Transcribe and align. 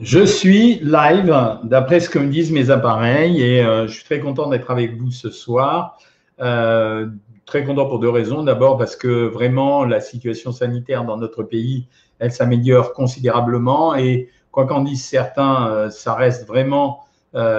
Je 0.00 0.26
suis 0.26 0.80
live, 0.80 1.32
d'après 1.62 2.00
ce 2.00 2.10
que 2.10 2.18
me 2.18 2.28
disent 2.28 2.50
mes 2.50 2.70
appareils, 2.70 3.40
et 3.40 3.62
euh, 3.62 3.86
je 3.86 3.92
suis 3.92 4.04
très 4.04 4.18
content 4.18 4.48
d'être 4.48 4.72
avec 4.72 4.96
vous 4.96 5.12
ce 5.12 5.30
soir. 5.30 5.98
Euh, 6.40 7.06
très 7.46 7.62
content 7.62 7.86
pour 7.86 8.00
deux 8.00 8.10
raisons. 8.10 8.42
D'abord 8.42 8.76
parce 8.76 8.96
que 8.96 9.26
vraiment 9.26 9.84
la 9.84 10.00
situation 10.00 10.50
sanitaire 10.50 11.04
dans 11.04 11.16
notre 11.16 11.44
pays, 11.44 11.86
elle 12.18 12.32
s'améliore 12.32 12.92
considérablement, 12.92 13.94
et 13.94 14.30
quoi 14.50 14.66
qu'en 14.66 14.80
disent 14.80 15.04
certains, 15.04 15.68
euh, 15.68 15.90
ça 15.90 16.14
reste 16.14 16.46
vraiment 16.48 17.00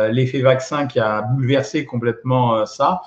l'effet 0.10 0.40
vaccin 0.40 0.88
qui 0.88 1.02
a 1.02 1.22
bouleversé 1.22 1.86
complètement 1.86 2.66
ça. 2.66 3.02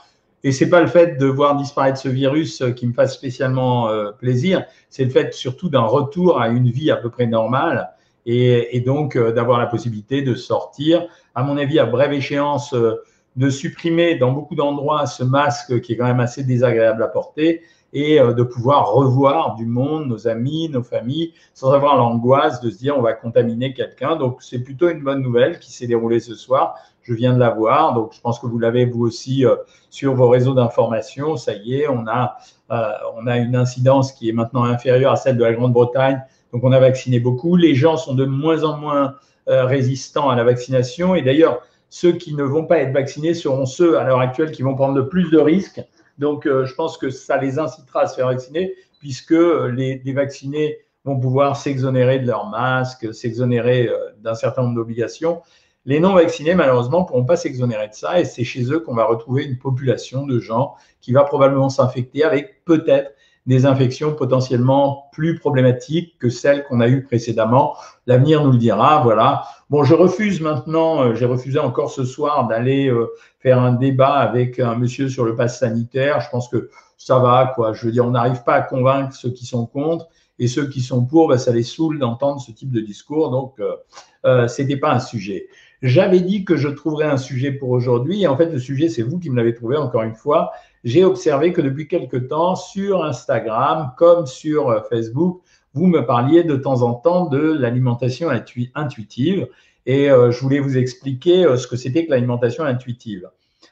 Et 0.44 0.52
c'est 0.52 0.68
pas 0.68 0.82
le 0.82 0.86
fait 0.86 1.16
de 1.16 1.24
voir 1.24 1.56
disparaître 1.56 1.96
ce 1.96 2.10
virus 2.10 2.62
qui 2.76 2.86
me 2.86 2.92
fasse 2.92 3.14
spécialement 3.14 3.88
plaisir, 4.18 4.66
c'est 4.90 5.04
le 5.04 5.08
fait 5.10 5.32
surtout 5.32 5.70
d'un 5.70 5.86
retour 5.86 6.38
à 6.38 6.48
une 6.48 6.68
vie 6.68 6.90
à 6.90 6.96
peu 6.96 7.08
près 7.08 7.26
normale 7.26 7.90
et, 8.30 8.80
donc 8.80 9.16
euh, 9.16 9.32
d'avoir 9.32 9.58
la 9.58 9.66
possibilité 9.66 10.20
de 10.20 10.34
sortir, 10.34 11.06
à 11.34 11.42
mon 11.42 11.56
avis, 11.56 11.78
à 11.78 11.86
brève 11.86 12.12
échéance, 12.12 12.74
euh, 12.74 13.02
de 13.36 13.48
supprimer 13.48 14.16
dans 14.16 14.32
beaucoup 14.32 14.54
d'endroits 14.54 15.06
ce 15.06 15.24
masque 15.24 15.80
qui 15.80 15.94
est 15.94 15.96
quand 15.96 16.06
même 16.06 16.20
assez 16.20 16.44
désagréable 16.44 17.02
à 17.02 17.08
porter 17.08 17.62
et 17.94 18.20
euh, 18.20 18.34
de 18.34 18.42
pouvoir 18.42 18.92
revoir 18.92 19.54
du 19.54 19.64
monde, 19.64 20.08
nos 20.08 20.28
amis, 20.28 20.68
nos 20.68 20.82
familles, 20.82 21.32
sans 21.54 21.72
avoir 21.72 21.96
l'angoisse 21.96 22.60
de 22.60 22.68
se 22.68 22.76
dire 22.76 22.98
on 22.98 23.02
va 23.02 23.14
contaminer 23.14 23.72
quelqu'un. 23.72 24.16
Donc 24.16 24.42
c'est 24.42 24.58
plutôt 24.58 24.90
une 24.90 25.02
bonne 25.02 25.22
nouvelle 25.22 25.58
qui 25.58 25.72
s'est 25.72 25.86
déroulée 25.86 26.20
ce 26.20 26.34
soir. 26.34 26.74
Je 27.00 27.14
viens 27.14 27.32
de 27.32 27.38
la 27.38 27.48
voir, 27.48 27.94
donc 27.94 28.12
je 28.12 28.20
pense 28.20 28.38
que 28.38 28.46
vous 28.46 28.58
l'avez 28.58 28.84
vous 28.84 29.06
aussi 29.06 29.46
sur 29.88 30.14
vos 30.14 30.28
réseaux 30.28 30.52
d'information. 30.52 31.38
Ça 31.38 31.54
y 31.54 31.76
est, 31.76 31.88
on 31.88 32.06
a, 32.06 32.36
on 32.68 33.26
a 33.26 33.38
une 33.38 33.56
incidence 33.56 34.12
qui 34.12 34.28
est 34.28 34.32
maintenant 34.32 34.64
inférieure 34.64 35.12
à 35.12 35.16
celle 35.16 35.38
de 35.38 35.44
la 35.44 35.54
Grande-Bretagne 35.54 36.22
donc 36.52 36.64
on 36.64 36.72
a 36.72 36.80
vacciné 36.80 37.20
beaucoup. 37.20 37.56
Les 37.56 37.74
gens 37.74 37.96
sont 37.96 38.14
de 38.14 38.24
moins 38.24 38.64
en 38.64 38.76
moins 38.76 39.16
euh, 39.48 39.64
résistants 39.64 40.30
à 40.30 40.36
la 40.36 40.44
vaccination. 40.44 41.14
Et 41.14 41.22
d'ailleurs, 41.22 41.62
ceux 41.90 42.12
qui 42.12 42.34
ne 42.34 42.42
vont 42.42 42.66
pas 42.66 42.78
être 42.78 42.92
vaccinés 42.92 43.34
seront 43.34 43.66
ceux 43.66 43.98
à 43.98 44.04
l'heure 44.04 44.20
actuelle 44.20 44.52
qui 44.52 44.62
vont 44.62 44.74
prendre 44.74 44.94
le 44.94 45.08
plus 45.08 45.30
de 45.30 45.38
risques. 45.38 45.80
Donc 46.18 46.46
euh, 46.46 46.64
je 46.64 46.74
pense 46.74 46.98
que 46.98 47.10
ça 47.10 47.38
les 47.38 47.58
incitera 47.58 48.02
à 48.02 48.06
se 48.06 48.16
faire 48.16 48.26
vacciner 48.26 48.74
puisque 49.00 49.30
les, 49.30 50.02
vaccinés 50.12 50.78
vont 51.04 51.18
pouvoir 51.18 51.56
s'exonérer 51.56 52.18
de 52.18 52.26
leur 52.26 52.46
masque, 52.46 53.14
s'exonérer 53.14 53.88
euh, 53.88 53.96
d'un 54.18 54.34
certain 54.34 54.62
nombre 54.62 54.74
d'obligations. 54.74 55.40
Les 55.84 56.00
non 56.00 56.12
vaccinés, 56.12 56.54
malheureusement, 56.54 57.02
ne 57.02 57.06
pourront 57.06 57.24
pas 57.24 57.36
s'exonérer 57.36 57.88
de 57.88 57.94
ça 57.94 58.20
et 58.20 58.24
c'est 58.24 58.44
chez 58.44 58.70
eux 58.72 58.80
qu'on 58.80 58.94
va 58.94 59.04
retrouver 59.04 59.44
une 59.44 59.56
population 59.56 60.26
de 60.26 60.40
gens 60.40 60.74
qui 61.00 61.12
va 61.12 61.24
probablement 61.24 61.70
s'infecter 61.70 62.24
avec 62.24 62.64
peut-être 62.64 63.12
des 63.46 63.66
infections 63.66 64.14
potentiellement 64.14 65.08
plus 65.12 65.38
problématiques 65.38 66.18
que 66.18 66.28
celles 66.28 66.64
qu'on 66.64 66.80
a 66.80 66.88
eues 66.88 67.02
précédemment. 67.02 67.74
L'avenir 68.06 68.44
nous 68.44 68.52
le 68.52 68.58
dira. 68.58 69.02
Voilà. 69.02 69.44
Bon, 69.70 69.84
je 69.84 69.94
refuse 69.94 70.40
maintenant, 70.40 71.02
euh, 71.02 71.14
j'ai 71.14 71.24
refusé 71.26 71.58
encore 71.58 71.90
ce 71.90 72.04
soir 72.04 72.46
d'aller 72.46 72.88
euh, 72.88 73.08
faire 73.40 73.58
un 73.58 73.72
débat 73.72 74.14
avec 74.14 74.58
un 74.60 74.74
monsieur 74.74 75.08
sur 75.08 75.24
le 75.24 75.34
pass 75.34 75.58
sanitaire. 75.58 76.20
Je 76.20 76.30
pense 76.30 76.48
que 76.48 76.70
ça 76.96 77.18
va, 77.18 77.52
quoi. 77.54 77.72
Je 77.72 77.86
veux 77.86 77.92
dire, 77.92 78.06
on 78.06 78.10
n'arrive 78.10 78.42
pas 78.44 78.54
à 78.54 78.62
convaincre 78.62 79.14
ceux 79.14 79.30
qui 79.30 79.46
sont 79.46 79.66
contre 79.66 80.08
et 80.38 80.46
ceux 80.46 80.68
qui 80.68 80.80
sont 80.80 81.04
pour, 81.04 81.28
bah, 81.28 81.38
ça 81.38 81.52
les 81.52 81.62
saoule 81.62 81.98
d'entendre 81.98 82.40
ce 82.40 82.52
type 82.52 82.70
de 82.70 82.80
discours. 82.80 83.30
Donc, 83.30 83.54
euh, 83.60 83.76
euh 84.24 84.48
c'était 84.48 84.76
pas 84.76 84.92
un 84.92 85.00
sujet. 85.00 85.48
J'avais 85.80 86.20
dit 86.20 86.44
que 86.44 86.56
je 86.56 86.68
trouverais 86.68 87.06
un 87.06 87.16
sujet 87.16 87.52
pour 87.52 87.70
aujourd'hui. 87.70 88.22
Et 88.22 88.26
en 88.26 88.36
fait, 88.36 88.50
le 88.50 88.58
sujet, 88.58 88.88
c'est 88.88 89.02
vous 89.02 89.18
qui 89.18 89.30
me 89.30 89.36
l'avez 89.36 89.54
trouvé 89.54 89.76
encore 89.76 90.02
une 90.02 90.14
fois 90.14 90.50
j'ai 90.84 91.04
observé 91.04 91.52
que 91.52 91.60
depuis 91.60 91.88
quelque 91.88 92.16
temps, 92.16 92.56
sur 92.56 93.04
Instagram 93.04 93.92
comme 93.96 94.26
sur 94.26 94.70
euh, 94.70 94.80
Facebook, 94.88 95.42
vous 95.74 95.86
me 95.86 96.04
parliez 96.06 96.44
de 96.44 96.56
temps 96.56 96.82
en 96.82 96.94
temps 96.94 97.26
de 97.26 97.38
l'alimentation 97.38 98.30
intuitive 98.74 99.48
et 99.86 100.10
euh, 100.10 100.30
je 100.30 100.40
voulais 100.40 100.60
vous 100.60 100.76
expliquer 100.76 101.44
euh, 101.44 101.56
ce 101.56 101.66
que 101.66 101.76
c'était 101.76 102.06
que 102.06 102.10
l'alimentation 102.10 102.64
intuitive. 102.64 103.28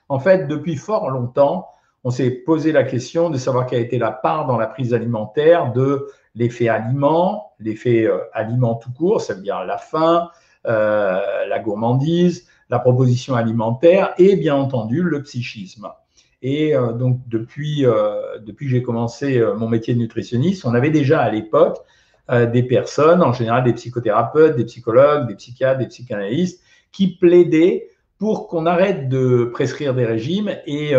En 0.09 0.19
fait, 0.19 0.47
depuis 0.47 0.77
fort 0.77 1.11
longtemps, 1.11 1.69
on 2.05 2.11
s'est 2.11 2.31
posé 2.31 2.73
la 2.73 2.85
question 2.85 3.31
de 3.31 3.39
savoir 3.39 3.67
quelle 3.67 3.81
a 3.81 3.83
été 3.83 3.99
la 3.99 4.13
part 4.13 4.47
dans 4.47 4.57
la 4.57 4.67
prise 4.67 4.95
alimentaire 4.95 5.73
de 5.73 6.07
l'effet 6.35 6.69
aliment, 6.69 7.53
l'effet 7.59 8.09
aliment 8.33 8.77
tout 8.77 8.93
court, 8.93 9.21
ça 9.21 9.35
veut 9.35 9.43
dire 9.43 9.65
la 9.65 9.79
faim, 9.79 10.31
la 10.65 11.59
gourmandise, 11.65 12.47
la 12.71 12.79
proposition 12.79 13.35
alimentaire 13.35 14.15
et 14.19 14.37
bien 14.37 14.55
entendu 14.55 15.03
le 15.03 15.23
psychisme. 15.23 15.89
Et 16.49 16.77
euh, 16.77 16.93
donc, 16.93 17.19
depuis, 17.27 17.85
euh, 17.85 18.39
depuis 18.39 18.67
que 18.67 18.71
j'ai 18.71 18.83
commencé 18.83 19.37
euh, 19.37 19.57
mon 19.57 19.69
métier 19.69 19.95
de 19.95 19.99
nutritionniste, 19.99 20.65
on 20.65 20.75
avait 20.75 20.91
déjà 20.91 21.21
à 21.21 21.29
l'époque 21.29 21.79
des 22.53 22.65
personnes, 22.65 23.23
en 23.23 23.33
général 23.33 23.63
des 23.63 23.73
psychothérapeutes, 23.73 24.57
des 24.57 24.65
psychologues, 24.65 25.29
des 25.29 25.37
psychiatres, 25.37 25.79
des 25.79 25.87
psychanalystes, 25.87 26.61
qui 26.91 27.17
plaidaient 27.17 27.89
pour 28.19 28.49
qu'on 28.49 28.67
arrête 28.67 29.09
de 29.09 29.45
prescrire 29.45 29.95
des 29.95 30.05
régimes 30.05 30.51
et 30.67 30.93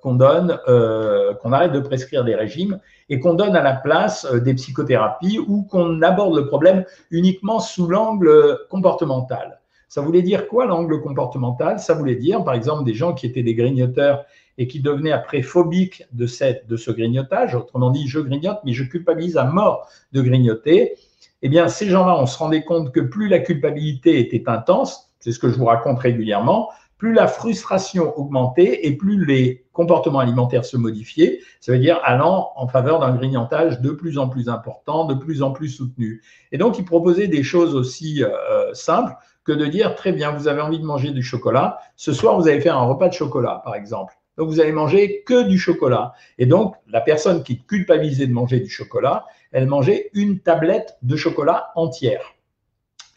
qu'on 0.00 0.18
arrête 0.18 1.72
de 1.72 1.80
prescrire 1.80 2.24
des 2.24 2.34
régimes 2.34 2.80
et 3.10 3.20
qu'on 3.20 3.34
donne 3.34 3.54
à 3.54 3.62
la 3.62 3.74
place 3.74 4.24
des 4.32 4.54
psychothérapies 4.54 5.38
ou 5.38 5.64
qu'on 5.64 6.00
aborde 6.00 6.34
le 6.34 6.46
problème 6.46 6.86
uniquement 7.10 7.60
sous 7.60 7.86
l'angle 7.86 8.58
comportemental. 8.70 9.60
Ça 9.88 10.00
voulait 10.00 10.22
dire 10.22 10.48
quoi 10.48 10.66
l'angle 10.66 11.00
comportemental? 11.00 11.78
Ça 11.78 11.94
voulait 11.94 12.16
dire, 12.16 12.42
par 12.44 12.54
exemple, 12.54 12.84
des 12.84 12.94
gens 12.94 13.14
qui 13.14 13.26
étaient 13.26 13.42
des 13.42 13.54
grignoteurs 13.54 14.24
et 14.58 14.66
qui 14.66 14.80
devenaient 14.80 15.12
après 15.12 15.42
phobiques 15.42 16.04
de, 16.12 16.26
cette, 16.26 16.66
de 16.66 16.76
ce 16.76 16.90
grignotage, 16.90 17.54
autrement 17.54 17.90
dit, 17.90 18.08
je 18.08 18.20
grignote, 18.20 18.58
mais 18.64 18.72
je 18.72 18.84
culpabilise 18.84 19.36
à 19.36 19.44
mort 19.44 19.88
de 20.12 20.22
grignoter, 20.22 20.94
eh 21.42 21.48
bien, 21.48 21.68
ces 21.68 21.86
gens-là, 21.88 22.16
on 22.18 22.26
se 22.26 22.38
rendait 22.38 22.64
compte 22.64 22.92
que 22.92 23.00
plus 23.00 23.28
la 23.28 23.38
culpabilité 23.38 24.18
était 24.18 24.48
intense, 24.48 25.12
c'est 25.20 25.32
ce 25.32 25.38
que 25.38 25.50
je 25.50 25.56
vous 25.56 25.66
raconte 25.66 25.98
régulièrement, 25.98 26.70
plus 26.98 27.12
la 27.12 27.26
frustration 27.26 28.18
augmentait 28.18 28.86
et 28.86 28.96
plus 28.96 29.24
les 29.26 29.66
comportements 29.72 30.20
alimentaires 30.20 30.64
se 30.64 30.78
modifiaient, 30.78 31.40
ça 31.60 31.72
veut 31.72 31.78
dire 31.78 32.00
allant 32.04 32.52
en 32.56 32.66
faveur 32.68 33.00
d'un 33.00 33.14
grignotage 33.14 33.82
de 33.82 33.90
plus 33.90 34.16
en 34.16 34.28
plus 34.28 34.48
important, 34.48 35.04
de 35.04 35.14
plus 35.14 35.42
en 35.42 35.50
plus 35.50 35.68
soutenu. 35.68 36.22
Et 36.52 36.58
donc, 36.58 36.78
ils 36.78 36.86
proposaient 36.86 37.28
des 37.28 37.42
choses 37.42 37.74
aussi 37.74 38.24
euh, 38.24 38.72
simples 38.72 39.14
que 39.46 39.52
de 39.52 39.66
dire, 39.66 39.94
très 39.94 40.12
bien, 40.12 40.32
vous 40.32 40.48
avez 40.48 40.60
envie 40.60 40.80
de 40.80 40.84
manger 40.84 41.12
du 41.12 41.22
chocolat, 41.22 41.78
ce 41.94 42.12
soir, 42.12 42.38
vous 42.38 42.48
allez 42.48 42.60
faire 42.60 42.76
un 42.76 42.84
repas 42.84 43.08
de 43.08 43.14
chocolat, 43.14 43.62
par 43.64 43.76
exemple. 43.76 44.14
Donc, 44.36 44.48
vous 44.48 44.60
allez 44.60 44.72
manger 44.72 45.22
que 45.24 45.46
du 45.46 45.56
chocolat. 45.56 46.12
Et 46.36 46.46
donc, 46.46 46.74
la 46.88 47.00
personne 47.00 47.42
qui 47.42 47.62
culpabilisait 47.62 48.26
de 48.26 48.32
manger 48.32 48.60
du 48.60 48.68
chocolat, 48.68 49.24
elle 49.52 49.66
mangeait 49.66 50.10
une 50.12 50.40
tablette 50.40 50.98
de 51.02 51.16
chocolat 51.16 51.70
entière. 51.76 52.34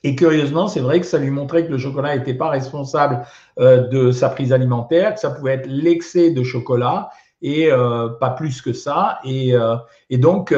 Et 0.04 0.16
curieusement, 0.16 0.68
c'est 0.68 0.80
vrai 0.80 1.02
que 1.02 1.06
ça 1.06 1.18
lui 1.18 1.32
montrait 1.32 1.66
que 1.66 1.72
le 1.72 1.78
chocolat 1.78 2.16
n'était 2.16 2.36
pas 2.36 2.50
responsable 2.50 3.26
euh, 3.60 3.88
de 3.88 4.12
sa 4.12 4.30
prise 4.30 4.54
alimentaire, 4.54 5.16
que 5.16 5.20
ça 5.20 5.32
pouvait 5.32 5.56
être 5.56 5.68
l'excès 5.68 6.32
de 6.32 6.44
chocolat 6.44 7.10
et 7.42 7.70
euh, 7.72 8.08
pas 8.08 8.30
plus 8.30 8.62
que 8.62 8.72
ça. 8.72 9.20
Et, 9.26 9.54
euh, 9.54 9.76
et 10.10 10.18
donc, 10.18 10.54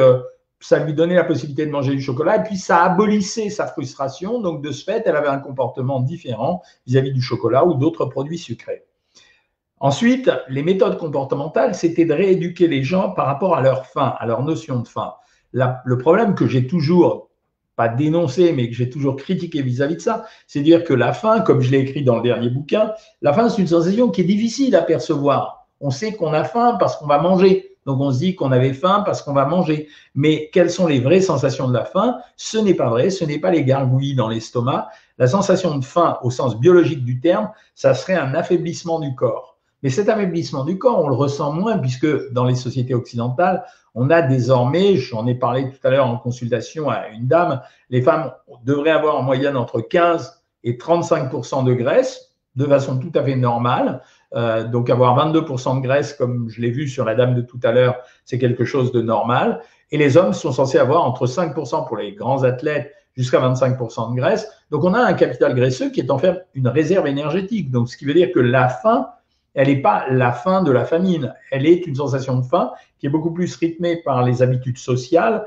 ça 0.62 0.78
lui 0.78 0.94
donnait 0.94 1.14
la 1.14 1.24
possibilité 1.24 1.66
de 1.66 1.70
manger 1.70 1.94
du 1.94 2.00
chocolat 2.00 2.36
et 2.38 2.42
puis 2.42 2.56
ça 2.56 2.82
abolissait 2.82 3.50
sa 3.50 3.66
frustration. 3.66 4.40
Donc, 4.40 4.62
de 4.62 4.70
ce 4.72 4.84
fait, 4.84 5.02
elle 5.06 5.16
avait 5.16 5.28
un 5.28 5.38
comportement 5.38 6.00
différent 6.00 6.62
vis 6.86 6.98
à 6.98 7.00
-vis 7.02 7.12
du 7.12 7.20
chocolat 7.20 7.64
ou 7.64 7.74
d'autres 7.74 8.06
produits 8.06 8.38
sucrés. 8.38 8.84
Ensuite, 9.82 10.30
les 10.48 10.62
méthodes 10.62 10.96
comportementales, 10.96 11.74
c'était 11.74 12.04
de 12.04 12.14
rééduquer 12.14 12.68
les 12.68 12.84
gens 12.84 13.10
par 13.10 13.26
rapport 13.26 13.56
à 13.56 13.60
leur 13.60 13.84
faim, 13.86 14.14
à 14.16 14.26
leur 14.26 14.44
notion 14.44 14.78
de 14.78 14.86
faim. 14.86 15.14
le 15.52 15.98
problème 15.98 16.36
que 16.36 16.46
j'ai 16.46 16.68
toujours, 16.68 17.30
pas 17.74 17.88
dénoncé, 17.88 18.52
mais 18.52 18.68
que 18.68 18.76
j'ai 18.76 18.88
toujours 18.88 19.16
critiqué 19.16 19.60
vis-à-vis 19.60 19.96
de 19.96 20.00
ça, 20.00 20.24
c'est 20.46 20.60
dire 20.60 20.84
que 20.84 20.94
la 20.94 21.12
faim, 21.12 21.40
comme 21.40 21.60
je 21.60 21.72
l'ai 21.72 21.80
écrit 21.80 22.04
dans 22.04 22.14
le 22.14 22.22
dernier 22.22 22.48
bouquin, 22.48 22.92
la 23.22 23.32
faim, 23.32 23.48
c'est 23.48 23.60
une 23.60 23.66
sensation 23.66 24.08
qui 24.08 24.20
est 24.20 24.24
difficile 24.24 24.76
à 24.76 24.82
percevoir. 24.82 25.66
On 25.80 25.90
sait 25.90 26.12
qu'on 26.12 26.32
a 26.32 26.44
faim 26.44 26.76
parce 26.78 26.96
qu'on 26.96 27.06
va 27.06 27.20
manger. 27.20 27.71
Donc 27.86 28.00
on 28.00 28.12
se 28.12 28.18
dit 28.18 28.34
qu'on 28.34 28.52
avait 28.52 28.72
faim 28.72 29.02
parce 29.04 29.22
qu'on 29.22 29.32
va 29.32 29.44
manger. 29.44 29.88
Mais 30.14 30.50
quelles 30.52 30.70
sont 30.70 30.86
les 30.86 31.00
vraies 31.00 31.20
sensations 31.20 31.68
de 31.68 31.74
la 31.74 31.84
faim? 31.84 32.18
Ce 32.36 32.58
n'est 32.58 32.74
pas 32.74 32.88
vrai, 32.88 33.10
ce 33.10 33.24
n'est 33.24 33.38
pas 33.38 33.50
les 33.50 33.64
gargouillis 33.64 34.14
dans 34.14 34.28
l'estomac. 34.28 34.88
La 35.18 35.26
sensation 35.26 35.76
de 35.76 35.84
faim, 35.84 36.18
au 36.22 36.30
sens 36.30 36.58
biologique 36.58 37.04
du 37.04 37.20
terme, 37.20 37.50
ça 37.74 37.94
serait 37.94 38.14
un 38.14 38.34
affaiblissement 38.34 39.00
du 39.00 39.14
corps. 39.14 39.56
Mais 39.82 39.90
cet 39.90 40.08
affaiblissement 40.08 40.64
du 40.64 40.78
corps, 40.78 41.04
on 41.04 41.08
le 41.08 41.14
ressent 41.14 41.52
moins 41.52 41.78
puisque 41.78 42.30
dans 42.32 42.44
les 42.44 42.54
sociétés 42.54 42.94
occidentales, 42.94 43.64
on 43.94 44.10
a 44.10 44.22
désormais, 44.22 44.96
j'en 44.96 45.26
ai 45.26 45.34
parlé 45.34 45.70
tout 45.70 45.86
à 45.86 45.90
l'heure 45.90 46.06
en 46.06 46.16
consultation 46.16 46.88
à 46.88 47.08
une 47.08 47.26
dame, 47.26 47.60
les 47.90 48.00
femmes 48.00 48.32
devraient 48.64 48.90
avoir 48.90 49.16
en 49.16 49.22
moyenne 49.22 49.56
entre 49.56 49.80
15 49.80 50.42
et 50.64 50.74
35% 50.74 51.64
de 51.64 51.74
graisse 51.74 52.32
de 52.56 52.66
façon 52.66 52.98
tout 52.98 53.12
à 53.14 53.24
fait 53.24 53.36
normale. 53.36 54.02
Euh, 54.34 54.64
donc 54.64 54.90
avoir 54.90 55.16
22% 55.16 55.76
de 55.76 55.82
graisse, 55.82 56.14
comme 56.14 56.48
je 56.48 56.60
l'ai 56.60 56.70
vu 56.70 56.88
sur 56.88 57.04
la 57.04 57.14
dame 57.14 57.34
de 57.34 57.42
tout 57.42 57.60
à 57.62 57.72
l'heure, 57.72 57.96
c'est 58.24 58.38
quelque 58.38 58.64
chose 58.64 58.92
de 58.92 59.02
normal. 59.02 59.60
Et 59.90 59.98
les 59.98 60.16
hommes 60.16 60.32
sont 60.32 60.52
censés 60.52 60.78
avoir 60.78 61.04
entre 61.04 61.26
5% 61.26 61.86
pour 61.86 61.96
les 61.96 62.12
grands 62.12 62.44
athlètes 62.44 62.94
jusqu'à 63.16 63.40
25% 63.40 64.12
de 64.12 64.16
graisse. 64.16 64.48
Donc 64.70 64.84
on 64.84 64.94
a 64.94 65.00
un 65.00 65.12
capital 65.12 65.54
graisseux 65.54 65.90
qui 65.90 66.00
est 66.00 66.10
en 66.10 66.18
fait 66.18 66.46
une 66.54 66.68
réserve 66.68 67.06
énergétique. 67.06 67.70
Donc 67.70 67.88
ce 67.88 67.96
qui 67.96 68.06
veut 68.06 68.14
dire 68.14 68.32
que 68.32 68.40
la 68.40 68.68
faim 68.68 69.08
elle 69.54 69.68
n'est 69.68 69.82
pas 69.82 70.06
la 70.10 70.32
faim 70.32 70.62
de 70.62 70.70
la 70.70 70.84
famine, 70.84 71.34
elle 71.50 71.66
est 71.66 71.86
une 71.86 71.94
sensation 71.94 72.38
de 72.38 72.44
faim 72.44 72.72
qui 72.98 73.06
est 73.06 73.10
beaucoup 73.10 73.32
plus 73.32 73.54
rythmée 73.56 73.96
par 74.02 74.24
les 74.24 74.42
habitudes 74.42 74.78
sociales, 74.78 75.46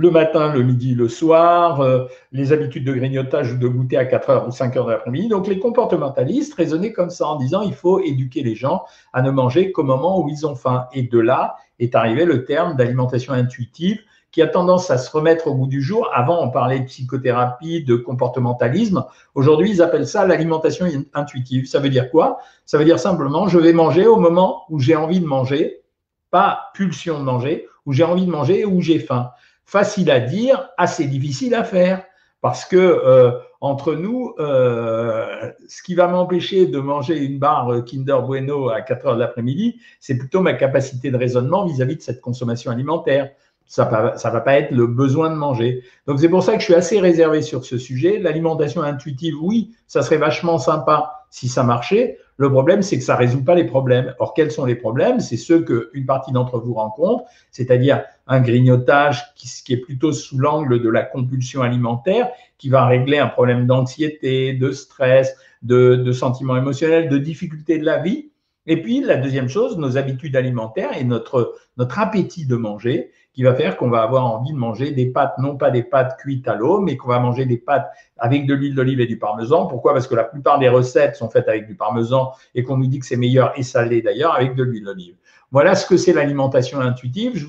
le 0.00 0.10
matin, 0.10 0.50
le 0.50 0.62
midi, 0.62 0.94
le 0.94 1.08
soir, 1.08 1.82
euh, 1.82 2.06
les 2.32 2.54
habitudes 2.54 2.84
de 2.84 2.92
grignotage 2.94 3.52
ou 3.52 3.58
de 3.58 3.68
goûter 3.68 3.98
à 3.98 4.06
4 4.06 4.30
heures 4.30 4.48
ou 4.48 4.50
5 4.50 4.74
heures 4.78 4.86
de 4.86 4.92
l'après-midi. 4.92 5.28
Donc 5.28 5.46
les 5.46 5.58
comportementalistes 5.58 6.54
raisonnaient 6.54 6.94
comme 6.94 7.10
ça 7.10 7.26
en 7.26 7.36
disant 7.36 7.60
il 7.60 7.74
faut 7.74 8.00
éduquer 8.00 8.42
les 8.42 8.54
gens 8.54 8.82
à 9.12 9.20
ne 9.20 9.30
manger 9.30 9.72
qu'au 9.72 9.82
moment 9.82 10.18
où 10.18 10.30
ils 10.30 10.46
ont 10.46 10.54
faim. 10.54 10.86
Et 10.94 11.02
de 11.02 11.18
là 11.18 11.56
est 11.80 11.94
arrivé 11.94 12.24
le 12.24 12.46
terme 12.46 12.76
d'alimentation 12.76 13.34
intuitive 13.34 13.98
qui 14.32 14.40
a 14.40 14.46
tendance 14.46 14.90
à 14.90 14.96
se 14.96 15.10
remettre 15.10 15.48
au 15.48 15.54
bout 15.54 15.66
du 15.66 15.82
jour. 15.82 16.08
Avant, 16.14 16.42
on 16.42 16.48
parlait 16.48 16.80
de 16.80 16.86
psychothérapie, 16.86 17.84
de 17.84 17.96
comportementalisme. 17.96 19.04
Aujourd'hui, 19.34 19.68
ils 19.70 19.82
appellent 19.82 20.06
ça 20.06 20.26
l'alimentation 20.26 20.86
intuitive. 21.12 21.66
Ça 21.66 21.78
veut 21.78 21.90
dire 21.90 22.10
quoi? 22.10 22.38
Ça 22.64 22.78
veut 22.78 22.86
dire 22.86 22.98
simplement, 22.98 23.48
je 23.48 23.58
vais 23.58 23.74
manger 23.74 24.06
au 24.06 24.16
moment 24.16 24.62
où 24.70 24.78
j'ai 24.78 24.96
envie 24.96 25.20
de 25.20 25.26
manger, 25.26 25.82
pas 26.30 26.70
pulsion 26.72 27.18
de 27.18 27.24
manger, 27.24 27.66
où 27.84 27.92
j'ai 27.92 28.04
envie 28.04 28.24
de 28.24 28.30
manger, 28.30 28.64
où 28.64 28.80
j'ai 28.80 28.98
faim. 28.98 29.30
Facile 29.70 30.10
à 30.10 30.18
dire, 30.18 30.70
assez 30.78 31.06
difficile 31.06 31.54
à 31.54 31.62
faire. 31.62 32.02
Parce 32.40 32.64
que 32.64 32.76
euh, 32.76 33.30
entre 33.60 33.94
nous, 33.94 34.34
euh, 34.40 35.52
ce 35.68 35.82
qui 35.84 35.94
va 35.94 36.08
m'empêcher 36.08 36.66
de 36.66 36.80
manger 36.80 37.18
une 37.18 37.38
barre 37.38 37.84
Kinder 37.84 38.20
Bueno 38.26 38.68
à 38.68 38.80
4 38.80 39.06
heures 39.06 39.14
de 39.14 39.20
l'après-midi, 39.20 39.78
c'est 40.00 40.18
plutôt 40.18 40.40
ma 40.40 40.54
capacité 40.54 41.12
de 41.12 41.16
raisonnement 41.16 41.66
vis 41.66 41.80
à 41.82 41.84
-vis 41.84 41.96
de 41.96 42.02
cette 42.02 42.20
consommation 42.20 42.72
alimentaire 42.72 43.30
ça 43.70 43.84
ne 43.84 44.32
va 44.32 44.40
pas 44.40 44.54
être 44.58 44.72
le 44.72 44.88
besoin 44.88 45.30
de 45.30 45.36
manger. 45.36 45.84
Donc 46.08 46.18
c'est 46.18 46.28
pour 46.28 46.42
ça 46.42 46.54
que 46.54 46.58
je 46.58 46.64
suis 46.64 46.74
assez 46.74 46.98
réservé 46.98 47.40
sur 47.40 47.64
ce 47.64 47.78
sujet. 47.78 48.18
L'alimentation 48.18 48.82
intuitive, 48.82 49.34
oui, 49.40 49.70
ça 49.86 50.02
serait 50.02 50.16
vachement 50.16 50.58
sympa 50.58 51.24
si 51.30 51.46
ça 51.48 51.62
marchait. 51.62 52.18
Le 52.40 52.50
problème, 52.50 52.80
c'est 52.80 52.96
que 52.96 53.04
ça 53.04 53.16
ne 53.16 53.18
résout 53.18 53.44
pas 53.44 53.54
les 53.54 53.64
problèmes. 53.64 54.14
Or, 54.18 54.32
quels 54.32 54.50
sont 54.50 54.64
les 54.64 54.74
problèmes? 54.74 55.20
C'est 55.20 55.36
ceux 55.36 55.60
qu'une 55.62 56.06
partie 56.06 56.32
d'entre 56.32 56.58
vous 56.58 56.72
rencontre, 56.72 57.24
c'est-à-dire 57.50 58.02
un 58.26 58.40
grignotage 58.40 59.34
qui, 59.34 59.74
est 59.74 59.76
plutôt 59.76 60.14
sous 60.14 60.38
l'angle 60.38 60.80
de 60.80 60.88
la 60.88 61.02
compulsion 61.02 61.60
alimentaire, 61.60 62.30
qui 62.56 62.70
va 62.70 62.86
régler 62.86 63.18
un 63.18 63.26
problème 63.26 63.66
d'anxiété, 63.66 64.54
de 64.54 64.72
stress, 64.72 65.36
de, 65.60 65.96
de 65.96 66.12
sentiments 66.12 66.56
émotionnels, 66.56 67.10
de 67.10 67.18
difficultés 67.18 67.76
de 67.76 67.84
la 67.84 67.98
vie. 67.98 68.30
Et 68.66 68.80
puis, 68.80 69.02
la 69.02 69.16
deuxième 69.16 69.50
chose, 69.50 69.76
nos 69.76 69.98
habitudes 69.98 70.34
alimentaires 70.34 70.96
et 70.98 71.04
notre, 71.04 71.58
notre 71.76 71.98
appétit 71.98 72.46
de 72.46 72.56
manger 72.56 73.10
qui 73.40 73.44
va 73.44 73.54
faire 73.54 73.78
qu'on 73.78 73.88
va 73.88 74.02
avoir 74.02 74.26
envie 74.26 74.52
de 74.52 74.58
manger 74.58 74.90
des 74.90 75.06
pâtes, 75.06 75.32
non 75.38 75.56
pas 75.56 75.70
des 75.70 75.82
pâtes 75.82 76.18
cuites 76.18 76.46
à 76.46 76.56
l'eau, 76.56 76.78
mais 76.82 76.98
qu'on 76.98 77.08
va 77.08 77.20
manger 77.20 77.46
des 77.46 77.56
pâtes 77.56 77.90
avec 78.18 78.44
de 78.44 78.52
l'huile 78.52 78.74
d'olive 78.74 79.00
et 79.00 79.06
du 79.06 79.18
parmesan. 79.18 79.66
Pourquoi? 79.66 79.94
Parce 79.94 80.06
que 80.06 80.14
la 80.14 80.24
plupart 80.24 80.58
des 80.58 80.68
recettes 80.68 81.16
sont 81.16 81.30
faites 81.30 81.48
avec 81.48 81.66
du 81.66 81.74
parmesan 81.74 82.32
et 82.54 82.62
qu'on 82.62 82.76
nous 82.76 82.86
dit 82.86 82.98
que 82.98 83.06
c'est 83.06 83.16
meilleur 83.16 83.58
et 83.58 83.62
salé 83.62 84.02
d'ailleurs 84.02 84.34
avec 84.34 84.56
de 84.56 84.62
l'huile 84.62 84.84
d'olive. 84.84 85.14
Voilà 85.52 85.74
ce 85.74 85.86
que 85.86 85.96
c'est 85.96 86.12
l'alimentation 86.12 86.80
intuitive. 86.80 87.32
Je, 87.34 87.46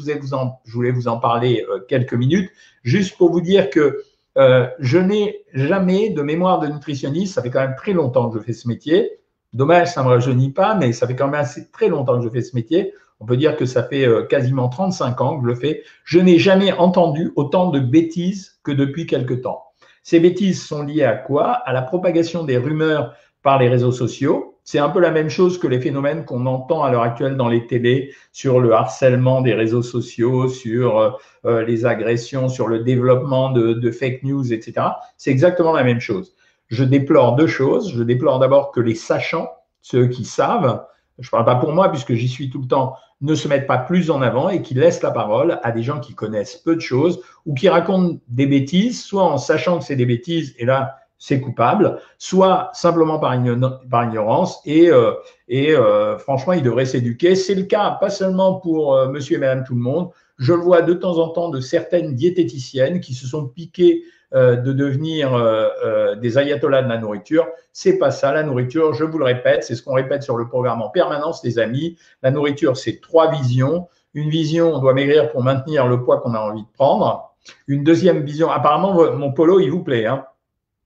voulais 0.72 0.92
vous 0.92 1.08
en 1.10 1.18
parler 1.18 1.66
euh, 1.70 1.82
quelques 1.90 2.14
minutes, 2.14 2.50
juste 2.84 3.18
pour 3.18 3.30
vous 3.30 3.42
dire 3.42 3.70
que 3.70 4.02
euh, 4.38 4.68
je 4.80 4.98
n'ai 4.98 5.44
jamais 5.54 6.12
de 6.12 6.22
mémoire 6.22 6.60
de 6.60 6.68
nutritionniste. 6.68 7.34
Ça 7.34 7.42
fait 7.42 7.50
quand 7.50 7.60
même 7.60 7.76
très 7.76 7.92
longtemps 7.92 8.30
que 8.30 8.40
je 8.40 8.44
fais 8.46 8.54
ce 8.54 8.70
métier. 8.70 9.20
Dommage, 9.52 9.90
ça 9.90 10.04
ne 10.04 10.06
me 10.08 10.12
rajeunit 10.12 10.52
pas, 10.52 10.74
mais 10.74 10.94
ça 10.94 11.06
fait 11.06 11.18
quand 11.18 11.26
même 11.26 11.42
assez 11.42 11.70
très 11.70 11.90
longtemps 11.90 12.18
que 12.18 12.24
je 12.24 12.30
fais 12.30 12.44
ce 12.44 12.56
métier. 12.56 12.94
On 13.22 13.26
peut 13.26 13.38
dire 13.38 13.56
que 13.56 13.66
ça 13.66 13.84
fait 13.84 14.08
euh, 14.08 14.24
quasiment 14.24 14.68
35 14.68 15.22
ans 15.22 15.38
que 15.38 15.44
je 15.44 15.48
le 15.48 15.56
fais. 15.56 15.84
Je 16.04 16.20
n'ai 16.20 16.40
jamais 16.40 16.74
entendu 16.74 17.32
autant 17.36 17.70
de 17.70 17.80
bêtises 17.80 18.60
que 18.64 18.72
depuis 18.72 19.06
quelque 19.06 19.36
temps. 19.36 19.64
Ces 20.02 20.20
bêtises 20.20 20.66
sont 20.66 20.82
liées 20.82 21.04
à 21.04 21.14
quoi? 21.14 21.52
À 21.52 21.72
la 21.72 21.84
propagation 21.84 22.44
des 22.44 22.58
rumeurs 22.58 23.14
par 23.44 23.60
les 23.60 23.70
réseaux 23.70 23.92
sociaux. 23.92 24.58
C'est 24.64 24.80
un 24.80 24.90
peu 24.90 25.00
la 25.00 25.12
même 25.12 25.30
chose 25.30 25.60
que 25.60 25.68
les 25.68 25.80
phénomènes 25.80 26.26
qu'on 26.26 26.48
entend 26.48 26.84
à 26.84 26.92
l'heure 26.92 27.04
actuelle 27.04 27.38
dans 27.38 27.48
les 27.48 27.68
télés 27.68 28.12
sur 28.32 28.60
le 28.60 28.74
harcèlement 28.74 29.42
des 29.42 29.54
réseaux 29.54 29.84
sociaux, 29.84 30.48
sur 30.48 30.98
euh, 30.98 31.12
euh, 31.46 31.64
les 31.64 31.86
agressions, 31.86 32.50
sur 32.50 32.68
le 32.68 32.80
développement 32.80 33.52
de, 33.52 33.74
de 33.74 33.92
fake 33.92 34.24
news, 34.24 34.52
etc. 34.52 34.88
C'est 35.18 35.32
exactement 35.32 35.74
la 35.74 35.84
même 35.84 36.00
chose. 36.00 36.34
Je 36.70 36.84
déplore 36.84 37.36
deux 37.36 37.48
choses. 37.48 37.94
Je 37.94 38.02
déplore 38.02 38.40
d'abord 38.40 38.72
que 38.72 38.80
les 38.80 38.96
sachants, 38.96 39.52
ceux 39.82 40.08
qui 40.08 40.26
savent, 40.26 40.84
je 41.22 41.28
ne 41.28 41.32
parle 41.32 41.46
pas 41.46 41.56
pour 41.56 41.72
moi 41.72 41.90
puisque 41.90 42.14
j'y 42.14 42.28
suis 42.28 42.50
tout 42.50 42.60
le 42.60 42.68
temps, 42.68 42.96
ne 43.22 43.36
se 43.36 43.48
mettent 43.48 43.68
pas 43.68 43.78
plus 43.78 44.10
en 44.10 44.22
avant 44.22 44.50
et 44.50 44.62
qui 44.62 44.74
laissent 44.74 45.04
la 45.04 45.12
parole 45.12 45.60
à 45.64 45.72
des 45.72 45.84
gens 45.84 46.00
qui 46.00 46.16
connaissent 46.16 46.58
peu 46.58 46.76
de 46.76 46.82
choses 46.82 47.22
ou 47.46 47.54
qui 47.54 47.70
racontent 47.70 48.20
des 48.28 48.48
bêtises, 48.48 49.04
soit 49.04 49.24
en 49.24 49.38
sachant 49.38 49.80
que 49.80 49.86
c'est 49.86 49.96
des 49.96 50.06
bêtises 50.06 50.56
et 50.58 50.66
là 50.66 50.98
c'est 51.24 51.40
coupable, 51.40 52.00
soit 52.18 52.72
simplement 52.74 53.20
par, 53.20 53.36
ignorance 53.36 54.60
et, 54.66 54.90
euh, 54.90 55.12
euh, 55.52 56.18
franchement 56.18 56.54
ils 56.54 56.64
devraient 56.64 56.86
s'éduquer. 56.86 57.36
C'est 57.36 57.54
le 57.54 57.64
cas 57.64 57.92
pas 57.92 58.10
seulement 58.10 58.56
pour 58.56 58.96
euh, 58.96 59.08
monsieur 59.08 59.36
et 59.36 59.40
madame 59.40 59.64
tout 59.64 59.76
le 59.76 59.82
monde, 59.82 60.10
je 60.40 60.54
le 60.54 60.60
vois 60.60 60.82
de 60.82 60.96
temps 60.96 61.20
en 61.20 61.30
temps 61.30 61.50
de 61.50 61.60
certaines 61.60 62.16
diététiciennes 62.16 63.00
qui 63.02 63.14
se 63.14 63.28
sont 63.28 63.46
piquées 63.46 64.04
euh, 64.34 64.56
de 64.56 64.72
devenir 64.72 65.34
euh, 65.34 65.68
euh, 65.84 66.16
des 66.16 66.38
ayatollahs 66.38 66.84
de 66.84 66.88
la 66.88 66.98
nourriture. 66.98 67.50
C'est 67.74 67.98
pas 67.98 68.12
ça, 68.12 68.32
la 68.32 68.44
nourriture, 68.44 68.94
je 68.94 69.04
vous 69.04 69.18
le 69.18 69.26
répète, 69.26 69.66
c'est 69.66 69.76
ce 69.76 69.84
qu'on 69.84 69.94
répète 69.94 70.24
sur 70.24 70.38
le 70.38 70.48
programme 70.48 70.82
en 70.82 70.88
permanence, 70.88 71.44
les 71.44 71.60
amis. 71.60 71.98
La 72.24 72.32
nourriture, 72.32 72.78
c'est 72.78 73.02
trois 73.02 73.30
visions. 73.30 73.90
Une 74.14 74.30
vision, 74.30 74.74
on 74.74 74.80
doit 74.80 74.94
maigrir 74.94 75.30
pour 75.32 75.44
maintenir 75.44 75.86
le 75.86 76.02
poids 76.02 76.22
qu'on 76.22 76.34
a 76.34 76.40
envie 76.40 76.62
de 76.62 76.68
prendre. 76.78 77.34
Une 77.68 77.84
deuxième 77.84 78.24
vision, 78.24 78.50
apparemment, 78.50 79.12
mon 79.12 79.34
polo, 79.34 79.60
il 79.60 79.70
vous 79.70 79.84
plaît. 79.84 80.06
Hein. 80.06 80.24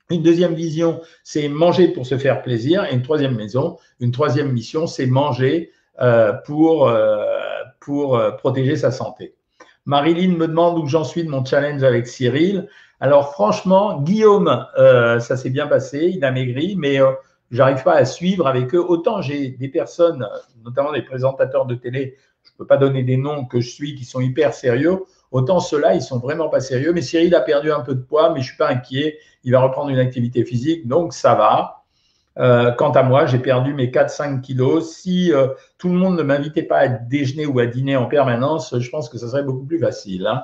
Une 0.10 0.24
deuxième 0.24 0.56
vision, 0.56 1.02
c'est 1.24 1.48
manger 1.48 1.90
pour 1.90 2.08
se 2.08 2.18
faire 2.18 2.42
plaisir. 2.42 2.86
Et 2.86 2.96
une 2.96 3.04
troisième 3.04 3.36
maison, 3.36 3.78
une 4.00 4.12
troisième 4.12 4.52
mission, 4.52 4.88
c'est 4.88 5.06
manger 5.06 5.72
pour, 6.46 6.92
pour 7.80 8.20
protéger 8.40 8.76
sa 8.76 8.90
santé. 8.90 9.36
Marilyn 9.86 10.36
me 10.36 10.48
demande 10.48 10.80
où 10.80 10.88
j'en 10.88 11.04
suis 11.04 11.24
de 11.24 11.30
mon 11.30 11.46
challenge 11.46 11.84
avec 11.84 12.08
Cyril. 12.08 12.68
Alors 13.06 13.34
franchement, 13.34 14.02
Guillaume, 14.02 14.66
euh, 14.80 15.20
ça 15.20 15.38
s'est 15.38 15.52
bien 15.52 15.68
passé, 15.68 16.12
il 16.16 16.26
a 16.26 16.32
maigri, 16.32 16.76
mais 16.76 17.00
euh, 17.00 17.12
j'arrive 17.52 17.84
pas 17.84 17.94
à 17.94 18.04
suivre 18.04 18.48
avec 18.48 18.74
eux. 18.74 18.84
Autant 18.84 19.22
j'ai 19.22 19.50
des 19.50 19.68
personnes, 19.68 20.28
notamment 20.64 20.92
des 20.92 21.04
présentateurs 21.04 21.68
de 21.68 21.76
télé, 21.76 22.16
je 22.44 22.50
ne 22.50 22.58
peux 22.58 22.66
pas 22.66 22.78
donner 22.78 23.04
des 23.04 23.18
noms 23.18 23.46
que 23.46 23.62
je 23.62 23.70
suis, 23.70 23.94
qui 23.94 24.06
sont 24.06 24.22
hyper 24.22 24.56
sérieux. 24.56 25.04
Autant 25.30 25.60
ceux-là, 25.60 25.94
ils 25.94 26.02
sont 26.02 26.18
vraiment 26.18 26.50
pas 26.50 26.62
sérieux. 26.62 26.94
Mais 26.94 27.04
Cyril 27.04 27.36
a 27.36 27.42
perdu 27.42 27.72
un 27.72 27.82
peu 27.82 27.94
de 27.94 28.02
poids, 28.02 28.34
mais 28.34 28.42
je 28.42 28.48
suis 28.48 28.58
pas 28.58 28.70
inquiet. 28.70 29.20
Il 29.44 29.52
va 29.52 29.62
reprendre 29.62 29.92
une 29.92 30.00
activité 30.00 30.44
physique, 30.44 30.88
donc 30.88 31.14
ça 31.14 31.36
va. 31.36 31.84
Euh, 32.40 32.72
quant 32.72 32.90
à 32.90 33.04
moi, 33.04 33.28
j'ai 33.28 33.38
perdu 33.38 33.76
mes 33.76 33.92
4-5 33.92 34.42
kilos. 34.42 34.96
Si 34.96 35.32
euh, 35.32 35.50
tout 35.78 35.90
le 35.90 35.96
monde 35.96 36.18
ne 36.18 36.24
m'invitait 36.24 36.64
pas 36.64 36.80
à 36.80 36.88
déjeuner 36.88 37.46
ou 37.46 37.60
à 37.60 37.68
dîner 37.68 37.98
en 37.98 38.08
permanence, 38.08 38.76
je 38.80 38.90
pense 38.90 39.10
que 39.10 39.20
ça 39.20 39.28
serait 39.28 39.44
beaucoup 39.44 39.66
plus 39.66 39.78
facile. 39.78 40.26
Hein. 40.26 40.42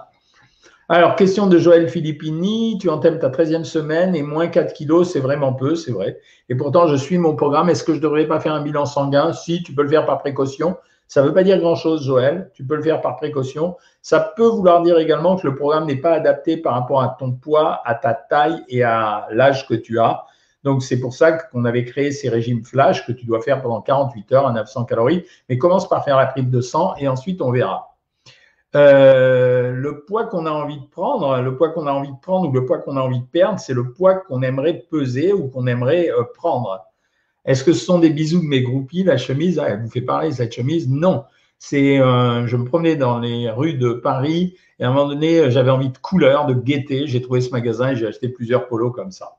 Alors, 0.93 1.15
question 1.15 1.47
de 1.47 1.57
Joël 1.57 1.87
Filippini, 1.87 2.77
tu 2.77 2.89
entèmes 2.89 3.17
ta 3.17 3.29
13e 3.29 3.63
semaine 3.63 4.13
et 4.13 4.23
moins 4.23 4.47
4 4.47 4.73
kilos, 4.73 5.09
c'est 5.09 5.21
vraiment 5.21 5.53
peu, 5.53 5.73
c'est 5.73 5.93
vrai. 5.93 6.19
Et 6.49 6.55
pourtant, 6.55 6.85
je 6.87 6.97
suis 6.97 7.17
mon 7.17 7.33
programme. 7.33 7.69
Est-ce 7.69 7.85
que 7.85 7.93
je 7.93 7.99
ne 7.99 8.03
devrais 8.03 8.27
pas 8.27 8.41
faire 8.41 8.51
un 8.51 8.61
bilan 8.61 8.85
sanguin? 8.85 9.31
Si, 9.31 9.63
tu 9.63 9.73
peux 9.73 9.83
le 9.83 9.87
faire 9.87 10.05
par 10.05 10.17
précaution. 10.17 10.75
Ça 11.07 11.21
ne 11.21 11.27
veut 11.27 11.33
pas 11.33 11.43
dire 11.43 11.59
grand-chose, 11.59 12.03
Joël. 12.03 12.51
Tu 12.53 12.65
peux 12.65 12.75
le 12.75 12.81
faire 12.81 12.99
par 12.99 13.15
précaution. 13.15 13.77
Ça 14.01 14.33
peut 14.35 14.47
vouloir 14.47 14.81
dire 14.81 14.97
également 14.97 15.37
que 15.37 15.47
le 15.47 15.55
programme 15.55 15.85
n'est 15.85 15.95
pas 15.95 16.11
adapté 16.11 16.57
par 16.57 16.73
rapport 16.73 17.01
à 17.01 17.15
ton 17.17 17.31
poids, 17.31 17.81
à 17.85 17.95
ta 17.95 18.13
taille 18.13 18.61
et 18.67 18.83
à 18.83 19.27
l'âge 19.31 19.69
que 19.69 19.75
tu 19.75 19.97
as. 19.97 20.25
Donc, 20.65 20.83
c'est 20.83 20.99
pour 20.99 21.13
ça 21.13 21.31
qu'on 21.31 21.63
avait 21.63 21.85
créé 21.85 22.11
ces 22.11 22.27
régimes 22.27 22.65
flash 22.65 23.07
que 23.07 23.13
tu 23.13 23.25
dois 23.25 23.39
faire 23.39 23.61
pendant 23.61 23.79
48 23.79 24.31
heures 24.33 24.47
à 24.47 24.51
900 24.51 24.83
calories. 24.83 25.23
Mais 25.47 25.57
commence 25.57 25.87
par 25.87 26.03
faire 26.03 26.17
la 26.17 26.25
prise 26.25 26.49
de 26.49 26.59
sang 26.59 26.95
et 26.99 27.07
ensuite 27.07 27.41
on 27.41 27.49
verra. 27.49 27.90
Euh, 28.73 29.71
le 29.71 30.05
poids 30.05 30.25
qu'on 30.27 30.45
a 30.45 30.51
envie 30.51 30.79
de 30.79 30.85
prendre, 30.85 31.41
le 31.41 31.57
poids 31.57 31.69
qu'on 31.69 31.87
a 31.87 31.91
envie 31.91 32.11
de 32.11 32.19
prendre 32.21 32.47
ou 32.49 32.53
le 32.53 32.65
poids 32.65 32.77
qu'on 32.77 32.95
a 32.95 33.01
envie 33.01 33.19
de 33.19 33.25
perdre, 33.25 33.59
c'est 33.59 33.73
le 33.73 33.91
poids 33.91 34.15
qu'on 34.15 34.41
aimerait 34.41 34.85
peser 34.89 35.33
ou 35.33 35.49
qu'on 35.49 35.67
aimerait 35.67 36.09
euh, 36.09 36.23
prendre. 36.35 36.79
Est-ce 37.43 37.63
que 37.65 37.73
ce 37.73 37.83
sont 37.83 37.99
des 37.99 38.11
bisous 38.11 38.39
de 38.39 38.45
mes 38.45 38.61
groupies, 38.61 39.03
la 39.03 39.17
chemise? 39.17 39.59
Ah, 39.59 39.69
Elle 39.69 39.81
vous 39.81 39.89
fait 39.89 40.01
parler, 40.01 40.31
cette 40.31 40.53
chemise? 40.53 40.87
Non. 40.89 41.25
C'est, 41.59 41.99
euh, 41.99 42.47
je 42.47 42.55
me 42.55 42.65
promenais 42.65 42.95
dans 42.95 43.19
les 43.19 43.49
rues 43.49 43.73
de 43.73 43.91
Paris 43.91 44.55
et 44.79 44.83
à 44.83 44.89
un 44.89 44.93
moment 44.93 45.09
donné, 45.09 45.51
j'avais 45.51 45.69
envie 45.69 45.89
de 45.89 45.97
couleur, 45.97 46.45
de 46.45 46.53
gaieté. 46.53 47.07
J'ai 47.07 47.21
trouvé 47.21 47.41
ce 47.41 47.51
magasin 47.51 47.91
et 47.91 47.95
j'ai 47.95 48.07
acheté 48.07 48.29
plusieurs 48.29 48.67
polos 48.67 48.91
comme 48.91 49.11
ça. 49.11 49.37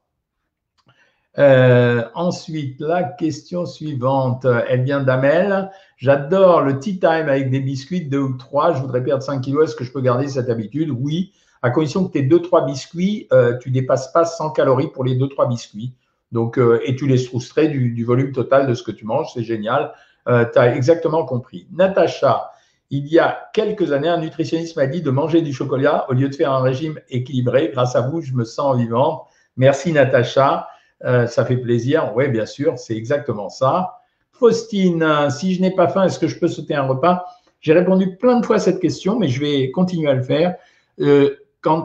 Ensuite, 2.15 2.81
la 2.81 3.03
question 3.03 3.65
suivante, 3.67 4.47
elle 4.69 4.85
vient 4.85 5.01
d'Amel. 5.01 5.71
J'adore 6.03 6.63
le 6.63 6.81
tea 6.81 6.99
time 6.99 7.29
avec 7.29 7.49
des 7.49 7.61
biscuits, 7.61 8.01
deux 8.01 8.19
ou 8.19 8.37
trois. 8.37 8.75
Je 8.75 8.81
voudrais 8.81 9.05
perdre 9.05 9.23
5 9.23 9.41
kilos. 9.41 9.69
Est-ce 9.69 9.77
que 9.77 9.85
je 9.85 9.93
peux 9.93 10.01
garder 10.01 10.27
cette 10.27 10.51
habitude? 10.51 10.91
Oui, 10.91 11.33
à 11.63 11.71
condition 11.71 12.05
que 12.05 12.11
tu 12.11 12.19
aies 12.19 12.23
deux, 12.23 12.43
trois 12.43 12.67
biscuits, 12.67 13.29
euh, 13.33 13.57
tu 13.59 13.71
dépasses 13.71 14.11
pas 14.11 14.25
100 14.25 14.51
calories 14.51 14.89
pour 14.89 15.05
les 15.05 15.15
deux, 15.15 15.29
trois 15.29 15.47
biscuits. 15.47 15.95
Donc, 16.33 16.59
euh, 16.59 16.81
et 16.85 16.97
tu 16.97 17.07
les 17.07 17.19
soustrais 17.19 17.69
du, 17.69 18.05
volume 18.05 18.33
total 18.33 18.67
de 18.67 18.75
ce 18.75 18.83
que 18.83 18.91
tu 18.91 19.05
manges. 19.05 19.29
C'est 19.33 19.45
génial. 19.45 19.93
Euh, 20.27 20.45
tu 20.53 20.59
as 20.59 20.75
exactement 20.75 21.25
compris. 21.25 21.69
Natacha, 21.71 22.51
il 22.91 23.07
y 23.07 23.21
a 23.21 23.39
quelques 23.55 23.93
années, 23.93 24.09
un 24.09 24.19
nutritionniste 24.19 24.75
m'a 24.75 24.89
dit 24.89 25.03
de 25.03 25.11
manger 25.13 25.41
du 25.41 25.53
chocolat 25.53 26.07
au 26.09 26.15
lieu 26.15 26.29
de 26.29 26.35
faire 26.35 26.51
un 26.51 26.63
régime 26.63 26.99
équilibré. 27.11 27.71
Grâce 27.73 27.95
à 27.95 28.01
vous, 28.01 28.23
je 28.23 28.33
me 28.33 28.43
sens 28.43 28.77
vivante. 28.77 29.23
Merci 29.57 29.93
Natacha. 29.93 30.67
Ça 31.01 31.45
fait 31.45 31.57
plaisir. 31.57 32.11
Oui, 32.17 32.27
bien 32.27 32.47
sûr, 32.47 32.77
c'est 32.77 32.97
exactement 32.97 33.49
ça. 33.49 34.02
Faustine, 34.43 35.31
si 35.31 35.55
je 35.55 35.61
n'ai 35.61 35.71
pas 35.71 35.87
faim, 35.87 36.03
est-ce 36.03 36.19
que 36.19 36.27
je 36.27 36.37
peux 36.37 36.49
sauter 36.49 36.75
un 36.75 36.83
repas? 36.83 37.25
J'ai 37.61 37.75
répondu 37.75 38.17
plein 38.17 38.41
de 38.41 38.45
fois 38.45 38.57
à 38.57 38.59
cette 38.59 38.81
question, 38.81 39.17
mais 39.17 39.29
je 39.29 39.39
vais 39.39 39.71
continuer 39.71 40.11
à 40.11 40.15
le 40.15 40.23
faire. 40.25 40.57
Euh, 40.99 41.37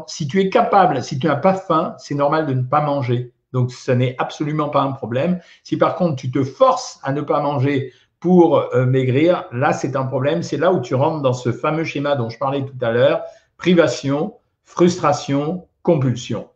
si 0.08 0.28
tu 0.28 0.42
es 0.42 0.50
capable, 0.50 1.04
si 1.04 1.20
tu 1.20 1.28
n'as 1.28 1.36
pas 1.36 1.54
faim, 1.54 1.94
c'est 2.00 2.16
normal 2.16 2.48
de 2.48 2.56
ne 2.56 2.64
pas 2.64 2.82
manger. 2.82 3.32
Donc, 3.54 3.72
ce 3.72 3.92
n'est 3.92 4.16
absolument 4.18 4.70
pas 4.70 4.82
un 4.82 4.92
problème. 4.92 5.40
Si 5.62 5.78
par 5.78 5.94
contre, 5.98 6.16
tu 6.16 6.32
te 6.32 6.44
forces 6.44 7.00
à 7.04 7.14
ne 7.14 7.22
pas 7.22 7.42
manger 7.42 7.94
pour 8.20 8.58
euh, 8.58 8.88
maigrir, 8.88 9.46
là, 9.52 9.72
c'est 9.72 9.96
un 9.96 10.06
problème. 10.06 10.42
C'est 10.42 10.58
là 10.58 10.74
où 10.74 10.82
tu 10.82 10.96
rentres 10.96 11.22
dans 11.22 11.34
ce 11.34 11.52
fameux 11.52 11.84
schéma 11.84 12.16
dont 12.16 12.30
je 12.30 12.40
parlais 12.40 12.66
tout 12.66 12.74
à 12.82 12.90
l'heure, 12.90 13.22
privation, 13.58 14.34
frustration, 14.64 15.68
compulsion. 15.84 16.48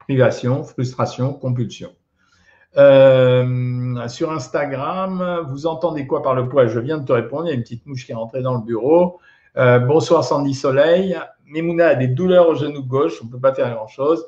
Privation, 0.00 0.64
frustration, 0.64 1.32
compulsion. 1.32 1.92
Euh, 2.76 4.08
sur 4.08 4.32
Instagram, 4.32 5.46
vous 5.48 5.66
entendez 5.66 6.06
quoi 6.06 6.22
par 6.22 6.34
le 6.34 6.48
poids 6.48 6.66
Je 6.66 6.80
viens 6.80 6.98
de 6.98 7.04
te 7.04 7.12
répondre, 7.12 7.46
il 7.46 7.50
y 7.50 7.52
a 7.52 7.54
une 7.54 7.62
petite 7.62 7.86
mouche 7.86 8.04
qui 8.04 8.12
est 8.12 8.16
rentrée 8.16 8.42
dans 8.42 8.54
le 8.54 8.62
bureau. 8.62 9.20
Euh, 9.56 9.78
bonsoir 9.78 10.24
Sandy 10.24 10.54
Soleil. 10.54 11.16
Memouna 11.46 11.88
a 11.88 11.94
des 11.94 12.08
douleurs 12.08 12.48
au 12.48 12.54
genou 12.54 12.82
gauche, 12.82 13.20
on 13.22 13.26
ne 13.26 13.30
peut 13.30 13.38
pas 13.38 13.54
faire 13.54 13.72
grand-chose. 13.72 14.26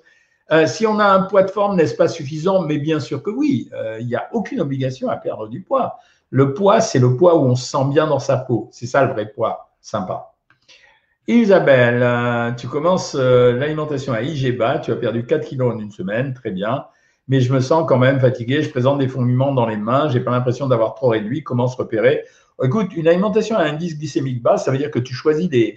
Euh, 0.52 0.66
si 0.66 0.86
on 0.86 1.00
a 1.00 1.06
un 1.06 1.22
poids 1.22 1.42
de 1.42 1.50
forme, 1.50 1.76
n'est-ce 1.76 1.96
pas 1.96 2.06
suffisant? 2.06 2.62
Mais 2.62 2.78
bien 2.78 3.00
sûr 3.00 3.22
que 3.22 3.30
oui, 3.30 3.68
il 3.98 4.06
n'y 4.06 4.14
a 4.14 4.28
aucune 4.32 4.60
obligation 4.60 5.08
à 5.08 5.16
perdre 5.16 5.48
du 5.48 5.62
poids. 5.62 5.98
Le 6.30 6.54
poids, 6.54 6.80
c'est 6.80 6.98
le 6.98 7.16
poids 7.16 7.36
où 7.36 7.46
on 7.46 7.56
se 7.56 7.66
sent 7.66 7.84
bien 7.88 8.06
dans 8.06 8.20
sa 8.20 8.36
peau. 8.36 8.68
C'est 8.70 8.86
ça 8.86 9.04
le 9.04 9.12
vrai 9.12 9.26
poids. 9.26 9.70
Sympa. 9.80 10.32
Isabelle, 11.26 12.54
tu 12.56 12.68
commences 12.68 13.14
l'alimentation 13.14 14.12
à 14.12 14.22
IGBA, 14.22 14.78
tu 14.78 14.92
as 14.92 14.96
perdu 14.96 15.26
4 15.26 15.44
kilos 15.44 15.74
en 15.74 15.78
une 15.80 15.90
semaine, 15.90 16.32
très 16.32 16.52
bien 16.52 16.86
mais 17.28 17.40
je 17.40 17.52
me 17.52 17.60
sens 17.60 17.84
quand 17.88 17.98
même 17.98 18.20
fatigué, 18.20 18.62
je 18.62 18.70
présente 18.70 18.98
des 18.98 19.08
fourmillements 19.08 19.52
dans 19.52 19.66
les 19.66 19.76
mains, 19.76 20.08
j'ai 20.08 20.20
pas 20.20 20.30
l'impression 20.30 20.68
d'avoir 20.68 20.94
trop 20.94 21.08
réduit, 21.08 21.42
comment 21.42 21.66
se 21.66 21.76
repérer? 21.76 22.24
Écoute, 22.62 22.96
une 22.96 23.06
alimentation 23.06 23.56
à 23.56 23.64
indice 23.64 23.98
glycémique 23.98 24.42
bas, 24.42 24.56
ça 24.56 24.70
veut 24.70 24.78
dire 24.78 24.90
que 24.90 24.98
tu 24.98 25.12
choisis 25.12 25.46
des, 25.48 25.74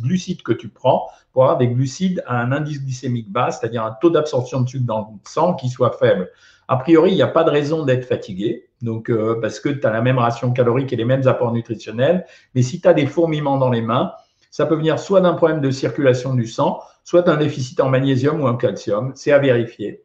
glucides 0.00 0.42
que 0.42 0.52
tu 0.52 0.68
prends 0.68 1.06
pour 1.32 1.42
avoir 1.42 1.58
des 1.58 1.68
glucides 1.68 2.22
à 2.26 2.40
un 2.40 2.50
indice 2.50 2.82
glycémique 2.82 3.30
bas, 3.30 3.50
c'est-à-dire 3.50 3.84
un 3.84 3.94
taux 4.00 4.08
d'absorption 4.08 4.62
de 4.62 4.68
sucre 4.68 4.86
dans 4.86 5.00
le 5.00 5.18
sang 5.28 5.52
qui 5.54 5.68
soit 5.68 5.92
faible. 5.98 6.30
A 6.68 6.78
priori, 6.78 7.10
il 7.10 7.16
n'y 7.16 7.22
a 7.22 7.28
pas 7.28 7.44
de 7.44 7.50
raison 7.50 7.84
d'être 7.84 8.06
fatigué, 8.06 8.70
donc 8.80 9.10
euh, 9.10 9.38
parce 9.42 9.60
que 9.60 9.68
tu 9.68 9.86
as 9.86 9.90
la 9.90 10.00
même 10.00 10.18
ration 10.18 10.50
calorique 10.52 10.94
et 10.94 10.96
les 10.96 11.04
mêmes 11.04 11.28
apports 11.28 11.52
nutritionnels, 11.52 12.24
mais 12.54 12.62
si 12.62 12.80
tu 12.80 12.88
as 12.88 12.94
des 12.94 13.06
fourmillements 13.06 13.58
dans 13.58 13.70
les 13.70 13.82
mains, 13.82 14.12
ça 14.50 14.64
peut 14.64 14.76
venir 14.76 14.98
soit 14.98 15.20
d'un 15.20 15.34
problème 15.34 15.60
de 15.60 15.70
circulation 15.70 16.32
du 16.32 16.46
sang, 16.46 16.80
soit 17.02 17.20
d'un 17.20 17.36
déficit 17.36 17.80
en 17.80 17.90
magnésium 17.90 18.40
ou 18.40 18.46
en 18.46 18.56
calcium, 18.56 19.12
c'est 19.14 19.32
à 19.32 19.38
vérifier. 19.38 20.03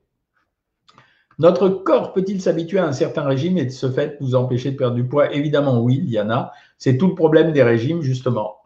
Notre 1.39 1.69
corps 1.69 2.11
peut-il 2.11 2.41
s'habituer 2.41 2.79
à 2.79 2.85
un 2.85 2.91
certain 2.91 3.23
régime 3.23 3.57
et 3.57 3.65
de 3.65 3.69
ce 3.69 3.89
fait 3.89 4.17
nous 4.19 4.35
empêcher 4.35 4.71
de 4.71 4.77
perdre 4.77 4.95
du 4.95 5.05
poids? 5.05 5.33
Évidemment, 5.33 5.79
oui, 5.79 5.99
Diana. 6.01 6.51
C'est 6.77 6.97
tout 6.97 7.07
le 7.07 7.15
problème 7.15 7.53
des 7.53 7.63
régimes, 7.63 8.01
justement. 8.01 8.57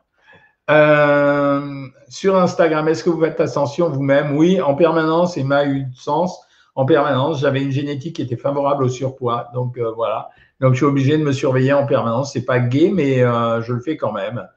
Euh, 0.72 1.88
sur 2.10 2.36
Instagram, 2.36 2.88
est-ce 2.88 3.04
que 3.04 3.12
vous 3.12 3.22
faites 3.22 3.40
ascension 3.40 3.90
vous-même? 3.90 4.36
Oui, 4.36 4.60
en 4.60 4.74
permanence, 4.74 5.38
et 5.38 5.44
m'a 5.44 5.66
eu 5.66 5.86
sens. 5.94 6.42
En 6.74 6.86
permanence, 6.86 7.42
j'avais 7.42 7.62
une 7.62 7.72
génétique 7.72 8.16
qui 8.16 8.24
était 8.24 8.38
favorable 8.38 8.86
au 8.86 8.90
surpoids. 8.90 9.50
Donc 9.54 9.78
euh, 9.78 9.92
voilà. 9.92 10.30
Donc 10.60 10.74
je 10.74 10.78
suis 10.78 10.86
obligé 10.86 11.18
de 11.20 11.24
me 11.24 11.32
surveiller 11.32 11.74
en 11.74 11.86
permanence. 11.86 12.34
C'est 12.34 12.46
pas 12.46 12.60
gay, 12.60 12.90
mais 12.92 13.22
euh, 13.22 13.62
je 13.62 13.74
le 13.74 13.82
fais 13.82 13.98
quand 13.98 14.14
même. 14.14 14.48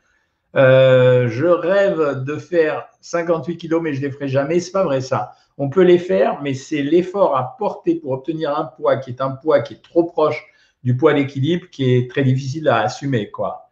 je 0.55 1.47
rêve 1.47 2.25
de 2.25 2.37
faire 2.37 2.87
58 3.03 3.59
kilos, 3.59 3.83
mais 3.83 3.93
je 3.93 4.01
ne 4.01 4.07
les 4.07 4.11
ferai 4.11 4.29
jamais. 4.29 4.61
C'est 4.61 4.73
pas 4.73 4.85
vrai 4.85 5.03
ça. 5.03 5.33
On 5.59 5.71
peut 5.71 5.83
les 5.83 5.99
faire, 5.99 6.43
mais 6.43 6.55
c'est 6.55 6.83
l'effort 6.83 7.37
à 7.37 7.57
porter 7.59 7.95
pour 7.95 8.13
obtenir 8.13 8.57
un 8.57 8.65
poids 8.65 8.97
qui 8.99 9.11
est 9.11 9.21
un 9.21 9.31
poids 9.31 9.61
qui 9.61 9.75
est 9.75 9.83
trop 9.83 10.05
proche 10.05 10.45
du 10.85 10.97
poids 10.97 11.15
d'équilibre 11.15 11.69
qui 11.71 11.95
est 11.95 12.11
très 12.11 12.23
difficile 12.23 12.69
à 12.69 12.81
assumer. 12.81 13.31
Quoi. 13.31 13.71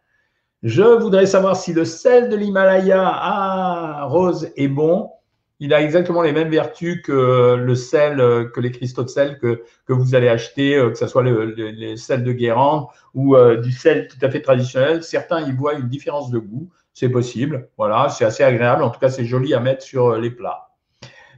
Je 0.63 0.81
voudrais 0.81 1.27
savoir 1.27 1.55
si 1.55 1.73
le 1.73 1.85
sel 1.85 2.27
de 2.27 2.35
l'Himalaya 2.35 3.07
à 3.07 4.05
rose 4.05 4.51
est 4.57 4.67
bon. 4.67 5.11
Il 5.59 5.73
a 5.73 5.81
exactement 5.81 6.23
les 6.23 6.33
mêmes 6.33 6.49
vertus 6.49 7.01
que 7.03 7.55
le 7.55 7.75
sel, 7.75 8.17
que 8.51 8.59
les 8.59 8.71
cristaux 8.71 9.03
de 9.03 9.09
sel 9.09 9.37
que, 9.37 9.63
que 9.85 9.93
vous 9.93 10.15
allez 10.15 10.27
acheter, 10.27 10.75
euh, 10.75 10.89
que 10.89 10.97
ce 10.97 11.07
soit 11.07 11.21
le, 11.21 11.95
sel 11.95 12.23
de 12.23 12.33
Guérande 12.33 12.87
ou 13.13 13.35
euh, 13.35 13.57
du 13.57 13.71
sel 13.71 14.07
tout 14.07 14.17
à 14.23 14.29
fait 14.29 14.41
traditionnel. 14.41 15.03
Certains 15.03 15.41
y 15.41 15.51
voient 15.53 15.75
une 15.75 15.87
différence 15.87 16.31
de 16.31 16.39
goût. 16.39 16.69
C'est 16.93 17.09
possible. 17.09 17.69
Voilà, 17.77 18.09
c'est 18.09 18.25
assez 18.25 18.43
agréable. 18.43 18.81
En 18.81 18.89
tout 18.89 18.99
cas, 18.99 19.09
c'est 19.09 19.25
joli 19.25 19.53
à 19.53 19.59
mettre 19.59 19.83
sur 19.83 20.07
euh, 20.07 20.19
les 20.19 20.31
plats. 20.31 20.74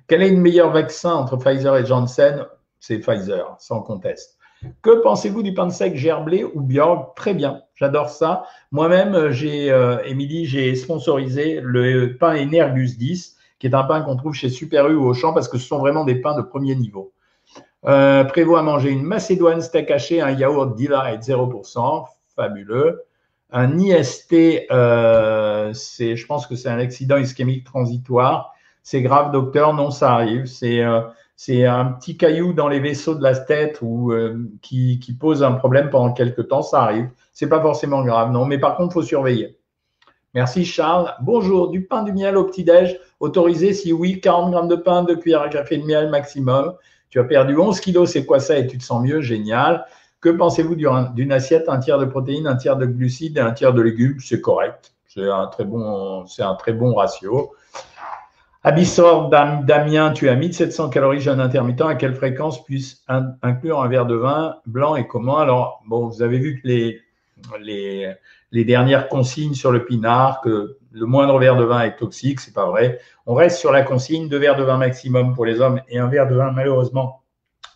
Quel 0.08 0.22
est 0.22 0.30
le 0.30 0.38
meilleur 0.38 0.72
vaccin 0.72 1.14
entre 1.14 1.36
Pfizer 1.36 1.76
et 1.76 1.86
Janssen? 1.86 2.46
C'est 2.80 3.00
Pfizer, 3.00 3.58
sans 3.60 3.82
conteste. 3.82 4.38
Que 4.82 5.02
pensez-vous 5.02 5.44
du 5.44 5.54
pain 5.54 5.68
de 5.68 5.72
sec 5.72 5.98
gerblé 5.98 6.46
ou 6.46 6.62
Bjorg 6.62 7.14
Très 7.16 7.34
bien, 7.34 7.62
j'adore 7.76 8.10
ça. 8.10 8.46
Moi-même, 8.72 9.30
j'ai, 9.32 9.70
euh, 9.70 10.02
Émilie, 10.06 10.46
j'ai 10.46 10.74
sponsorisé 10.76 11.60
le 11.62 12.18
pain 12.18 12.42
Energus 12.42 12.98
10, 12.98 13.36
qui 13.60 13.68
est 13.68 13.76
un 13.76 13.84
pain 13.84 14.02
qu'on 14.02 14.16
trouve 14.16 14.34
chez 14.34 14.50
Super 14.50 14.88
U 14.88 14.96
ou 14.96 15.08
Auchan 15.10 15.34
parce 15.34 15.50
que 15.50 15.58
ce 15.58 15.68
sont 15.68 15.80
vraiment 15.80 16.06
des 16.06 16.16
pains 16.16 16.38
de 16.38 16.42
premier 16.42 16.76
niveau. 16.76 17.12
Euh, 17.86 18.24
à 18.24 18.62
manger 18.62 18.90
une 18.90 19.04
macédoine 19.04 19.62
steak 19.62 19.92
haché, 19.92 20.22
un 20.22 20.32
yaourt 20.32 20.78
Delight 20.78 21.22
0%, 21.22 22.06
fabuleux. 22.36 23.04
Un 23.52 23.78
IST, 23.78 24.68
euh, 24.72 25.74
c'est, 25.74 26.16
je 26.16 26.26
pense 26.26 26.48
que 26.48 26.56
c'est 26.56 26.70
un 26.70 26.80
accident 26.80 27.18
ischémique 27.18 27.66
transitoire 27.66 28.54
c'est 28.88 29.02
grave, 29.02 29.34
docteur, 29.34 29.74
non, 29.74 29.92
ça 29.92 30.14
arrive. 30.14 30.46
C'est 30.46 30.82
euh, 30.82 31.02
un 31.70 31.86
petit 31.92 32.16
caillou 32.16 32.54
dans 32.54 32.70
les 32.70 32.80
vaisseaux 32.80 33.16
de 33.16 33.22
la 33.22 33.36
tête 33.36 33.82
euh, 33.84 34.50
qui, 34.62 35.18
pose 35.20 35.44
un 35.44 35.52
problème 35.52 35.90
pendant 35.90 36.14
quelques 36.14 36.48
temps, 36.48 36.62
ça 36.62 36.84
arrive. 36.84 37.10
C'est 37.34 37.50
pas 37.50 37.62
forcément 37.62 38.02
grave, 38.06 38.32
non, 38.32 38.46
mais 38.46 38.58
par 38.58 38.78
contre, 38.78 38.94
faut 38.94 39.02
surveiller. 39.02 39.60
Merci 40.34 40.64
Charles. 40.64 41.14
Bonjour, 41.20 41.70
du 41.70 41.84
pain 41.84 42.04
du 42.04 42.14
miel 42.14 42.38
au 42.38 42.46
petit-déj, 42.46 42.98
autorisé 43.20 43.74
si 43.74 43.92
oui, 43.92 44.22
40 44.22 44.52
grammes 44.52 44.70
de 44.70 44.78
pain, 44.78 45.04
de 45.04 45.16
cuillères 45.16 45.42
à 45.42 45.50
café 45.50 45.76
de 45.76 45.86
miel 45.86 46.10
maximum. 46.10 46.74
Tu 47.10 47.20
as 47.20 47.26
perdu 47.26 47.58
11 47.58 47.82
kilos, 47.82 48.10
c'est 48.10 48.26
quoi 48.26 48.40
ça 48.40 48.58
et 48.58 48.68
tu 48.68 48.78
te 48.78 48.84
sens 48.86 49.04
mieux, 49.04 49.20
génial. 49.20 49.86
Que 50.22 50.30
pensez-vous 50.30 50.76
d'une 50.76 51.34
assiette, 51.34 51.68
un 51.68 51.80
tiers 51.80 52.00
de 52.00 52.06
protéines, 52.06 52.48
un 52.48 52.56
tiers 52.56 52.78
de 52.78 52.86
glucides 52.86 53.36
et 53.36 53.42
un 53.42 53.52
tiers 53.52 53.74
de 53.74 53.82
légumes? 53.82 54.22
C'est 54.22 54.40
correct, 54.40 54.94
c'est 55.08 55.28
un, 55.28 55.50
bon, 55.66 56.24
un 56.40 56.56
très 56.56 56.72
bon 56.72 56.96
ratio. 56.96 57.52
Abissor, 58.68 59.30
Damien, 59.30 60.12
tu 60.12 60.28
as 60.28 60.36
1700 60.36 60.90
calories 60.90 61.22
jeûne 61.22 61.40
intermittent. 61.40 61.84
À 61.84 61.96
quelle 61.96 62.14
fréquence 62.14 62.66
puisse 62.66 63.02
inclure 63.42 63.82
un 63.82 63.88
verre 63.88 64.06
de 64.06 64.16
vin 64.16 64.58
blanc 64.66 64.98
et 64.98 65.08
comment? 65.08 65.38
Alors, 65.38 65.82
bon, 65.88 66.08
vous 66.08 66.22
avez 66.22 66.38
vu 66.38 66.60
que 66.62 66.68
les, 66.68 67.00
les, 68.52 68.66
dernières 68.66 69.08
consignes 69.08 69.54
sur 69.54 69.72
le 69.72 69.86
pinard, 69.86 70.42
que 70.42 70.80
le 70.92 71.06
moindre 71.06 71.40
verre 71.40 71.56
de 71.56 71.64
vin 71.64 71.84
est 71.84 71.96
toxique, 71.96 72.42
c'est 72.42 72.54
pas 72.54 72.66
vrai. 72.66 73.00
On 73.26 73.36
reste 73.36 73.58
sur 73.58 73.72
la 73.72 73.84
consigne, 73.84 74.28
deux 74.28 74.38
verres 74.38 74.58
de 74.58 74.64
vin 74.64 74.76
maximum 74.76 75.34
pour 75.34 75.46
les 75.46 75.62
hommes 75.62 75.80
et 75.88 75.98
un 75.98 76.08
verre 76.08 76.28
de 76.28 76.36
vin 76.36 76.52
malheureusement 76.52 77.24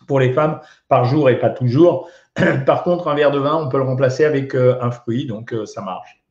pour 0.06 0.20
les 0.20 0.34
femmes 0.34 0.60
par 0.88 1.06
jour 1.06 1.30
et 1.30 1.38
pas 1.38 1.48
toujours. 1.48 2.10
Par 2.66 2.82
contre, 2.82 3.08
un 3.08 3.14
verre 3.14 3.30
de 3.30 3.38
vin, 3.38 3.54
on 3.54 3.70
peut 3.70 3.78
le 3.78 3.84
remplacer 3.84 4.26
avec 4.26 4.54
euh, 4.54 4.76
un 4.82 4.90
fruit, 4.90 5.24
donc 5.24 5.54
euh, 5.54 5.64
ça 5.64 5.80
marche. 5.80 6.21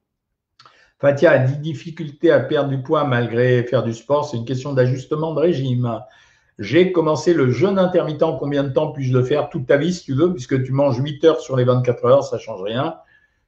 Fatia 1.01 1.31
a 1.31 1.39
des 1.39 1.55
difficultés 1.55 2.31
à 2.31 2.39
perdre 2.39 2.69
du 2.69 2.77
poids 2.83 3.05
malgré 3.05 3.63
faire 3.63 3.81
du 3.81 3.91
sport. 3.91 4.29
C'est 4.29 4.37
une 4.37 4.45
question 4.45 4.73
d'ajustement 4.73 5.33
de 5.33 5.39
régime. 5.39 5.99
J'ai 6.59 6.91
commencé 6.91 7.33
le 7.33 7.49
jeûne 7.49 7.79
intermittent. 7.79 8.37
Combien 8.39 8.63
de 8.63 8.69
temps 8.69 8.91
puis-je 8.91 9.11
le 9.11 9.23
faire? 9.23 9.49
Toute 9.49 9.65
ta 9.65 9.77
vie, 9.77 9.93
si 9.93 10.03
tu 10.03 10.13
veux, 10.13 10.31
puisque 10.31 10.61
tu 10.61 10.71
manges 10.71 10.99
8 10.99 11.25
heures 11.25 11.39
sur 11.39 11.55
les 11.55 11.63
24 11.63 12.05
heures, 12.05 12.23
ça 12.23 12.35
ne 12.35 12.41
change 12.41 12.61
rien. 12.61 12.97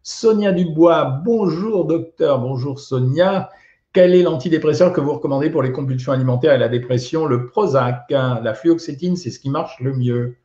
Sonia 0.02 0.52
Dubois, 0.52 1.22
bonjour 1.24 1.86
docteur, 1.86 2.40
bonjour 2.40 2.80
Sonia. 2.80 3.52
Quel 3.94 4.16
est 4.16 4.24
l'antidépresseur 4.24 4.92
que 4.92 5.00
vous 5.00 5.14
recommandez 5.14 5.52
pour 5.52 5.62
les 5.62 5.72
compulsions 5.72 6.12
alimentaires 6.12 6.56
et 6.56 6.58
la 6.58 6.70
dépression? 6.70 7.28
Le 7.28 7.46
Prozac. 7.46 8.10
La 8.10 8.54
fluoxétine, 8.56 9.16
c'est 9.16 9.30
ce 9.30 9.40
qui 9.40 9.52
marche 9.52 9.80
le 9.80 9.94
mieux. 9.94 10.38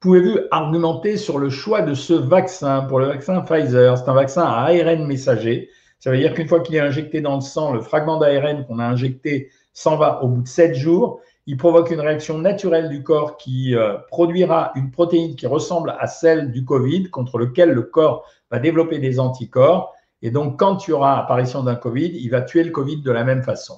Pouvez-vous 0.00 0.40
argumenter 0.50 1.16
sur 1.16 1.38
le 1.38 1.48
choix 1.48 1.80
de 1.80 1.94
ce 1.94 2.12
vaccin? 2.12 2.82
Pour 2.82 2.98
le 2.98 3.06
vaccin 3.06 3.40
Pfizer 3.40 3.96
C'est 3.96 4.10
un 4.10 4.14
vaccin 4.14 4.42
à 4.42 4.66
ARN 4.66 5.06
messager 5.06 5.70
ça 5.98 6.10
veut 6.10 6.18
dire 6.18 6.32
qu'une 6.34 6.46
fois 6.46 6.60
qu'il 6.60 6.76
est 6.76 6.80
injecté 6.80 7.20
dans 7.20 7.34
le 7.34 7.40
sang, 7.40 7.72
le 7.72 7.80
fragment 7.80 8.18
d'ARN 8.18 8.64
qu'on 8.66 8.78
a 8.78 8.84
injecté 8.84 9.50
s'en 9.72 9.96
va 9.96 10.22
au 10.22 10.28
bout 10.28 10.42
de 10.42 10.48
7 10.48 10.74
jours. 10.74 11.20
Il 11.46 11.56
provoque 11.56 11.90
une 11.90 12.00
réaction 12.00 12.38
naturelle 12.38 12.88
du 12.88 13.02
corps 13.02 13.36
qui 13.36 13.74
euh, 13.74 13.96
produira 14.08 14.72
une 14.76 14.90
protéine 14.90 15.34
qui 15.34 15.46
ressemble 15.46 15.96
à 15.98 16.06
celle 16.06 16.52
du 16.52 16.64
Covid, 16.64 17.10
contre 17.10 17.38
lequel 17.38 17.70
le 17.70 17.82
corps 17.82 18.24
va 18.50 18.58
développer 18.58 18.98
des 18.98 19.18
anticorps. 19.18 19.94
Et 20.22 20.30
donc, 20.30 20.58
quand 20.58 20.86
il 20.86 20.90
y 20.90 20.94
aura 20.94 21.18
apparition 21.18 21.62
d'un 21.62 21.76
Covid, 21.76 22.12
il 22.14 22.28
va 22.28 22.42
tuer 22.42 22.64
le 22.64 22.70
Covid 22.70 23.02
de 23.02 23.10
la 23.10 23.24
même 23.24 23.42
façon. 23.42 23.74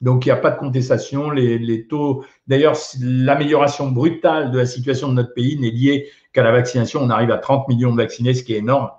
Donc, 0.00 0.24
il 0.24 0.28
n'y 0.28 0.32
a 0.32 0.36
pas 0.36 0.50
de 0.50 0.58
contestation. 0.58 1.30
Les, 1.30 1.58
les 1.58 1.86
taux, 1.86 2.24
d'ailleurs, 2.46 2.76
l'amélioration 3.00 3.90
brutale 3.90 4.50
de 4.50 4.58
la 4.58 4.66
situation 4.66 5.08
de 5.08 5.14
notre 5.14 5.34
pays 5.34 5.58
n'est 5.58 5.70
liée 5.70 6.08
qu'à 6.32 6.42
la 6.42 6.52
vaccination. 6.52 7.00
On 7.02 7.10
arrive 7.10 7.30
à 7.30 7.38
30 7.38 7.68
millions 7.68 7.92
de 7.92 7.96
vaccinés, 7.96 8.34
ce 8.34 8.42
qui 8.42 8.54
est 8.54 8.58
énorme. 8.58 8.90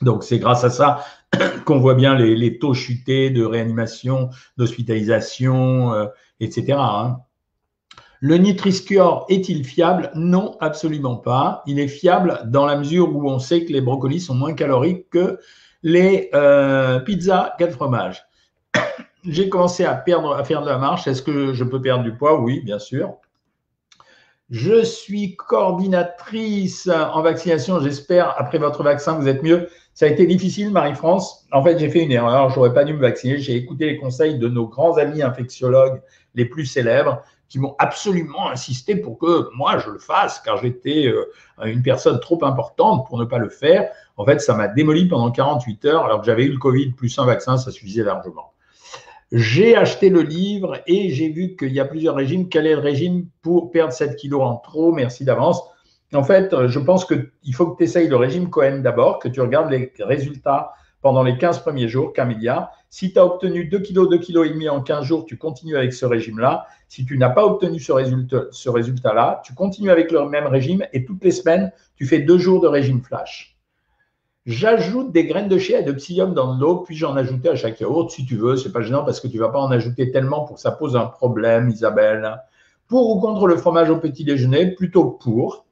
Donc, 0.00 0.24
c'est 0.24 0.38
grâce 0.38 0.64
à 0.64 0.70
ça 0.70 1.04
qu'on 1.64 1.78
voit 1.78 1.94
bien 1.94 2.14
les, 2.14 2.58
taux 2.58 2.74
chutés 2.74 3.30
de 3.30 3.44
réanimation, 3.44 4.30
d'hospitalisation, 4.56 5.92
euh, 5.92 6.06
etc. 6.40 6.78
Hein. 6.78 7.18
Le 8.20 8.36
Nutri-Score 8.36 9.26
est-il 9.30 9.64
fiable? 9.64 10.10
Non, 10.14 10.56
absolument 10.60 11.16
pas. 11.16 11.62
Il 11.66 11.78
est 11.78 11.88
fiable 11.88 12.42
dans 12.46 12.66
la 12.66 12.76
mesure 12.76 13.14
où 13.14 13.30
on 13.30 13.38
sait 13.38 13.64
que 13.64 13.72
les 13.72 13.80
brocolis 13.80 14.20
sont 14.20 14.34
moins 14.34 14.52
caloriques 14.52 15.08
que 15.08 15.38
les 15.82 16.28
euh, 16.34 17.00
pizzas 17.00 17.54
quatre 17.58 17.72
fromages. 17.72 18.22
j'ai 19.24 19.48
commencé 19.48 19.84
à 19.84 19.94
perdre, 19.94 20.34
à 20.34 20.44
faire 20.44 20.60
de 20.62 20.68
la 20.68 20.76
marche. 20.76 21.06
Est-ce 21.06 21.22
que 21.22 21.54
je 21.54 21.64
peux 21.64 21.80
perdre 21.80 22.04
du 22.04 22.14
poids? 22.14 22.40
Oui, 22.40 22.60
bien 22.60 22.78
sûr. 22.78 23.16
Je 24.50 24.82
suis 24.82 25.36
coordinatrice 25.36 26.88
en 26.88 27.22
vaccination. 27.22 27.80
J'espère, 27.80 28.34
après 28.36 28.58
votre 28.58 28.82
vaccin, 28.82 29.12
vous 29.12 29.28
êtes 29.28 29.44
mieux. 29.44 29.68
Ça 29.94 30.06
a 30.06 30.08
été 30.08 30.26
difficile, 30.26 30.72
Marie-France. 30.72 31.46
En 31.52 31.62
fait, 31.62 31.78
j'ai 31.78 31.88
fait 31.88 32.02
une 32.02 32.10
erreur. 32.10 32.50
J'aurais 32.50 32.74
pas 32.74 32.82
dû 32.82 32.92
me 32.92 32.98
vacciner. 32.98 33.38
J'ai 33.38 33.54
écouté 33.54 33.86
les 33.86 33.96
conseils 33.96 34.38
de 34.38 34.48
nos 34.48 34.66
grands 34.66 34.96
amis 34.96 35.22
infectiologues 35.22 36.02
les 36.34 36.44
plus 36.44 36.66
célèbres 36.66 37.22
qui 37.48 37.60
m'ont 37.60 37.76
absolument 37.78 38.48
insisté 38.48 38.96
pour 38.96 39.18
que 39.18 39.48
moi 39.56 39.78
je 39.78 39.90
le 39.90 39.98
fasse, 39.98 40.40
car 40.40 40.56
j'étais 40.56 41.06
euh, 41.06 41.26
une 41.64 41.82
personne 41.82 42.18
trop 42.20 42.44
importante 42.44 43.06
pour 43.06 43.18
ne 43.18 43.24
pas 43.24 43.38
le 43.38 43.48
faire. 43.48 43.90
En 44.16 44.24
fait, 44.24 44.40
ça 44.40 44.54
m'a 44.54 44.68
démoli 44.68 45.06
pendant 45.06 45.30
48 45.30 45.84
heures, 45.84 46.04
alors 46.04 46.20
que 46.20 46.26
j'avais 46.26 46.44
eu 46.44 46.52
le 46.52 46.58
Covid 46.58 46.90
plus 46.92 47.18
un 47.18 47.24
vaccin, 47.24 47.56
ça 47.56 47.70
suffisait 47.70 48.04
largement. 48.04 48.52
J'ai 49.32 49.76
acheté 49.76 50.08
le 50.10 50.22
livre 50.22 50.80
et 50.88 51.10
j'ai 51.10 51.28
vu 51.28 51.54
qu'il 51.56 51.72
y 51.72 51.78
a 51.78 51.84
plusieurs 51.84 52.16
régimes. 52.16 52.48
Quel 52.48 52.66
est 52.66 52.74
le 52.74 52.80
régime 52.80 53.28
pour 53.42 53.70
perdre 53.70 53.92
7 53.92 54.16
kilos 54.16 54.42
en 54.42 54.56
trop? 54.56 54.92
Merci 54.92 55.24
d'avance. 55.24 55.62
En 56.12 56.24
fait, 56.24 56.66
je 56.66 56.78
pense 56.80 57.04
qu'il 57.04 57.54
faut 57.54 57.68
que 57.68 57.76
tu 57.76 57.84
essayes 57.84 58.08
le 58.08 58.16
régime 58.16 58.50
Cohen 58.50 58.78
d'abord, 58.78 59.20
que 59.20 59.28
tu 59.28 59.40
regardes 59.40 59.70
les 59.70 59.92
résultats 60.00 60.72
pendant 61.00 61.22
les 61.22 61.38
15 61.38 61.60
premiers 61.60 61.86
jours, 61.88 62.12
Camélia. 62.12 62.72
Si 62.90 63.12
tu 63.12 63.20
as 63.20 63.24
obtenu 63.24 63.66
2 63.66 63.78
kg, 63.78 64.08
2 64.10 64.18
kg 64.18 64.46
et 64.46 64.50
demi 64.50 64.68
en 64.68 64.82
15 64.82 65.04
jours, 65.04 65.24
tu 65.24 65.38
continues 65.38 65.76
avec 65.76 65.92
ce 65.92 66.04
régime-là. 66.04 66.66
Si 66.88 67.06
tu 67.06 67.16
n'as 67.16 67.30
pas 67.30 67.46
obtenu 67.46 67.78
ce 67.78 68.68
résultat-là, 68.68 69.42
tu 69.44 69.54
continues 69.54 69.92
avec 69.92 70.10
le 70.10 70.28
même 70.28 70.48
régime 70.48 70.84
et 70.92 71.04
toutes 71.04 71.22
les 71.22 71.30
semaines, 71.30 71.70
tu 71.94 72.04
fais 72.04 72.18
deux 72.18 72.38
jours 72.38 72.60
de 72.60 72.66
régime 72.66 73.00
flash. 73.00 73.56
J'ajoute 74.46 75.12
des 75.12 75.26
graines 75.26 75.48
de 75.48 75.58
chia 75.58 75.80
et 75.80 75.82
de 75.82 75.92
psyllium 75.92 76.32
dans 76.32 76.54
l'eau, 76.54 76.78
puis 76.78 76.96
j'en 76.96 77.14
ajoute 77.14 77.46
à 77.46 77.56
chaque 77.56 77.78
yaourt 77.80 78.10
si 78.10 78.24
tu 78.24 78.36
veux. 78.36 78.56
C'est 78.56 78.72
pas 78.72 78.80
gênant 78.80 79.04
parce 79.04 79.20
que 79.20 79.28
tu 79.28 79.38
vas 79.38 79.50
pas 79.50 79.60
en 79.60 79.70
ajouter 79.70 80.10
tellement 80.10 80.44
pour 80.44 80.56
que 80.56 80.62
ça 80.62 80.70
pose 80.70 80.96
un 80.96 81.06
problème, 81.06 81.68
Isabelle. 81.68 82.40
Pour 82.88 83.14
ou 83.14 83.20
contre 83.20 83.46
le 83.46 83.56
fromage 83.56 83.90
au 83.90 83.98
petit 83.98 84.24
déjeuner 84.24 84.74
Plutôt 84.74 85.10
pour. 85.10 85.66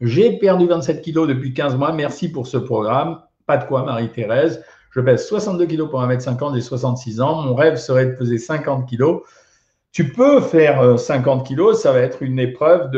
J'ai 0.00 0.36
perdu 0.38 0.66
27 0.66 1.00
kilos 1.00 1.28
depuis 1.28 1.54
15 1.54 1.76
mois. 1.76 1.92
Merci 1.92 2.30
pour 2.30 2.46
ce 2.46 2.56
programme. 2.56 3.20
Pas 3.46 3.56
de 3.56 3.64
quoi, 3.64 3.84
Marie-Thérèse. 3.84 4.64
Je 4.90 5.00
pèse 5.00 5.26
62 5.26 5.66
kilos 5.66 5.90
pour 5.90 6.02
1m50 6.02 6.56
et 6.56 6.60
66 6.60 7.20
ans. 7.20 7.42
Mon 7.42 7.54
rêve 7.54 7.76
serait 7.76 8.06
de 8.06 8.12
peser 8.16 8.38
50 8.38 8.88
kilos. 8.88 9.22
Tu 9.92 10.12
peux 10.12 10.40
faire 10.40 10.98
50 10.98 11.40
euh, 11.40 11.44
kilos, 11.44 11.80
ça 11.80 11.92
va 11.92 12.00
être 12.00 12.22
une 12.22 12.38
épreuve 12.38 12.90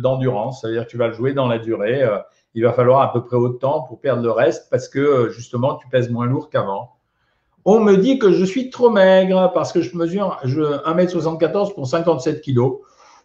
d'endurance. 0.00 0.60
C'est-à-dire 0.60 0.86
que 0.86 0.90
tu 0.90 0.96
vas 0.96 1.08
le 1.08 1.14
jouer 1.14 1.32
dans 1.32 1.48
la 1.48 1.58
durée. 1.58 2.06
Il 2.54 2.64
va 2.64 2.72
falloir 2.72 3.00
à 3.00 3.12
peu 3.12 3.24
près 3.24 3.36
autant 3.36 3.82
pour 3.82 4.00
perdre 4.00 4.22
le 4.22 4.30
reste 4.30 4.68
parce 4.70 4.88
que 4.88 4.98
euh, 4.98 5.30
justement, 5.30 5.76
tu 5.76 5.88
pèses 5.88 6.10
moins 6.10 6.26
lourd 6.26 6.50
qu'avant. 6.50 6.96
On 7.64 7.80
me 7.80 7.96
dit 7.96 8.18
que 8.18 8.32
je 8.32 8.44
suis 8.44 8.70
trop 8.70 8.90
maigre 8.90 9.52
parce 9.54 9.72
que 9.72 9.80
je 9.80 9.96
mesure 9.96 10.40
1m74 10.44 11.74
pour 11.74 11.86
57 11.86 12.40
kilos. 12.40 12.80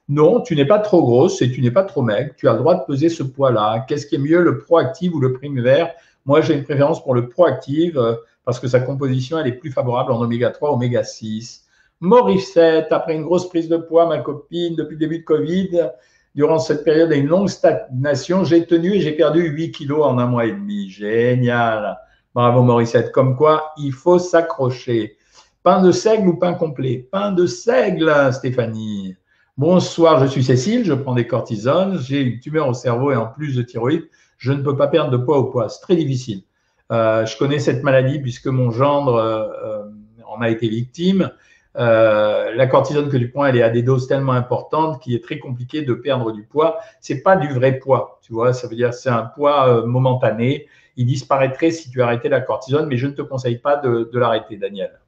Non, 0.10 0.41
tu 0.41 0.55
n'es 0.55 0.65
pas 0.65 0.79
trop 0.79 1.01
grosse 1.01 1.41
et 1.41 1.51
tu 1.51 1.62
n'es 1.62 1.72
pas 1.72 1.84
trop 1.84 2.01
maigre. 2.01 2.31
Tu 2.38 2.48
as 2.48 2.53
le 2.53 2.60
droit 2.60 2.75
de 2.75 2.84
peser 2.86 3.10
ce 3.10 3.24
poids-là. 3.24 3.86
Qu'est-ce 3.88 4.05
qui 4.05 4.15
est 4.15 4.19
mieux, 4.19 4.41
le 4.41 4.60
proactif 4.60 5.13
ou 5.13 5.19
le 5.19 5.38
vert? 5.62 5.91
Moi, 6.25 6.41
j'ai 6.41 6.53
une 6.53 6.63
préférence 6.63 7.03
pour 7.03 7.15
le 7.15 7.27
proactive 7.27 7.98
euh, 7.98 8.15
parce 8.46 8.62
que 8.62 8.67
sa 8.67 8.79
composition, 8.79 9.39
est 9.39 9.51
plus 9.51 9.72
favorable 9.72 10.13
en 10.13 10.22
oméga 10.22 10.51
3, 10.51 10.72
oméga 10.72 11.03
6. 11.03 11.65
Morissette, 12.00 12.91
après 12.91 13.15
une 13.15 13.24
grosse 13.24 13.50
prise 13.50 13.67
de 13.67 13.75
poids, 13.75 14.05
ma 14.05 14.19
copine, 14.19 14.75
depuis 14.75 14.93
le 14.93 15.00
début 15.00 15.19
de 15.19 15.24
Covid, 15.24 15.89
durant 16.38 16.60
cette 16.60 16.84
période 16.84 17.12
et 17.12 17.17
une 17.17 17.27
longue 17.27 17.50
stagnation, 17.50 18.44
j'ai 18.44 18.65
tenu 18.67 18.94
et 18.94 19.01
j'ai 19.01 19.12
perdu 19.12 19.41
8 19.41 19.72
kilos 19.72 20.06
en 20.06 20.20
un 20.20 20.27
mois 20.27 20.46
et 20.46 20.51
demi. 20.51 20.88
Génial. 20.88 21.98
Bravo 22.36 22.62
Morissette. 22.62 23.12
Comme 23.12 23.36
quoi, 23.36 23.72
il 23.77 23.91
faut 23.91 24.20
s'accrocher. 24.20 25.17
Pain 25.63 25.82
de 25.82 25.91
seigle 25.91 26.27
ou 26.27 26.36
pain 26.36 26.53
complet? 26.53 27.10
Pain 27.12 27.32
de 27.32 27.48
seigle, 27.48 28.13
Stéphanie. 28.32 29.15
Bonsoir, 29.58 30.24
je 30.24 30.27
suis 30.27 30.44
Cécile, 30.44 30.86
je 30.86 30.94
prends 30.94 31.15
des 31.15 31.25
cortisones, 31.25 31.98
j'ai 32.00 32.22
une 32.22 32.39
tumeur 32.39 32.70
au 32.70 32.75
cerveau 32.75 33.12
et 33.12 33.15
en 33.15 33.26
plus 33.26 33.56
de 33.56 33.63
thyroïde, 33.63 34.08
je 34.38 34.54
ne 34.54 34.62
peux 34.62 34.78
pas 34.78 34.88
perdre 34.88 35.10
de 35.10 35.17
poids 35.17 35.39
au 35.39 35.45
poids. 35.45 35.67
C'est 35.67 35.82
très 35.82 35.95
difficile. 35.95 36.43
Euh, 36.91 37.26
je 37.26 37.36
connais 37.36 37.58
cette 37.58 37.82
maladie 37.82 38.19
puisque 38.19 38.45
mon 38.45 38.69
gendre 38.69 39.15
euh, 39.15 39.47
euh, 39.65 39.84
en 40.28 40.41
a 40.41 40.50
été 40.50 40.69
victime. 40.69 41.32
La 41.78 42.68
cortisone 42.68 43.10
que 43.10 43.18
tu 43.18 43.30
prends, 43.30 43.46
elle 43.46 43.58
est 43.58 43.63
à 43.63 43.70
des 43.70 43.84
doses 43.84 44.08
tellement 44.08 44.34
importantes 44.34 45.02
qu'il 45.02 45.13
est 45.13 45.24
très 45.24 45.40
compliqué 45.40 45.84
de 45.84 45.94
perdre 45.94 46.32
du 46.32 46.44
poids. 46.44 46.80
C'est 47.00 47.22
pas 47.22 47.36
du 47.36 47.48
vrai 47.54 47.80
poids, 47.80 48.20
tu 48.22 48.34
vois. 48.34 48.54
Ça 48.54 48.68
veut 48.68 48.76
dire 48.76 48.94
c'est 48.94 49.10
un 49.10 49.24
poids 49.24 49.86
momentané. 49.86 50.68
Il 50.96 51.06
disparaîtrait 51.06 51.72
si 51.72 51.92
tu 51.92 52.02
arrêtais 52.02 52.30
la 52.30 52.42
cortisone, 52.42 52.88
mais 52.88 52.98
je 52.98 53.08
ne 53.08 53.12
te 53.12 53.22
conseille 53.22 53.60
pas 53.60 53.78
de, 53.78 54.10
l'arrêter, 54.13 54.58
Daniel. 54.58 55.00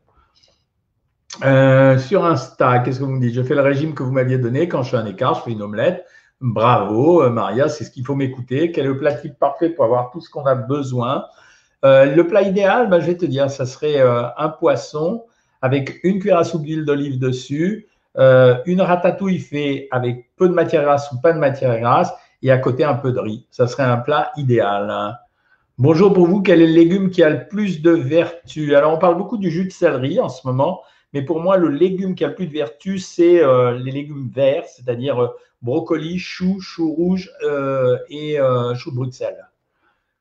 sur 2.00 2.26
Insta, 2.26 2.80
qu'est-ce 2.80 3.00
que 3.00 3.06
vous 3.06 3.12
me 3.12 3.20
dites? 3.20 3.34
Je 3.34 3.42
fais 3.42 3.56
le 3.56 3.62
régime 3.62 3.96
que 3.96 4.04
vous 4.04 4.12
m'aviez 4.12 4.38
donné. 4.38 4.68
Quand 4.68 4.84
je 4.84 4.92
fais 4.92 4.98
un 4.98 5.06
écart, 5.06 5.36
je 5.36 5.42
fais 5.42 5.52
une 5.52 5.64
omelette. 5.64 6.06
Bravo, 6.42 7.22
euh, 7.22 7.30
Maria, 7.30 7.68
c'est 7.68 7.84
ce 7.84 7.92
qu'il 7.92 8.06
faut 8.06 8.16
m'écouter. 8.16 8.72
Quel 8.72 8.86
est 8.86 8.88
le 8.88 8.98
plat 8.98 9.14
type 9.14 9.38
parfait 9.38 9.70
pour 9.70 9.84
avoir 9.84 10.10
tout 10.12 10.22
ce 10.22 10.30
qu'on 10.30 10.46
a 10.46 10.56
besoin? 10.56 11.26
Euh, 11.84 12.16
Le 12.16 12.28
plat 12.28 12.44
idéal, 12.44 12.90
bah, 12.90 13.02
je 13.02 13.08
vais 13.08 13.18
te 13.18 13.26
dire, 13.26 13.52
ça 13.52 13.66
serait 13.66 14.00
euh, 14.00 14.24
un 14.38 14.48
poisson 14.48 15.26
avec 15.62 16.00
une 16.04 16.20
cuillère 16.20 16.40
à 16.40 16.44
soupe 16.44 16.64
d'huile 16.64 16.86
d'olive 16.86 17.20
dessus, 17.20 17.88
une 18.16 18.82
ratatouille 18.82 19.40
faite 19.40 19.88
avec 19.92 20.30
peu 20.36 20.50
de 20.50 20.54
matière 20.54 20.84
grasse 20.84 21.12
ou 21.12 21.22
pas 21.22 21.32
de 21.32 21.40
matière 21.40 21.80
grasse, 21.80 22.12
et 22.42 22.52
à 22.52 22.58
côté 22.58 22.84
un 22.84 22.96
peu 22.96 23.12
de 23.12 23.20
riz. 23.20 23.46
Ça 23.52 23.68
serait 23.68 23.84
un 23.84 23.98
plat 23.98 24.32
idéal. 24.38 24.90
Hein. 24.90 25.16
Bonjour 25.78 26.14
pour 26.14 26.28
vous, 26.28 26.42
quel 26.42 26.62
est 26.62 26.68
le 26.68 26.74
légume 26.74 27.10
qui 27.10 27.24
a 27.24 27.30
le 27.30 27.48
plus 27.48 27.82
de 27.82 27.92
vertu 27.92 28.76
Alors, 28.76 28.94
on 28.94 28.98
parle 28.98 29.18
beaucoup 29.18 29.38
du 29.38 29.50
jus 29.50 29.66
de 29.66 29.72
céleri 29.72 30.20
en 30.20 30.30
ce 30.30 30.46
moment, 30.48 30.82
mais 31.14 31.22
pour 31.22 31.40
moi, 31.40 31.58
le 31.58 31.70
légume 31.70 32.16
qui 32.16 32.24
a 32.26 32.30
le 32.30 32.36
plus 32.36 32.48
de 32.48 32.54
vertu, 32.54 32.98
c'est 32.98 33.42
les 33.78 33.92
légumes 33.92 34.30
verts, 34.34 34.66
c'est-à-dire 34.66 35.32
brocoli, 35.62 36.20
chou, 36.20 36.60
chou 36.62 36.92
rouge 36.94 37.32
euh, 37.44 37.98
et 38.10 38.40
euh, 38.40 38.74
chou 38.76 38.92
de 38.92 38.96
Bruxelles. 38.96 39.49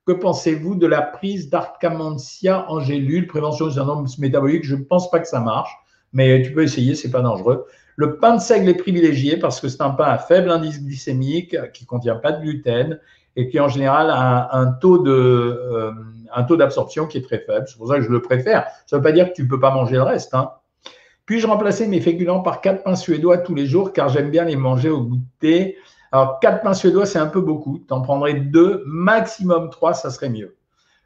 Que 0.08 0.14
pensez-vous 0.14 0.74
de 0.74 0.86
la 0.86 1.02
prise 1.02 1.50
d'Arcamantia 1.50 2.64
en 2.70 2.80
gélule, 2.80 3.26
prévention 3.26 3.66
du 3.66 3.74
syndrome 3.74 4.06
métabolique 4.18 4.64
Je 4.64 4.74
ne 4.74 4.82
pense 4.82 5.10
pas 5.10 5.18
que 5.18 5.28
ça 5.28 5.38
marche, 5.38 5.70
mais 6.14 6.40
tu 6.40 6.50
peux 6.50 6.62
essayer, 6.62 6.94
c'est 6.94 7.10
pas 7.10 7.20
dangereux. 7.20 7.66
Le 7.96 8.16
pain 8.16 8.36
de 8.36 8.40
seigle 8.40 8.70
est 8.70 8.78
privilégié 8.78 9.36
parce 9.36 9.60
que 9.60 9.68
c'est 9.68 9.82
un 9.82 9.90
pain 9.90 10.06
à 10.06 10.16
faible 10.16 10.50
indice 10.50 10.82
glycémique, 10.82 11.54
qui 11.74 11.84
ne 11.84 11.86
contient 11.86 12.14
pas 12.14 12.32
de 12.32 12.40
gluten 12.40 12.98
et 13.36 13.50
qui 13.50 13.60
en 13.60 13.68
général 13.68 14.08
a 14.08 14.56
un, 14.56 14.72
taux 14.72 14.96
de 14.96 15.10
euh, 15.12 15.92
un 16.34 16.42
taux 16.44 16.56
d'absorption 16.56 17.06
qui 17.06 17.18
est 17.18 17.22
très 17.22 17.40
faible. 17.40 17.66
C'est 17.68 17.76
pour 17.76 17.88
ça 17.88 17.96
que 17.96 18.02
je 18.02 18.08
le 18.08 18.22
préfère. 18.22 18.66
Ça 18.86 18.96
ne 18.96 19.00
veut 19.00 19.04
pas 19.04 19.12
dire 19.12 19.28
que 19.28 19.34
tu 19.34 19.42
ne 19.42 19.48
peux 19.48 19.60
pas 19.60 19.74
manger 19.74 19.96
le 19.96 20.04
reste. 20.04 20.32
Hein. 20.32 20.52
Puis-je 21.26 21.46
remplacer 21.46 21.86
mes 21.86 22.00
féculents 22.00 22.40
par 22.40 22.62
quatre 22.62 22.82
pains 22.82 22.96
suédois 22.96 23.36
tous 23.36 23.54
les 23.54 23.66
jours? 23.66 23.92
Car 23.92 24.08
j'aime 24.08 24.30
bien 24.30 24.46
les 24.46 24.56
manger 24.56 24.88
au 24.88 25.02
goûter 25.02 25.76
Alors, 26.12 26.40
quatre 26.40 26.62
pains 26.62 26.74
suédois, 26.74 27.06
c'est 27.06 27.18
un 27.18 27.26
peu 27.26 27.40
beaucoup. 27.40 27.78
Tu 27.86 27.92
en 27.92 28.00
prendrais 28.00 28.34
deux, 28.34 28.82
maximum 28.86 29.70
trois, 29.70 29.94
ça 29.94 30.10
serait 30.10 30.30
mieux. 30.30 30.56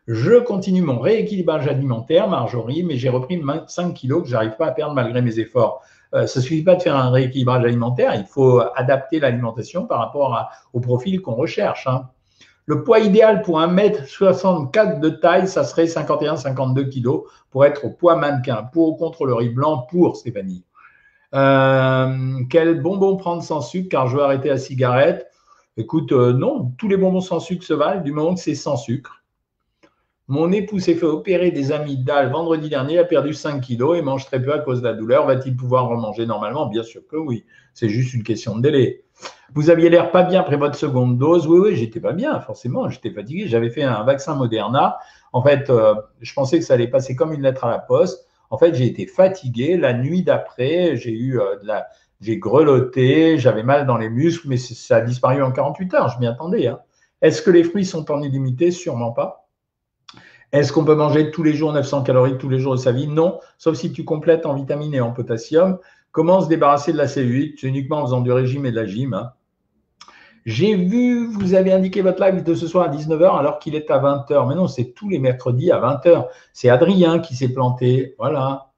Je 0.06 0.40
continue 0.40 0.82
mon 0.82 0.98
rééquilibrage 0.98 1.68
alimentaire, 1.68 2.28
Marjorie, 2.28 2.82
mais 2.82 2.96
j'ai 2.96 3.08
repris 3.08 3.40
5 3.66 3.94
kilos 3.94 4.22
que 4.22 4.28
je 4.28 4.34
n'arrive 4.34 4.56
pas 4.56 4.66
à 4.66 4.72
perdre 4.72 4.94
malgré 4.94 5.22
mes 5.22 5.38
efforts. 5.38 5.82
Euh, 6.14 6.26
ça 6.26 6.40
ne 6.40 6.44
suffit 6.44 6.62
pas 6.62 6.74
de 6.74 6.82
faire 6.82 6.96
un 6.96 7.10
rééquilibrage 7.10 7.64
alimentaire, 7.64 8.14
il 8.14 8.26
faut 8.26 8.60
adapter 8.74 9.20
l'alimentation 9.20 9.86
par 9.86 9.98
rapport 9.98 10.50
au 10.72 10.80
profil 10.80 11.22
qu'on 11.22 11.34
recherche. 11.34 11.86
Hein. 11.86 12.08
Le 12.66 12.84
poids 12.84 13.00
idéal 13.00 13.42
pour 13.42 13.60
1m64 13.60 15.00
de 15.00 15.08
taille, 15.08 15.48
ça 15.48 15.64
serait 15.64 15.86
51-52 15.86 16.90
kg 16.90 17.24
pour 17.50 17.64
être 17.64 17.84
au 17.84 17.90
poids 17.90 18.16
mannequin. 18.16 18.68
Pour 18.72 18.90
ou 18.90 18.96
contre 18.96 19.24
le 19.24 19.34
riz 19.34 19.48
blanc, 19.48 19.86
pour 19.90 20.16
Stéphanie. 20.16 20.64
Euh, 21.34 22.40
quel 22.50 22.80
bonbon 22.80 23.16
prendre 23.16 23.42
sans 23.42 23.60
sucre? 23.60 23.88
Car 23.90 24.08
je 24.08 24.16
veux 24.16 24.22
arrêter 24.22 24.48
la 24.48 24.58
cigarette 24.58 25.26
Écoute, 25.78 26.12
euh, 26.12 26.34
non, 26.34 26.72
tous 26.76 26.86
les 26.86 26.98
bonbons 26.98 27.22
sans 27.22 27.40
sucre 27.40 27.64
se 27.64 27.72
valent 27.72 28.02
du 28.02 28.12
moment 28.12 28.34
que 28.34 28.40
c'est 28.40 28.54
sans 28.54 28.76
sucre. 28.76 29.22
Mon 30.28 30.52
époux 30.52 30.78
s'est 30.78 30.94
fait 30.94 31.06
opérer 31.06 31.50
des 31.50 31.72
amygdales 31.72 32.30
vendredi 32.30 32.68
dernier, 32.68 32.98
a 32.98 33.04
perdu 33.04 33.32
5 33.32 33.60
kilos 33.60 33.98
et 33.98 34.02
mange 34.02 34.26
très 34.26 34.40
peu 34.40 34.52
à 34.52 34.58
cause 34.58 34.82
de 34.82 34.88
la 34.88 34.94
douleur. 34.94 35.26
Va-t-il 35.26 35.56
pouvoir 35.56 35.88
remanger 35.88 36.26
normalement? 36.26 36.66
Bien 36.66 36.82
sûr 36.82 37.02
que 37.06 37.16
oui. 37.16 37.44
C'est 37.74 37.88
juste 37.88 38.12
une 38.14 38.22
question 38.22 38.56
de 38.56 38.62
délai. 38.62 39.04
Vous 39.54 39.70
aviez 39.70 39.88
l'air 39.88 40.10
pas 40.10 40.22
bien 40.22 40.40
après 40.40 40.56
votre 40.56 40.76
seconde 40.76 41.18
dose. 41.18 41.46
Oui, 41.46 41.58
oui, 41.58 41.76
j'étais 41.76 42.00
pas 42.00 42.12
bien, 42.12 42.38
forcément. 42.40 42.88
J'étais 42.88 43.10
fatigué. 43.10 43.48
J'avais 43.48 43.70
fait 43.70 43.82
un 43.82 44.04
vaccin 44.04 44.34
Moderna. 44.34 44.98
En 45.32 45.42
fait, 45.42 45.70
euh, 45.70 45.94
je 46.20 46.32
pensais 46.34 46.58
que 46.58 46.64
ça 46.64 46.74
allait 46.74 46.88
passer 46.88 47.16
comme 47.16 47.32
une 47.32 47.42
lettre 47.42 47.64
à 47.64 47.70
la 47.70 47.78
poste. 47.78 48.26
En 48.52 48.58
fait, 48.58 48.74
j'ai 48.74 48.84
été 48.84 49.06
fatigué. 49.06 49.78
La 49.78 49.94
nuit 49.94 50.22
d'après, 50.22 50.94
j'ai 50.98 51.10
eu 51.10 51.40
euh, 51.40 51.56
j'ai 52.20 52.36
grelotté, 52.36 53.38
j'avais 53.38 53.62
mal 53.62 53.86
dans 53.86 53.96
les 53.96 54.10
muscles, 54.10 54.46
mais 54.46 54.58
ça 54.58 54.96
a 54.96 55.00
disparu 55.00 55.42
en 55.42 55.52
48 55.52 55.94
heures. 55.94 56.08
Je 56.10 56.18
m'y 56.18 56.26
attendais. 56.26 56.66
Hein. 56.66 56.80
Est-ce 57.22 57.40
que 57.40 57.50
les 57.50 57.64
fruits 57.64 57.86
sont 57.86 58.12
en 58.12 58.20
illimité? 58.20 58.70
Sûrement 58.70 59.10
pas. 59.10 59.48
Est-ce 60.52 60.70
qu'on 60.70 60.84
peut 60.84 60.94
manger 60.94 61.30
tous 61.30 61.42
les 61.42 61.54
jours 61.54 61.72
900 61.72 62.02
calories 62.02 62.36
tous 62.36 62.50
les 62.50 62.58
jours 62.58 62.74
de 62.74 62.78
sa 62.78 62.92
vie? 62.92 63.08
Non, 63.08 63.40
sauf 63.56 63.74
si 63.74 63.90
tu 63.90 64.04
complètes 64.04 64.44
en 64.44 64.52
vitamines 64.52 64.92
et 64.92 65.00
en 65.00 65.12
potassium. 65.12 65.78
Comment 66.10 66.42
se 66.42 66.48
débarrasser 66.48 66.92
de 66.92 66.98
la 66.98 67.08
cellulite 67.08 67.58
C'est 67.58 67.68
uniquement 67.68 68.00
en 68.00 68.04
faisant 68.04 68.20
du 68.20 68.32
régime 68.32 68.66
et 68.66 68.70
de 68.70 68.76
la 68.76 68.84
gym. 68.84 69.14
Hein. 69.14 69.32
J'ai 70.44 70.74
vu, 70.74 71.26
vous 71.26 71.54
avez 71.54 71.72
indiqué 71.72 72.02
votre 72.02 72.22
live 72.22 72.42
de 72.42 72.54
ce 72.54 72.66
soir 72.66 72.86
à 72.86 72.94
19h 72.94 73.38
alors 73.38 73.58
qu'il 73.58 73.74
est 73.74 73.90
à 73.90 73.98
20h. 73.98 74.48
Mais 74.48 74.54
non, 74.54 74.66
c'est 74.66 74.92
tous 74.92 75.08
les 75.08 75.18
mercredis 75.18 75.70
à 75.70 75.80
20h. 75.80 76.26
C'est 76.52 76.68
Adrien 76.68 77.20
qui 77.20 77.36
s'est 77.36 77.52
planté. 77.52 78.14
Voilà. 78.18 78.70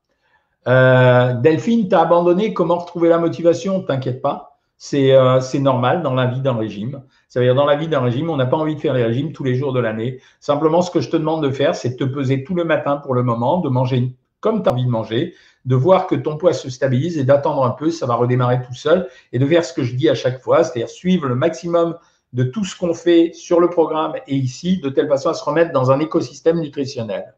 Euh, 0.68 1.34
Delphine, 1.34 1.88
tu 1.88 1.94
as 1.94 2.00
abandonné, 2.00 2.52
comment 2.54 2.76
retrouver 2.76 3.08
la 3.08 3.18
motivation? 3.18 3.82
T'inquiète 3.82 4.22
pas, 4.22 4.58
euh, 4.94 5.40
c'est 5.40 5.58
normal 5.58 6.02
dans 6.02 6.14
la 6.14 6.26
vie 6.26 6.40
d'un 6.40 6.54
régime. 6.54 7.02
Ça 7.28 7.40
veut 7.40 7.46
dire 7.46 7.54
dans 7.54 7.66
la 7.66 7.76
vie 7.76 7.88
d'un 7.88 8.00
régime, 8.00 8.30
on 8.30 8.36
n'a 8.36 8.46
pas 8.46 8.56
envie 8.56 8.74
de 8.74 8.80
faire 8.80 8.94
les 8.94 9.04
régimes 9.04 9.32
tous 9.32 9.44
les 9.44 9.54
jours 9.54 9.72
de 9.72 9.80
l'année. 9.80 10.20
Simplement, 10.40 10.82
ce 10.82 10.90
que 10.90 11.00
je 11.00 11.10
te 11.10 11.16
demande 11.16 11.42
de 11.42 11.50
faire, 11.50 11.74
c'est 11.74 11.90
de 11.90 11.96
te 11.96 12.04
peser 12.04 12.44
tout 12.44 12.54
le 12.54 12.64
matin 12.64 12.96
pour 12.96 13.14
le 13.14 13.22
moment, 13.22 13.58
de 13.58 13.68
manger 13.68 14.14
comme 14.44 14.62
tu 14.62 14.68
as 14.68 14.72
envie 14.72 14.84
de 14.84 14.90
manger, 14.90 15.34
de 15.64 15.74
voir 15.74 16.06
que 16.06 16.14
ton 16.14 16.36
poids 16.36 16.52
se 16.52 16.68
stabilise 16.70 17.18
et 17.18 17.24
d'attendre 17.24 17.64
un 17.64 17.70
peu, 17.70 17.90
ça 17.90 18.06
va 18.06 18.14
redémarrer 18.14 18.62
tout 18.62 18.74
seul, 18.74 19.08
et 19.32 19.38
de 19.38 19.46
faire 19.46 19.64
ce 19.64 19.72
que 19.72 19.82
je 19.82 19.94
dis 19.94 20.08
à 20.08 20.14
chaque 20.14 20.40
fois, 20.40 20.62
c'est-à-dire 20.62 20.88
suivre 20.88 21.26
le 21.26 21.34
maximum 21.34 21.96
de 22.32 22.42
tout 22.42 22.64
ce 22.64 22.76
qu'on 22.76 22.94
fait 22.94 23.32
sur 23.32 23.60
le 23.60 23.70
programme 23.70 24.14
et 24.26 24.34
ici, 24.34 24.78
de 24.78 24.88
telle 24.88 25.08
façon 25.08 25.30
à 25.30 25.34
se 25.34 25.44
remettre 25.44 25.72
dans 25.72 25.90
un 25.90 26.00
écosystème 26.00 26.60
nutritionnel. 26.60 27.34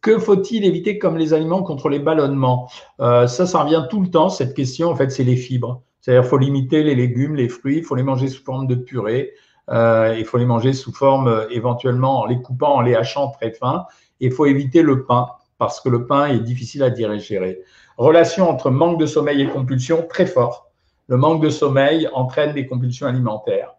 Que 0.00 0.18
faut-il 0.18 0.64
éviter 0.64 0.98
comme 0.98 1.18
les 1.18 1.34
aliments 1.34 1.62
contre 1.62 1.90
les 1.90 1.98
ballonnements? 1.98 2.70
Euh, 3.00 3.26
Ça, 3.26 3.44
ça 3.44 3.62
revient 3.62 3.84
tout 3.90 4.00
le 4.00 4.08
temps, 4.08 4.30
cette 4.30 4.54
question, 4.54 4.88
en 4.88 4.96
fait, 4.96 5.10
c'est 5.10 5.24
les 5.24 5.36
fibres. 5.36 5.82
C'est-à-dire 6.00 6.24
faut 6.24 6.38
limiter 6.38 6.82
les 6.82 6.94
légumes, 6.94 7.34
les 7.34 7.50
fruits, 7.50 7.78
il 7.78 7.84
faut 7.84 7.96
les 7.96 8.02
manger 8.02 8.28
sous 8.28 8.42
forme 8.42 8.66
de 8.66 8.74
purée, 8.74 9.32
euh, 9.68 10.16
il 10.18 10.24
faut 10.24 10.38
les 10.38 10.46
manger 10.46 10.72
sous 10.72 10.92
forme 10.92 11.28
euh, 11.28 11.46
éventuellement 11.50 12.20
en 12.20 12.26
les 12.26 12.40
coupant, 12.40 12.76
en 12.76 12.80
les 12.80 12.94
hachant 12.94 13.28
très 13.28 13.50
fins, 13.50 13.84
et 14.20 14.26
il 14.26 14.32
faut 14.32 14.46
éviter 14.46 14.80
le 14.80 15.04
pain 15.04 15.26
parce 15.60 15.80
que 15.80 15.90
le 15.90 16.06
pain 16.06 16.26
est 16.26 16.40
difficile 16.40 16.82
à 16.82 16.90
digérer. 16.90 17.60
Relation 17.98 18.48
entre 18.48 18.70
manque 18.70 18.98
de 18.98 19.04
sommeil 19.04 19.42
et 19.42 19.46
compulsion 19.46 20.06
très 20.08 20.24
fort. 20.24 20.70
Le 21.06 21.18
manque 21.18 21.42
de 21.42 21.50
sommeil 21.50 22.08
entraîne 22.14 22.54
des 22.54 22.66
compulsions 22.66 23.06
alimentaires. 23.06 23.74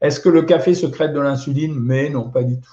Est-ce 0.00 0.18
que 0.18 0.28
le 0.28 0.42
café 0.42 0.74
secrète 0.74 1.12
de 1.12 1.20
l'insuline? 1.20 1.78
Mais 1.78 2.10
non, 2.10 2.30
pas 2.30 2.42
du 2.42 2.60
tout. 2.60 2.70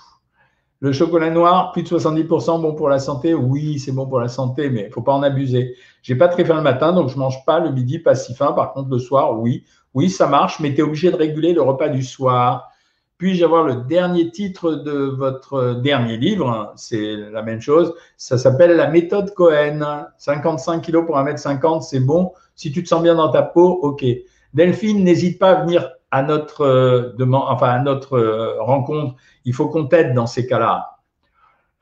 Le 0.79 0.91
chocolat 0.91 1.29
noir, 1.29 1.71
plus 1.71 1.83
de 1.83 1.87
70% 1.87 2.61
bon 2.61 2.73
pour 2.73 2.89
la 2.89 2.97
santé. 2.97 3.35
Oui, 3.35 3.77
c'est 3.77 3.91
bon 3.91 4.07
pour 4.07 4.19
la 4.19 4.27
santé, 4.27 4.71
mais 4.71 4.81
il 4.81 4.87
ne 4.87 4.91
faut 4.91 5.01
pas 5.01 5.13
en 5.13 5.21
abuser. 5.21 5.75
J'ai 6.01 6.15
pas 6.15 6.27
très 6.27 6.43
faim 6.43 6.55
le 6.55 6.61
matin, 6.61 6.93
donc 6.93 7.09
je 7.09 7.15
ne 7.15 7.19
mange 7.19 7.45
pas 7.45 7.59
le 7.59 7.71
midi, 7.71 7.99
pas 7.99 8.15
si 8.15 8.33
faim. 8.33 8.53
Par 8.53 8.73
contre, 8.73 8.89
le 8.89 8.97
soir, 8.97 9.39
oui. 9.39 9.65
Oui, 9.93 10.09
ça 10.09 10.27
marche, 10.27 10.59
mais 10.59 10.73
tu 10.73 10.79
es 10.79 10.83
obligé 10.83 11.11
de 11.11 11.15
réguler 11.15 11.53
le 11.53 11.61
repas 11.61 11.89
du 11.89 12.01
soir. 12.01 12.71
Puis-je 13.17 13.43
avoir 13.43 13.63
le 13.63 13.77
dernier 13.87 14.29
titre 14.29 14.73
de 14.73 14.91
votre 14.91 15.73
dernier 15.81 16.17
livre? 16.17 16.71
C'est 16.75 17.15
la 17.31 17.41
même 17.41 17.61
chose. 17.61 17.95
Ça 18.15 18.37
s'appelle 18.37 18.75
La 18.75 18.89
méthode 18.89 19.33
Cohen. 19.33 20.05
55 20.19 20.81
kilos 20.81 21.03
pour 21.05 21.17
1m50, 21.17 21.81
c'est 21.81 21.99
bon. 21.99 22.31
Si 22.55 22.71
tu 22.71 22.83
te 22.83 22.87
sens 22.87 23.01
bien 23.01 23.15
dans 23.15 23.29
ta 23.29 23.41
peau, 23.41 23.79
OK. 23.81 24.05
Delphine, 24.53 25.03
n'hésite 25.03 25.39
pas 25.39 25.51
à 25.51 25.63
venir 25.63 25.89
à 26.11 26.21
notre, 26.21 26.61
euh, 26.61 27.15
enfin, 27.33 27.69
à 27.69 27.79
notre 27.79 28.17
euh, 28.17 28.61
rencontre. 28.61 29.15
Il 29.45 29.53
faut 29.53 29.67
qu'on 29.67 29.87
t'aide 29.87 30.13
dans 30.13 30.27
ces 30.27 30.45
cas-là. 30.45 30.97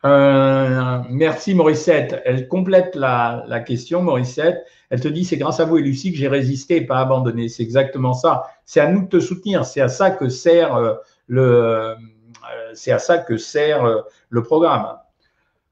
Euh, 0.06 1.00
merci 1.10 1.54
Morissette. 1.54 2.22
Elle 2.26 2.48
complète 2.48 2.96
la, 2.96 3.44
la, 3.48 3.60
question, 3.60 4.02
Morissette. 4.02 4.66
Elle 4.90 5.02
te 5.02 5.08
dit 5.08 5.26
c'est 5.26 5.38
grâce 5.38 5.60
à 5.60 5.66
vous 5.66 5.78
et 5.78 5.82
Lucie 5.82 6.12
que 6.12 6.18
j'ai 6.18 6.28
résisté 6.28 6.78
et 6.78 6.86
pas 6.86 7.00
abandonné. 7.00 7.50
C'est 7.50 7.64
exactement 7.64 8.14
ça. 8.14 8.44
C'est 8.66 8.80
à 8.80 8.88
nous 8.88 9.02
de 9.02 9.08
te 9.08 9.20
soutenir. 9.20 9.66
C'est 9.66 9.82
à 9.82 9.90
ça 9.90 10.12
que 10.12 10.30
sert 10.30 11.00
le, 11.28 11.96
c'est 12.74 12.92
à 12.92 13.00
ça 13.00 13.18
que 13.18 13.38
sert 13.38 14.04
le 14.30 14.44
programme. 14.44 14.98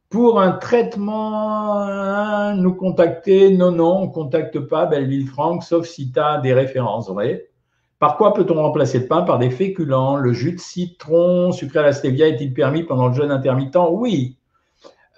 Pour 0.10 0.40
un 0.40 0.52
traitement, 0.52 2.54
nous 2.54 2.76
contacter 2.76 3.50
Non, 3.50 3.72
non, 3.72 3.98
on 3.98 4.06
ne 4.06 4.12
contacte 4.12 4.60
pas 4.60 4.86
Belleville 4.86 5.28
Franck, 5.28 5.64
sauf 5.64 5.88
si 5.88 6.12
tu 6.12 6.20
as 6.20 6.40
des 6.40 6.54
références 6.54 7.10
vraies. 7.10 7.50
Par 7.98 8.18
quoi 8.18 8.34
peut-on 8.34 8.56
remplacer 8.56 9.00
le 9.00 9.08
pain 9.08 9.24
Par 9.24 9.40
des 9.40 9.50
féculents. 9.50 10.18
Le 10.18 10.34
jus 10.34 10.52
de 10.52 10.60
citron 10.60 11.52
sucré 11.52 11.80
à 11.80 11.84
la 11.84 11.94
stevia 11.94 12.28
est-il 12.28 12.54
permis 12.54 12.84
pendant 12.84 13.08
le 13.08 13.16
jeûne 13.16 13.32
intermittent? 13.32 13.78
Oui. 13.90 14.38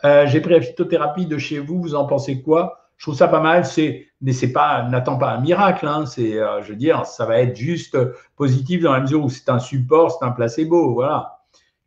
Euh, 0.06 0.26
j'ai 0.28 0.40
pris 0.40 0.54
la 0.54 0.62
phytothérapie 0.62 1.26
de 1.26 1.38
chez 1.38 1.60
vous. 1.60 1.82
Vous 1.82 1.96
en 1.96 2.06
pensez 2.06 2.42
quoi? 2.42 2.85
Je 2.98 3.06
trouve 3.06 3.16
ça 3.16 3.28
pas 3.28 3.42
mal. 3.42 3.66
C'est, 3.66 4.08
mais 4.22 4.34
c'est 4.34 4.52
pas, 4.52 4.84
n'attends 4.84 5.18
pas 5.18 5.32
un 5.32 5.42
miracle. 5.42 5.88
Hein. 5.88 6.06
C'est, 6.06 6.40
euh, 6.40 6.62
je 6.64 6.70
veux 6.70 6.78
dire, 6.78 7.06
ça 7.06 7.26
va 7.26 7.40
être 7.42 7.56
juste 7.56 7.98
positif 8.36 8.82
dans 8.82 8.94
la 8.94 9.02
mesure 9.02 9.24
où 9.24 9.30
c'est 9.30 9.50
un 9.50 9.60
support, 9.60 10.12
c'est 10.12 10.26
un 10.26 10.32
placebo. 10.32 10.94
Voilà. 10.94 11.40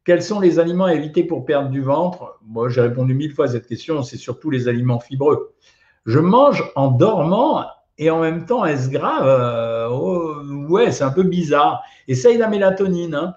Quels 0.04 0.22
sont 0.22 0.40
les 0.40 0.58
aliments 0.58 0.86
à 0.86 0.94
éviter 0.94 1.24
pour 1.24 1.44
perdre 1.44 1.68
du 1.68 1.82
ventre? 1.82 2.38
Moi, 2.46 2.68
j'ai 2.68 2.80
répondu 2.80 3.14
mille 3.14 3.32
fois 3.32 3.46
à 3.46 3.48
cette 3.48 3.66
question. 3.66 4.02
C'est 4.02 4.16
surtout 4.16 4.50
les 4.50 4.68
aliments 4.68 5.00
fibreux. 5.00 5.54
Je 6.06 6.18
mange 6.18 6.64
en 6.76 6.90
dormant 6.90 7.66
et 7.98 8.10
en 8.10 8.20
même 8.20 8.46
temps, 8.46 8.64
est-ce 8.64 8.88
grave? 8.88 9.26
Euh, 9.26 9.88
oh, 9.90 10.36
Ouais, 10.68 10.92
c'est 10.92 11.04
un 11.04 11.10
peu 11.10 11.24
bizarre. 11.24 11.82
Essaye 12.06 12.38
la 12.38 12.48
mélatonine. 12.48 13.14
Hein. 13.14 13.34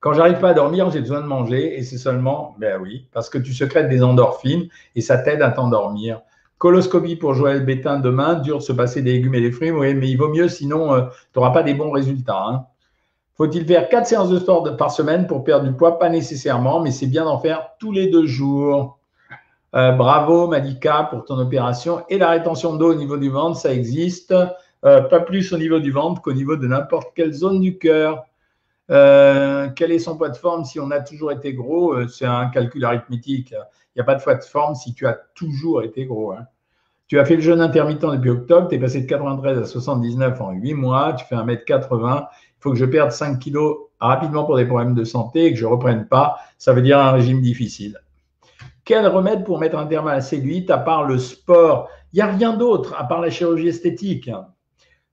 Quand 0.00 0.12
j'arrive 0.12 0.38
pas 0.38 0.50
à 0.50 0.54
dormir, 0.54 0.90
j'ai 0.90 1.00
besoin 1.00 1.20
de 1.20 1.26
manger 1.26 1.78
et 1.78 1.82
c'est 1.82 1.98
seulement, 1.98 2.54
ben 2.58 2.80
oui, 2.80 3.08
parce 3.12 3.28
que 3.30 3.38
tu 3.38 3.52
secrètes 3.52 3.88
des 3.88 4.02
endorphines 4.02 4.68
et 4.94 5.00
ça 5.00 5.18
t'aide 5.18 5.42
à 5.42 5.50
t'endormir. 5.50 6.20
Coloscopie 6.64 7.16
pour 7.16 7.34
Joël 7.34 7.62
Bétain 7.62 8.00
demain, 8.00 8.36
dur 8.36 8.56
de 8.56 8.62
se 8.62 8.72
passer 8.72 9.02
des 9.02 9.12
légumes 9.12 9.34
et 9.34 9.42
des 9.42 9.52
fruits, 9.52 9.70
oui, 9.70 9.92
mais 9.92 10.08
il 10.08 10.16
vaut 10.16 10.30
mieux, 10.30 10.48
sinon 10.48 10.94
euh, 10.94 11.02
tu 11.02 11.38
n'auras 11.38 11.50
pas 11.50 11.62
des 11.62 11.74
bons 11.74 11.90
résultats. 11.90 12.42
Hein. 12.42 12.64
Faut-il 13.36 13.66
faire 13.66 13.86
quatre 13.90 14.06
séances 14.06 14.30
de 14.30 14.38
sport 14.38 14.74
par 14.78 14.90
semaine 14.90 15.26
pour 15.26 15.44
perdre 15.44 15.66
du 15.68 15.74
poids? 15.74 15.98
Pas 15.98 16.08
nécessairement, 16.08 16.80
mais 16.80 16.90
c'est 16.90 17.06
bien 17.06 17.26
d'en 17.26 17.38
faire 17.38 17.72
tous 17.78 17.92
les 17.92 18.06
deux 18.06 18.24
jours. 18.24 18.98
Euh, 19.74 19.92
bravo 19.92 20.46
Malika 20.46 21.06
pour 21.10 21.26
ton 21.26 21.38
opération. 21.38 22.02
Et 22.08 22.16
la 22.16 22.30
rétention 22.30 22.76
d'eau 22.76 22.92
au 22.92 22.94
niveau 22.94 23.18
du 23.18 23.28
ventre, 23.28 23.58
ça 23.58 23.70
existe. 23.70 24.34
Euh, 24.86 25.02
pas 25.02 25.20
plus 25.20 25.52
au 25.52 25.58
niveau 25.58 25.80
du 25.80 25.90
ventre 25.90 26.22
qu'au 26.22 26.32
niveau 26.32 26.56
de 26.56 26.66
n'importe 26.66 27.08
quelle 27.14 27.34
zone 27.34 27.60
du 27.60 27.76
cœur. 27.76 28.24
Quel 28.88 29.92
est 29.92 29.98
son 29.98 30.16
poids 30.16 30.30
de 30.30 30.36
forme? 30.38 30.64
Si 30.64 30.80
on 30.80 30.90
a 30.90 31.00
toujours 31.00 31.30
été 31.30 31.52
gros 31.52 32.08
C'est 32.08 32.24
un 32.24 32.46
calcul 32.46 32.86
arithmétique. 32.86 33.50
Il 33.50 33.98
n'y 33.98 34.00
a 34.00 34.04
pas 34.04 34.14
de 34.14 34.22
poids 34.22 34.34
de 34.34 34.42
forme 34.42 34.74
si 34.74 34.94
tu 34.94 35.06
as 35.06 35.20
toujours 35.34 35.82
été 35.82 36.06
gros. 36.06 36.32
Hein. 36.32 36.46
Tu 37.08 37.18
as 37.18 37.24
fait 37.24 37.36
le 37.36 37.42
jeûne 37.42 37.60
intermittent 37.60 38.00
depuis 38.00 38.30
octobre, 38.30 38.68
tu 38.68 38.76
es 38.76 38.78
passé 38.78 39.02
de 39.02 39.06
93 39.06 39.58
à 39.58 39.64
79 39.66 40.40
en 40.40 40.52
8 40.52 40.74
mois, 40.74 41.12
tu 41.12 41.24
fais 41.26 41.36
1m80, 41.36 42.26
il 42.30 42.60
faut 42.60 42.70
que 42.70 42.78
je 42.78 42.86
perde 42.86 43.12
5 43.12 43.38
kilos 43.38 43.76
rapidement 44.00 44.44
pour 44.44 44.56
des 44.56 44.64
problèmes 44.64 44.94
de 44.94 45.04
santé 45.04 45.46
et 45.46 45.52
que 45.52 45.58
je 45.58 45.66
ne 45.66 45.70
reprenne 45.70 46.06
pas. 46.08 46.36
Ça 46.58 46.72
veut 46.72 46.82
dire 46.82 46.98
un 46.98 47.12
régime 47.12 47.42
difficile. 47.42 47.98
Quel 48.84 49.06
remède 49.06 49.44
pour 49.44 49.58
mettre 49.58 49.78
un 49.78 49.86
terme 49.86 50.08
à 50.08 50.14
la 50.14 50.20
cellulite 50.20 50.70
à 50.70 50.78
part 50.78 51.04
le 51.04 51.18
sport? 51.18 51.88
Il 52.12 52.16
n'y 52.16 52.22
a 52.22 52.26
rien 52.26 52.52
d'autre 52.54 52.94
à 52.98 53.04
part 53.04 53.20
la 53.20 53.30
chirurgie 53.30 53.68
esthétique. 53.68 54.30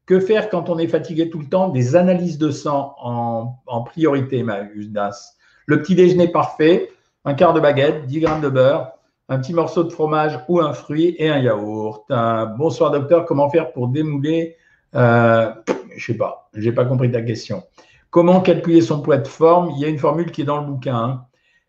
Que 0.05 0.19
faire 0.19 0.49
quand 0.49 0.69
on 0.69 0.77
est 0.77 0.87
fatigué 0.87 1.29
tout 1.29 1.39
le 1.39 1.47
temps? 1.47 1.69
Des 1.69 1.95
analyses 1.95 2.37
de 2.37 2.51
sang 2.51 2.95
en, 2.99 3.83
priorité, 3.83 4.45
Das. 4.89 5.37
Le 5.65 5.81
petit 5.81 5.95
déjeuner 5.95 6.27
parfait, 6.27 6.89
un 7.23 7.33
quart 7.33 7.53
de 7.53 7.59
baguette, 7.59 8.07
10 8.07 8.19
grammes 8.19 8.41
de 8.41 8.49
beurre, 8.49 8.91
un 9.31 9.39
petit 9.39 9.53
morceau 9.53 9.85
de 9.85 9.89
fromage 9.89 10.37
ou 10.49 10.59
un 10.59 10.73
fruit 10.73 11.15
et 11.17 11.29
un 11.29 11.37
yaourt. 11.37 12.03
bonsoir 12.57 12.91
docteur, 12.91 13.23
comment 13.23 13.49
faire 13.49 13.71
pour 13.71 13.87
démouler 13.87 14.57
euh, 14.93 15.49
Je 15.95 16.05
sais 16.05 16.17
pas, 16.17 16.49
je 16.53 16.67
n'ai 16.67 16.75
pas 16.75 16.83
compris 16.83 17.09
ta 17.09 17.21
question. 17.21 17.63
Comment 18.09 18.41
calculer 18.41 18.81
son 18.81 19.01
poids 19.01 19.19
de 19.19 19.27
forme? 19.27 19.71
Il 19.71 19.79
y 19.79 19.85
a 19.85 19.87
une 19.87 19.99
formule 19.99 20.31
qui 20.31 20.41
est 20.41 20.45
dans 20.45 20.59
le 20.59 20.65
bouquin. 20.67 20.97
Hein. 20.97 21.25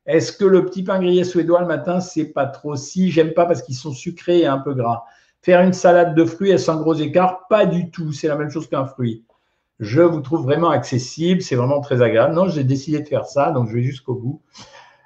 Est-ce 0.06 0.32
que 0.32 0.44
le 0.44 0.64
petit 0.64 0.82
pain 0.82 0.98
grillé 0.98 1.22
suédois 1.22 1.60
le 1.60 1.68
matin, 1.68 2.00
c'est 2.00 2.24
pas 2.24 2.46
trop 2.46 2.74
Si, 2.74 3.12
j'aime 3.12 3.32
pas 3.32 3.46
parce 3.46 3.62
qu'ils 3.62 3.76
sont 3.76 3.92
sucrés 3.92 4.40
et 4.40 4.46
un 4.46 4.58
peu 4.58 4.74
gras. 4.74 5.04
Faire 5.40 5.60
une 5.60 5.72
salade 5.72 6.16
de 6.16 6.24
fruits, 6.24 6.50
est-ce 6.50 6.72
gros 6.72 6.94
écart 6.94 7.46
Pas 7.48 7.64
du 7.64 7.92
tout, 7.92 8.10
c'est 8.10 8.26
la 8.26 8.34
même 8.34 8.50
chose 8.50 8.68
qu'un 8.68 8.86
fruit. 8.86 9.24
Je 9.78 10.02
vous 10.02 10.20
trouve 10.20 10.42
vraiment 10.42 10.70
accessible, 10.70 11.42
c'est 11.42 11.54
vraiment 11.54 11.80
très 11.80 12.02
agréable. 12.02 12.34
Non, 12.34 12.48
j'ai 12.48 12.64
décidé 12.64 12.98
de 12.98 13.08
faire 13.08 13.24
ça, 13.24 13.52
donc 13.52 13.68
je 13.68 13.74
vais 13.74 13.82
jusqu'au 13.82 14.14
bout. 14.14 14.40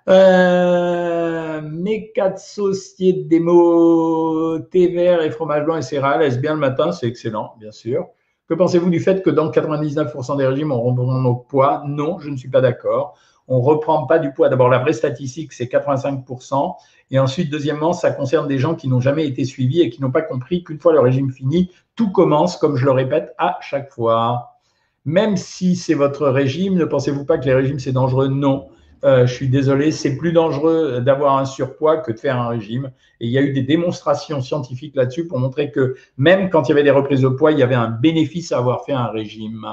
Euh, 0.08 1.60
mes 1.62 2.12
quatre 2.12 2.38
sauciers 2.38 3.12
de 3.12 3.28
démo, 3.28 4.58
thé 4.70 4.88
vert 4.88 5.22
et 5.22 5.30
fromage 5.30 5.64
blanc 5.64 5.76
et 5.76 5.82
céréales, 5.82 6.22
est-ce 6.22 6.38
bien 6.38 6.54
le 6.54 6.60
matin? 6.60 6.92
C'est 6.92 7.06
excellent, 7.06 7.54
bien 7.58 7.72
sûr. 7.72 8.06
Que 8.48 8.54
pensez-vous 8.54 8.90
du 8.90 9.00
fait 9.00 9.22
que 9.22 9.30
dans 9.30 9.50
99% 9.50 10.36
des 10.36 10.46
régimes, 10.46 10.70
on 10.70 10.80
reprend 10.80 11.20
nos 11.20 11.34
poids? 11.34 11.82
Non, 11.86 12.20
je 12.20 12.30
ne 12.30 12.36
suis 12.36 12.48
pas 12.48 12.60
d'accord 12.60 13.18
on 13.48 13.58
ne 13.58 13.64
reprend 13.64 14.06
pas 14.06 14.18
du 14.18 14.32
poids. 14.32 14.48
D'abord, 14.48 14.68
la 14.68 14.78
vraie 14.78 14.92
statistique, 14.92 15.52
c'est 15.52 15.66
85%. 15.66 16.76
Et 17.10 17.18
ensuite, 17.18 17.50
deuxièmement, 17.50 17.92
ça 17.92 18.10
concerne 18.10 18.48
des 18.48 18.58
gens 18.58 18.74
qui 18.74 18.88
n'ont 18.88 19.00
jamais 19.00 19.26
été 19.26 19.44
suivis 19.44 19.82
et 19.82 19.90
qui 19.90 20.02
n'ont 20.02 20.10
pas 20.10 20.22
compris 20.22 20.64
qu'une 20.64 20.80
fois 20.80 20.92
le 20.92 21.00
régime 21.00 21.30
fini, 21.30 21.70
tout 21.94 22.10
commence, 22.10 22.56
comme 22.56 22.76
je 22.76 22.84
le 22.84 22.90
répète 22.90 23.34
à 23.38 23.58
chaque 23.60 23.92
fois. 23.92 24.58
Même 25.04 25.36
si 25.36 25.76
c'est 25.76 25.94
votre 25.94 26.26
régime, 26.28 26.74
ne 26.74 26.84
pensez-vous 26.84 27.24
pas 27.24 27.38
que 27.38 27.44
les 27.44 27.54
régimes, 27.54 27.78
c'est 27.78 27.92
dangereux? 27.92 28.28
Non. 28.28 28.68
Euh, 29.04 29.26
je 29.26 29.34
suis 29.34 29.48
désolé, 29.48 29.92
c'est 29.92 30.16
plus 30.16 30.32
dangereux 30.32 31.00
d'avoir 31.00 31.38
un 31.38 31.44
surpoids 31.44 31.98
que 31.98 32.12
de 32.12 32.18
faire 32.18 32.40
un 32.40 32.48
régime. 32.48 32.90
Et 33.20 33.26
il 33.26 33.30
y 33.30 33.38
a 33.38 33.42
eu 33.42 33.52
des 33.52 33.62
démonstrations 33.62 34.40
scientifiques 34.40 34.96
là-dessus 34.96 35.26
pour 35.26 35.38
montrer 35.38 35.70
que 35.70 35.96
même 36.16 36.50
quand 36.50 36.64
il 36.64 36.70
y 36.70 36.72
avait 36.72 36.82
des 36.82 36.90
reprises 36.90 37.20
de 37.20 37.28
poids, 37.28 37.52
il 37.52 37.58
y 37.58 37.62
avait 37.62 37.74
un 37.74 37.88
bénéfice 37.88 38.52
à 38.52 38.58
avoir 38.58 38.84
fait 38.84 38.92
un 38.92 39.08
régime. 39.08 39.66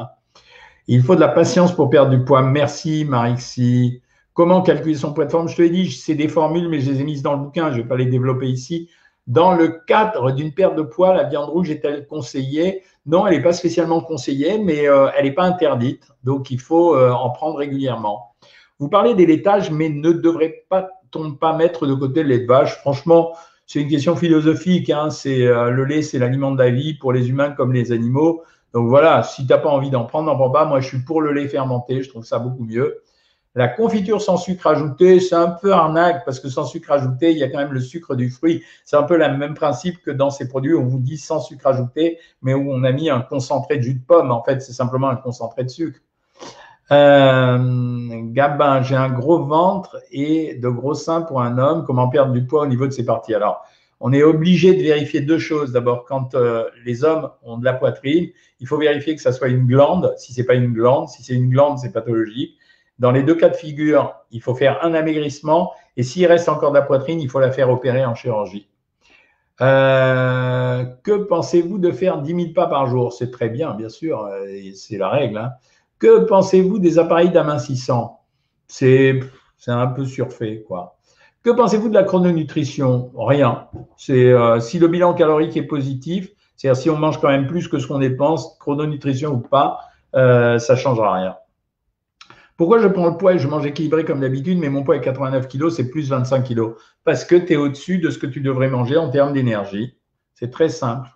Il 0.88 1.01
faut 1.01 1.15
de 1.15 1.21
la 1.21 1.29
patience 1.29 1.73
pour 1.73 1.89
perdre 1.89 2.12
du 2.12 2.23
poids. 2.23 2.41
Merci, 2.41 3.05
Marixie. 3.05 4.01
Comment 4.33 4.62
calculer 4.62 4.95
son 4.95 5.13
poids 5.13 5.25
de 5.25 5.31
forme? 5.31 5.47
Je 5.47 5.55
te 5.55 5.62
l'ai 5.62 5.69
dit, 5.69 5.89
c'est 5.91 6.15
des 6.15 6.27
formules, 6.27 6.67
mais 6.67 6.81
je 6.81 6.91
les 6.91 7.01
ai 7.01 7.03
mises 7.03 7.21
dans 7.21 7.33
le 7.33 7.39
bouquin. 7.39 7.71
Je 7.71 7.77
ne 7.77 7.81
vais 7.83 7.88
pas 7.88 7.95
les 7.95 8.07
développer 8.07 8.47
ici. 8.47 8.89
Dans 9.25 9.53
le 9.53 9.69
cadre 9.88 10.31
d'une 10.31 10.51
perte 10.51 10.75
de 10.75 10.81
poids, 10.81 11.13
la 11.13 11.23
viande 11.23 11.49
rouge 11.49 11.69
est-elle 11.69 12.07
conseillée? 12.07 12.83
Non, 13.05 13.25
elle 13.25 13.38
n'est 13.38 13.43
pas 13.43 13.53
spécialement 13.53 14.01
conseillée, 14.01 14.57
mais 14.57 14.88
euh, 14.88 15.07
elle 15.17 15.25
n'est 15.25 15.31
pas 15.31 15.43
interdite. 15.43 16.07
Donc, 16.23 16.51
il 16.51 16.59
faut 16.59 16.95
euh, 16.95 17.12
en 17.12 17.29
prendre 17.29 17.57
régulièrement. 17.57 18.36
Vous 18.79 18.89
parlez 18.89 19.13
des 19.15 19.25
laitages, 19.25 19.71
mais 19.71 19.89
ne 19.89 20.12
devrait-on 20.12 21.36
pas 21.36 21.55
mettre 21.55 21.88
de 21.88 21.93
côté 21.93 22.23
le 22.23 22.29
lait 22.29 22.39
de 22.39 22.47
vache 22.47 22.77
Franchement, 22.79 23.33
c'est 23.65 23.81
une 23.81 23.89
question 23.89 24.15
philosophique. 24.15 24.89
Hein. 24.89 25.09
Euh, 25.25 25.69
le 25.69 25.86
lait, 25.86 26.01
c'est 26.01 26.19
l'aliment 26.19 26.51
de 26.51 26.59
la 26.59 26.69
vie 26.69 26.95
pour 26.95 27.13
les 27.13 27.29
humains 27.29 27.51
comme 27.51 27.73
les 27.73 27.91
animaux. 27.91 28.43
Donc 28.73 28.89
voilà, 28.89 29.23
si 29.23 29.45
tu 29.45 29.53
n'as 29.53 29.59
pas 29.59 29.69
envie 29.69 29.89
d'en 29.89 30.05
prendre, 30.05 30.27
n'en 30.27 30.36
prends 30.36 30.49
pas. 30.49 30.65
Moi, 30.65 30.81
je 30.81 30.88
suis 30.88 30.99
pour 30.99 31.21
le 31.21 31.31
lait 31.31 31.47
fermenté. 31.47 32.01
Je 32.01 32.09
trouve 32.09 32.25
ça 32.25 32.39
beaucoup 32.39 32.65
mieux. 32.65 33.01
La 33.55 33.67
confiture 33.67 34.19
sans 34.19 34.38
sucre 34.38 34.65
ajouté, 34.65 35.19
c'est 35.19 35.36
un 35.36 35.51
peu 35.51 35.71
arnaque 35.73 36.25
parce 36.25 36.39
que 36.39 36.49
sans 36.49 36.65
sucre 36.65 36.91
ajouté, 36.91 37.31
il 37.31 37.38
y 37.38 37.43
a 37.43 37.49
quand 37.49 37.59
même 37.59 37.71
le 37.71 37.79
sucre 37.79 38.15
du 38.15 38.31
fruit. 38.31 38.63
C'est 38.83 38.95
un 38.95 39.03
peu 39.03 39.15
le 39.15 39.38
même 39.38 39.53
principe 39.53 40.01
que 40.01 40.09
dans 40.09 40.31
ces 40.31 40.47
produits 40.47 40.73
où 40.73 40.81
on 40.81 40.88
vous 40.88 40.99
dit 40.99 41.19
sans 41.19 41.39
sucre 41.39 41.67
ajouté, 41.67 42.17
mais 42.41 42.55
où 42.55 42.71
on 42.71 42.83
a 42.83 42.91
mis 42.91 43.12
un 43.12 43.21
concentré 43.21 43.77
de 43.77 43.83
jus 43.83 43.93
de 43.93 44.03
pomme. 44.03 44.31
En 44.31 44.43
fait, 44.43 44.59
c'est 44.63 44.73
simplement 44.73 45.09
un 45.09 45.17
concentré 45.17 45.63
de 45.63 45.69
sucre. 45.69 45.99
Euh, 46.91 47.58
Gabin, 48.32 48.82
j'ai 48.82 48.96
un 48.96 49.10
gros 49.10 49.43
ventre 49.46 50.02
et 50.12 50.56
de 50.56 50.69
gros 50.69 50.93
seins 50.93 51.22
pour 51.22 51.41
un 51.41 51.58
homme. 51.58 51.86
Comment 51.86 52.10
perdre 52.10 52.34
du 52.34 52.46
poids 52.46 52.63
au 52.63 52.67
niveau 52.67 52.88
de 52.88 52.91
ses 52.91 53.06
parties? 53.06 53.34
Alors, 53.34 53.63
on 54.00 54.12
est 54.12 54.24
obligé 54.24 54.74
de 54.74 54.82
vérifier 54.82 55.22
deux 55.22 55.39
choses. 55.39 55.72
D'abord, 55.72 56.04
quand 56.06 56.36
euh, 56.36 56.65
les 56.86 57.04
hommes 57.04 57.30
ont 57.43 57.58
de 57.58 57.65
la 57.65 57.74
poitrine, 57.74 58.30
il 58.60 58.67
faut 58.67 58.78
vérifier 58.78 59.15
que 59.15 59.22
ça 59.22 59.32
soit 59.32 59.48
une 59.48 59.65
glande. 59.65 60.13
Si 60.17 60.34
c'est 60.34 60.43
pas 60.43 60.56
une 60.56 60.74
glande, 60.74 61.08
si 61.08 61.24
c'est 61.24 61.34
une 61.34 61.50
glande, 61.50 61.80
c'est 61.80 61.93
pathologique. 61.93 62.58
Dans 63.00 63.12
les 63.12 63.24
deux 63.24 63.36
cas 63.36 63.50
de 63.50 63.56
figure, 63.56 64.13
il 64.32 64.41
faut 64.41 64.56
faire 64.56 64.84
un 64.84 64.93
amaigrissement 64.93 65.72
et 65.98 66.04
s'il 66.04 66.26
reste 66.28 66.50
encore 66.50 66.72
de 66.72 66.78
la 66.78 66.84
poitrine, 66.84 67.19
il 67.22 67.30
faut 67.30 67.39
la 67.39 67.52
faire 67.52 67.69
opérer 67.69 68.06
en 68.06 68.13
chirurgie. 68.13 68.67
Euh, 69.62 70.84
que 71.04 71.12
pensez-vous 71.12 71.78
de 71.78 71.91
faire 71.91 72.22
10 72.22 72.36
000 72.36 72.54
pas 72.54 72.67
par 72.67 72.88
jour? 72.88 73.13
C'est 73.13 73.32
très 73.32 73.50
bien, 73.50 73.74
bien 73.74 73.89
sûr, 73.89 74.28
c'est 74.76 74.98
la 74.98 75.10
règle. 75.10 75.38
Hein. 75.38 75.54
Que 76.03 76.25
pensez-vous 76.25 76.79
des 76.79 76.99
appareils 76.99 77.29
d'amincissant? 77.29 78.25
C'est 78.67 79.21
un 79.67 79.87
peu 79.87 80.03
surfait, 80.03 80.65
quoi. 80.67 80.97
Que 81.43 81.49
pensez-vous 81.49 81.87
de 81.87 81.93
la 81.93 82.03
chrononutrition? 82.03 83.09
Rien. 83.15 83.69
Euh, 84.09 84.59
si 84.59 84.79
le 84.79 84.89
bilan 84.89 85.13
calorique 85.13 85.55
est 85.55 85.63
positif, 85.63 86.29
c'est-à-dire 86.57 86.81
si 86.81 86.89
on 86.89 86.97
mange 86.97 87.21
quand 87.21 87.29
même 87.29 87.47
plus 87.47 87.69
que 87.69 87.79
ce 87.79 87.87
qu'on 87.87 87.99
dépense, 87.99 88.57
chrononutrition 88.59 89.35
ou 89.35 89.37
pas, 89.37 89.79
euh, 90.13 90.59
ça 90.59 90.73
ne 90.73 90.77
changera 90.77 91.13
rien. 91.13 91.37
Pourquoi 92.57 92.79
je 92.79 92.89
prends 92.89 93.07
le 93.07 93.15
poids 93.15 93.35
et 93.35 93.39
je 93.39 93.47
mange 93.47 93.65
équilibré 93.65 94.03
comme 94.03 94.19
d'habitude, 94.19 94.59
mais 94.59 94.67
mon 94.67 94.83
poids 94.83 94.97
est 94.97 95.01
89 95.01 95.47
kg, 95.47 95.69
c'est 95.69 95.89
plus 95.89 96.09
25 96.09 96.45
kg 96.45 96.73
Parce 97.05 97.23
que 97.23 97.35
tu 97.35 97.53
es 97.53 97.55
au-dessus 97.55 97.99
de 97.99 98.09
ce 98.09 98.17
que 98.17 98.27
tu 98.27 98.41
devrais 98.41 98.67
manger 98.67 98.97
en 98.97 99.09
termes 99.09 99.31
d'énergie. 99.31 99.95
C'est 100.33 100.51
très 100.51 100.67
simple. 100.67 101.07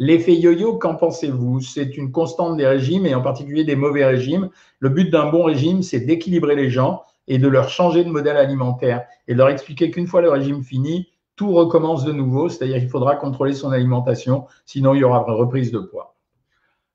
L'effet 0.00 0.34
yo-yo, 0.34 0.78
qu'en 0.78 0.94
pensez-vous? 0.94 1.60
C'est 1.60 1.96
une 1.96 2.12
constante 2.12 2.56
des 2.56 2.66
régimes 2.66 3.04
et 3.06 3.14
en 3.14 3.20
particulier 3.20 3.64
des 3.64 3.74
mauvais 3.74 4.04
régimes. 4.04 4.48
Le 4.78 4.90
but 4.90 5.10
d'un 5.10 5.28
bon 5.28 5.42
régime, 5.42 5.82
c'est 5.82 6.00
d'équilibrer 6.00 6.54
les 6.54 6.70
gens 6.70 7.02
et 7.26 7.38
de 7.38 7.48
leur 7.48 7.68
changer 7.68 8.04
de 8.04 8.10
modèle 8.10 8.36
alimentaire 8.36 9.06
et 9.26 9.32
de 9.32 9.38
leur 9.38 9.48
expliquer 9.48 9.90
qu'une 9.90 10.06
fois 10.06 10.22
le 10.22 10.30
régime 10.30 10.62
fini, 10.62 11.08
tout 11.34 11.52
recommence 11.52 12.04
de 12.04 12.12
nouveau, 12.12 12.48
c'est-à-dire 12.48 12.78
qu'il 12.78 12.88
faudra 12.88 13.16
contrôler 13.16 13.54
son 13.54 13.70
alimentation, 13.70 14.46
sinon 14.66 14.94
il 14.94 15.00
y 15.00 15.04
aura 15.04 15.20
reprise 15.20 15.72
de 15.72 15.78
poids. 15.78 16.16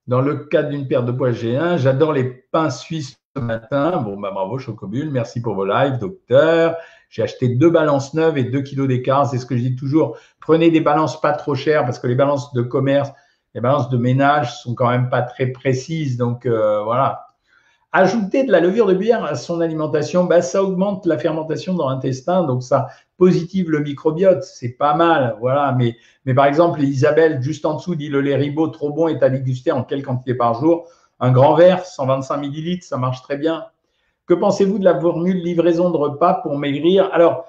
Dans 0.07 0.21
le 0.21 0.35
cadre 0.35 0.69
d'une 0.69 0.87
perte 0.87 1.05
de 1.05 1.11
poids 1.11 1.31
G1, 1.31 1.77
j'adore 1.77 2.13
les 2.13 2.25
pains 2.25 2.69
suisses 2.69 3.15
ce 3.35 3.41
matin. 3.41 3.97
Bon, 3.97 4.19
bah, 4.19 4.31
bravo, 4.33 4.59
Chocobule. 4.59 5.09
Merci 5.11 5.41
pour 5.41 5.55
vos 5.55 5.65
lives, 5.65 5.97
docteur. 5.97 6.75
J'ai 7.13 7.21
acheté 7.21 7.47
deux 7.47 7.69
balances 7.69 8.15
neuves 8.15 8.39
et 8.39 8.43
deux 8.43 8.61
kilos 8.61 8.87
d'écart. 8.87 9.29
C'est 9.29 9.37
ce 9.37 9.45
que 9.45 9.55
je 9.55 9.61
dis 9.61 9.75
toujours. 9.75 10.17
Prenez 10.41 10.71
des 10.71 10.81
balances 10.81 11.21
pas 11.21 11.33
trop 11.33 11.53
chères 11.53 11.85
parce 11.85 11.99
que 11.99 12.07
les 12.07 12.15
balances 12.15 12.51
de 12.53 12.63
commerce, 12.63 13.11
les 13.53 13.61
balances 13.61 13.91
de 13.91 13.97
ménage 13.97 14.57
sont 14.63 14.73
quand 14.73 14.89
même 14.89 15.11
pas 15.11 15.21
très 15.21 15.45
précises. 15.45 16.17
Donc, 16.17 16.47
euh, 16.47 16.81
voilà. 16.83 17.27
Ajouter 17.91 18.43
de 18.45 18.51
la 18.51 18.59
levure 18.59 18.87
de 18.87 18.95
bière 18.95 19.23
à 19.23 19.35
son 19.35 19.61
alimentation, 19.61 20.23
bah, 20.23 20.41
ça 20.41 20.63
augmente 20.63 21.05
la 21.05 21.19
fermentation 21.19 21.75
dans 21.75 21.87
l'intestin. 21.87 22.45
Donc, 22.45 22.63
ça 22.63 22.87
positive 23.17 23.69
le 23.69 23.81
microbiote. 23.81 24.41
C'est 24.41 24.73
pas 24.73 24.95
mal. 24.95 25.35
Voilà. 25.39 25.71
Mais, 25.77 25.95
mais 26.25 26.33
par 26.33 26.47
exemple, 26.47 26.81
Isabelle, 26.81 27.43
juste 27.43 27.67
en 27.67 27.75
dessous, 27.75 27.93
dit 27.93 28.09
le 28.09 28.21
lait 28.21 28.35
ribot 28.35 28.69
trop 28.69 28.91
bon 28.91 29.07
est 29.07 29.21
à 29.21 29.29
déguster 29.29 29.71
en 29.71 29.83
quelle 29.83 30.01
quantité 30.01 30.33
par 30.33 30.59
jour 30.59 30.87
un 31.19 31.31
grand 31.31 31.55
verre, 31.55 31.85
125 31.85 32.35
millilitres, 32.37 32.85
ça 32.85 32.97
marche 32.97 33.21
très 33.21 33.37
bien. 33.37 33.65
Que 34.25 34.33
pensez-vous 34.33 34.79
de 34.79 34.85
la 34.85 34.99
formule 34.99 35.37
livraison 35.37 35.89
de 35.89 35.97
repas 35.97 36.35
pour 36.35 36.57
maigrir? 36.57 37.09
Alors, 37.11 37.45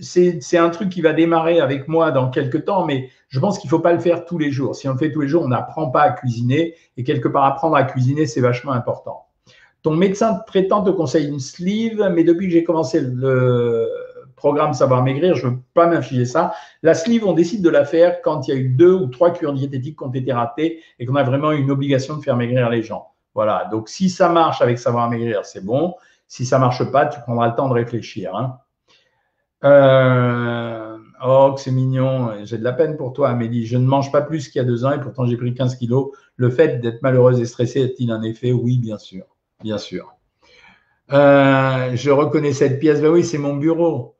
c'est 0.00 0.56
un 0.56 0.70
truc 0.70 0.88
qui 0.88 1.02
va 1.02 1.12
démarrer 1.12 1.60
avec 1.60 1.86
moi 1.86 2.10
dans 2.10 2.30
quelques 2.30 2.64
temps, 2.64 2.84
mais 2.84 3.10
je 3.28 3.38
pense 3.38 3.58
qu'il 3.58 3.68
ne 3.68 3.70
faut 3.70 3.80
pas 3.80 3.92
le 3.92 4.00
faire 4.00 4.24
tous 4.24 4.38
les 4.38 4.50
jours. 4.50 4.74
Si 4.74 4.88
on 4.88 4.92
le 4.92 4.98
fait 4.98 5.12
tous 5.12 5.20
les 5.20 5.28
jours, 5.28 5.42
on 5.44 5.48
n'apprend 5.48 5.90
pas 5.90 6.02
à 6.02 6.10
cuisiner. 6.10 6.74
Et 6.96 7.04
quelque 7.04 7.28
part, 7.28 7.44
apprendre 7.44 7.76
à 7.76 7.84
cuisiner, 7.84 8.26
c'est 8.26 8.40
vachement 8.40 8.72
important. 8.72 9.26
Ton 9.82 9.94
médecin 9.94 10.40
traitant 10.46 10.82
te 10.82 10.90
conseille 10.90 11.28
une 11.28 11.38
sleeve, 11.38 12.10
mais 12.12 12.24
depuis 12.24 12.48
que 12.48 12.52
j'ai 12.52 12.64
commencé 12.64 13.00
le, 13.00 13.88
programme 14.40 14.72
Savoir 14.72 15.02
Maigrir, 15.04 15.34
je 15.34 15.46
ne 15.46 15.52
veux 15.52 15.58
pas 15.74 15.86
m'infliger 15.86 16.24
ça. 16.24 16.54
La 16.82 16.94
sleeve, 16.94 17.24
on 17.26 17.34
décide 17.34 17.62
de 17.62 17.68
la 17.68 17.84
faire 17.84 18.22
quand 18.22 18.48
il 18.48 18.54
y 18.54 18.56
a 18.56 18.60
eu 18.60 18.70
deux 18.70 18.94
ou 18.94 19.06
trois 19.06 19.32
cures 19.32 19.52
diététiques 19.52 19.98
qui 19.98 20.04
ont 20.04 20.10
été 20.10 20.32
ratées 20.32 20.80
et 20.98 21.04
qu'on 21.04 21.14
a 21.14 21.22
vraiment 21.22 21.52
une 21.52 21.70
obligation 21.70 22.16
de 22.16 22.22
faire 22.22 22.36
maigrir 22.36 22.68
les 22.70 22.82
gens. 22.82 23.09
Voilà, 23.34 23.68
donc 23.70 23.88
si 23.88 24.10
ça 24.10 24.28
marche 24.28 24.60
avec 24.60 24.78
Savoir 24.78 25.08
Maigrir, 25.08 25.44
c'est 25.44 25.64
bon. 25.64 25.94
Si 26.26 26.46
ça 26.46 26.56
ne 26.56 26.62
marche 26.62 26.84
pas, 26.90 27.06
tu 27.06 27.20
prendras 27.20 27.48
le 27.48 27.54
temps 27.54 27.68
de 27.68 27.74
réfléchir. 27.74 28.34
Hein. 28.34 28.58
Euh, 29.64 30.96
oh, 31.24 31.54
c'est 31.56 31.70
mignon. 31.70 32.44
J'ai 32.44 32.58
de 32.58 32.64
la 32.64 32.72
peine 32.72 32.96
pour 32.96 33.12
toi, 33.12 33.30
Amélie. 33.30 33.66
Je 33.66 33.76
ne 33.76 33.86
mange 33.86 34.10
pas 34.12 34.22
plus 34.22 34.48
qu'il 34.48 34.60
y 34.60 34.64
a 34.64 34.66
deux 34.66 34.84
ans 34.84 34.92
et 34.92 35.00
pourtant 35.00 35.26
j'ai 35.26 35.36
pris 35.36 35.54
15 35.54 35.76
kilos. 35.76 36.10
Le 36.36 36.50
fait 36.50 36.80
d'être 36.80 37.02
malheureuse 37.02 37.40
et 37.40 37.46
stressée 37.46 37.84
a-t-il 37.84 38.10
un 38.10 38.22
effet? 38.22 38.52
Oui, 38.52 38.78
bien 38.78 38.98
sûr. 38.98 39.24
Bien 39.62 39.78
sûr. 39.78 40.14
Euh, 41.12 41.90
je 41.94 42.10
reconnais 42.10 42.52
cette 42.52 42.78
pièce. 42.78 43.00
Ben 43.00 43.10
oui, 43.10 43.24
c'est 43.24 43.38
mon 43.38 43.56
bureau. 43.56 44.16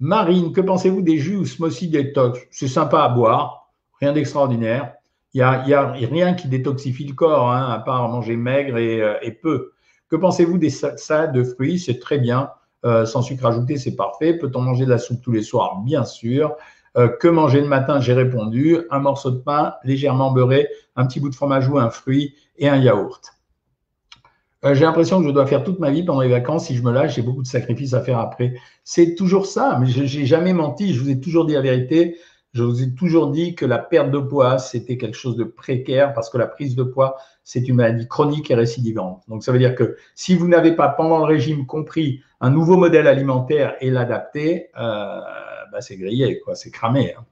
Marine, 0.00 0.52
que 0.52 0.60
pensez-vous 0.60 1.02
des 1.02 1.18
jus 1.18 1.36
ou 1.36 1.46
smoothies 1.46 1.88
détox 1.88 2.40
C'est 2.50 2.68
sympa 2.68 3.02
à 3.02 3.08
boire, 3.08 3.70
rien 4.00 4.12
d'extraordinaire. 4.12 4.94
Il 5.34 5.38
n'y 5.38 5.42
a, 5.42 5.66
y 5.66 5.74
a, 5.74 5.90
rien 5.90 6.34
qui 6.34 6.48
détoxifie 6.48 7.06
le 7.06 7.14
corps, 7.14 7.50
hein, 7.50 7.70
à 7.70 7.78
part 7.78 8.08
manger 8.08 8.36
maigre 8.36 8.76
euh, 8.76 9.16
et, 9.22 9.32
peu. 9.32 9.72
Que 10.08 10.16
pensez-vous 10.16 10.58
des 10.58 10.70
salades 10.70 11.32
de 11.32 11.42
fruits? 11.42 11.78
C'est 11.78 11.98
très 11.98 12.18
bien. 12.18 12.50
Euh, 12.84 13.06
sans 13.06 13.22
sucre 13.22 13.46
ajouté, 13.46 13.76
c'est 13.76 13.96
parfait. 13.96 14.34
Peut-on 14.34 14.60
manger 14.60 14.84
de 14.84 14.90
la 14.90 14.98
soupe 14.98 15.22
tous 15.22 15.32
les 15.32 15.42
soirs? 15.42 15.80
Bien 15.84 16.04
sûr. 16.04 16.56
que 16.94 17.28
manger 17.28 17.60
le 17.62 17.68
matin? 17.68 18.00
J'ai 18.00 18.12
répondu. 18.12 18.78
Un 18.90 18.98
morceau 18.98 19.30
de 19.30 19.38
pain 19.38 19.74
légèrement 19.84 20.32
beurré, 20.32 20.68
un 20.96 21.06
petit 21.06 21.20
bout 21.20 21.30
de 21.30 21.34
fromage 21.34 21.68
ou 21.68 21.78
un 21.78 21.88
fruit 21.88 22.34
et 22.58 22.68
un 22.68 22.76
yaourt. 22.76 23.32
Euh, 24.64 24.74
j'ai 24.74 24.84
l'impression 24.84 25.20
que 25.20 25.26
je 25.26 25.32
dois 25.32 25.46
faire 25.46 25.64
toute 25.64 25.80
ma 25.80 25.90
vie 25.90 26.04
pendant 26.04 26.20
les 26.20 26.28
vacances. 26.28 26.66
Si 26.66 26.76
je 26.76 26.82
me 26.82 26.92
lâche, 26.92 27.16
j'ai 27.16 27.22
beaucoup 27.22 27.42
de 27.42 27.48
sacrifices 27.48 27.94
à 27.94 28.00
faire 28.00 28.18
après. 28.18 28.54
C'est 28.84 29.14
toujours 29.14 29.46
ça, 29.46 29.78
mais 29.80 29.86
je 29.86 30.02
n'ai 30.02 30.26
jamais 30.26 30.52
menti. 30.52 30.94
Je 30.94 31.00
vous 31.00 31.10
ai 31.10 31.20
toujours 31.20 31.46
dit 31.46 31.54
la 31.54 31.60
vérité. 31.60 32.16
Je 32.54 32.62
vous 32.62 32.82
ai 32.82 32.94
toujours 32.94 33.30
dit 33.30 33.54
que 33.54 33.64
la 33.64 33.78
perte 33.78 34.10
de 34.10 34.18
poids, 34.18 34.58
c'était 34.58 34.98
quelque 34.98 35.16
chose 35.16 35.36
de 35.36 35.44
précaire 35.44 36.12
parce 36.12 36.28
que 36.28 36.36
la 36.36 36.46
prise 36.46 36.76
de 36.76 36.82
poids, 36.82 37.16
c'est 37.44 37.66
une 37.66 37.76
maladie 37.76 38.06
chronique 38.06 38.50
et 38.50 38.54
récidivante. 38.54 39.22
Donc, 39.28 39.42
ça 39.42 39.52
veut 39.52 39.58
dire 39.58 39.74
que 39.74 39.96
si 40.14 40.34
vous 40.34 40.48
n'avez 40.48 40.72
pas, 40.72 40.88
pendant 40.88 41.18
le 41.18 41.24
régime, 41.24 41.64
compris 41.64 42.20
un 42.42 42.50
nouveau 42.50 42.76
modèle 42.76 43.06
alimentaire 43.06 43.76
et 43.80 43.90
l'adapter, 43.90 44.68
euh, 44.78 45.20
bah, 45.72 45.80
c'est 45.80 45.96
grillé, 45.96 46.40
quoi, 46.40 46.54
c'est 46.54 46.70
cramé. 46.70 47.14
Hein. 47.14 47.24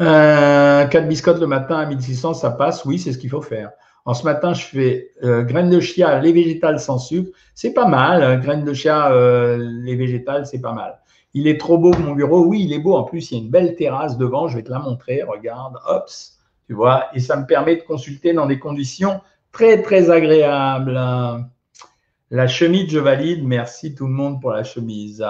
Euh, 0.00 0.86
4 0.86 1.06
biscottes 1.06 1.40
le 1.40 1.46
matin 1.46 1.76
à 1.76 1.86
1600, 1.86 2.34
ça 2.34 2.50
passe. 2.50 2.84
Oui, 2.84 2.98
c'est 2.98 3.12
ce 3.12 3.18
qu'il 3.18 3.30
faut 3.30 3.42
faire. 3.42 3.70
En 4.04 4.14
ce 4.14 4.24
matin, 4.24 4.52
je 4.52 4.64
fais 4.64 5.12
euh, 5.22 5.42
graines 5.42 5.70
de 5.70 5.78
chia, 5.78 6.18
les 6.20 6.32
végétales 6.32 6.80
sans 6.80 6.98
sucre. 6.98 7.30
C'est 7.54 7.72
pas 7.72 7.86
mal. 7.86 8.22
Hein, 8.24 8.38
graines 8.38 8.64
de 8.64 8.74
chia, 8.74 9.12
euh, 9.12 9.58
les 9.84 9.94
végétales, 9.94 10.44
c'est 10.44 10.60
pas 10.60 10.72
mal. 10.72 10.98
Il 11.34 11.48
est 11.48 11.58
trop 11.58 11.78
beau 11.78 11.92
mon 11.98 12.12
bureau. 12.12 12.44
Oui, 12.44 12.62
il 12.64 12.72
est 12.72 12.78
beau. 12.78 12.94
En 12.94 13.04
plus, 13.04 13.30
il 13.30 13.38
y 13.38 13.40
a 13.40 13.44
une 13.44 13.50
belle 13.50 13.74
terrasse 13.74 14.18
devant. 14.18 14.48
Je 14.48 14.56
vais 14.56 14.62
te 14.62 14.70
la 14.70 14.78
montrer. 14.78 15.22
Regarde. 15.22 15.78
Hops. 15.86 16.38
Tu 16.66 16.74
vois? 16.74 17.06
Et 17.14 17.20
ça 17.20 17.36
me 17.36 17.46
permet 17.46 17.76
de 17.76 17.82
consulter 17.82 18.32
dans 18.32 18.46
des 18.46 18.58
conditions 18.58 19.20
très, 19.50 19.82
très 19.82 20.10
agréables. 20.10 20.98
La 22.30 22.46
chemise, 22.46 22.90
je 22.90 22.98
valide. 22.98 23.44
Merci 23.44 23.94
tout 23.94 24.06
le 24.06 24.12
monde 24.12 24.40
pour 24.40 24.52
la 24.52 24.64
chemise. 24.64 25.24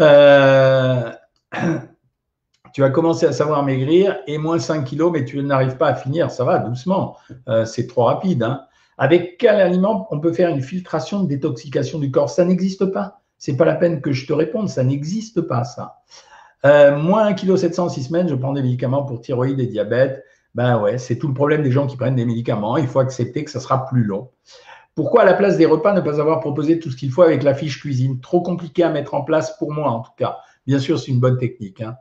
Euh, 0.00 1.10
tu 2.72 2.80
vas 2.80 2.90
commencer 2.90 3.26
à 3.26 3.32
savoir 3.32 3.64
maigrir 3.64 4.18
et 4.26 4.38
moins 4.38 4.58
5 4.58 4.84
kilos, 4.84 5.10
mais 5.12 5.24
tu 5.24 5.42
n'arrives 5.42 5.76
pas 5.76 5.88
à 5.88 5.94
finir. 5.94 6.30
Ça 6.30 6.44
va, 6.44 6.58
doucement. 6.58 7.16
Euh, 7.48 7.64
c'est 7.64 7.86
trop 7.86 8.04
rapide. 8.04 8.42
Hein. 8.42 8.66
Avec 8.98 9.38
quel 9.38 9.60
aliment 9.60 10.06
on 10.10 10.20
peut 10.20 10.32
faire 10.32 10.48
une 10.48 10.62
filtration 10.62 11.22
de 11.22 11.28
détoxication 11.28 11.98
du 11.98 12.10
corps? 12.10 12.30
Ça 12.30 12.44
n'existe 12.44 12.86
pas. 12.86 13.20
C'est 13.38 13.56
pas 13.56 13.64
la 13.64 13.74
peine 13.74 14.00
que 14.00 14.12
je 14.12 14.26
te 14.26 14.32
réponde. 14.32 14.68
Ça 14.68 14.84
n'existe 14.84 15.40
pas, 15.42 15.64
ça. 15.64 16.00
Euh, 16.64 16.96
moins 16.96 17.30
1,7 17.30 17.70
kg 17.70 17.80
en 17.80 17.88
6 17.88 18.04
semaines, 18.04 18.28
je 18.28 18.34
prends 18.34 18.52
des 18.52 18.62
médicaments 18.62 19.04
pour 19.04 19.20
thyroïde 19.20 19.60
et 19.60 19.66
diabète. 19.66 20.24
Ben 20.54 20.80
ouais, 20.80 20.96
c'est 20.96 21.16
tout 21.16 21.28
le 21.28 21.34
problème 21.34 21.62
des 21.62 21.70
gens 21.70 21.86
qui 21.86 21.96
prennent 21.96 22.16
des 22.16 22.24
médicaments. 22.24 22.76
Il 22.76 22.86
faut 22.86 22.98
accepter 22.98 23.44
que 23.44 23.50
ça 23.50 23.60
sera 23.60 23.86
plus 23.86 24.04
long. 24.04 24.30
Pourquoi 24.94 25.22
à 25.22 25.24
la 25.26 25.34
place 25.34 25.58
des 25.58 25.66
repas 25.66 25.92
ne 25.92 26.00
pas 26.00 26.18
avoir 26.18 26.40
proposé 26.40 26.78
tout 26.78 26.90
ce 26.90 26.96
qu'il 26.96 27.10
faut 27.10 27.22
avec 27.22 27.42
la 27.42 27.52
fiche 27.52 27.78
cuisine? 27.78 28.20
Trop 28.20 28.40
compliqué 28.40 28.82
à 28.82 28.88
mettre 28.88 29.12
en 29.12 29.22
place 29.22 29.58
pour 29.58 29.70
moi 29.70 29.90
en 29.90 30.00
tout 30.00 30.12
cas. 30.16 30.38
Bien 30.66 30.78
sûr, 30.78 30.98
c'est 30.98 31.12
une 31.12 31.20
bonne 31.20 31.36
technique. 31.36 31.82
Hein. 31.82 31.96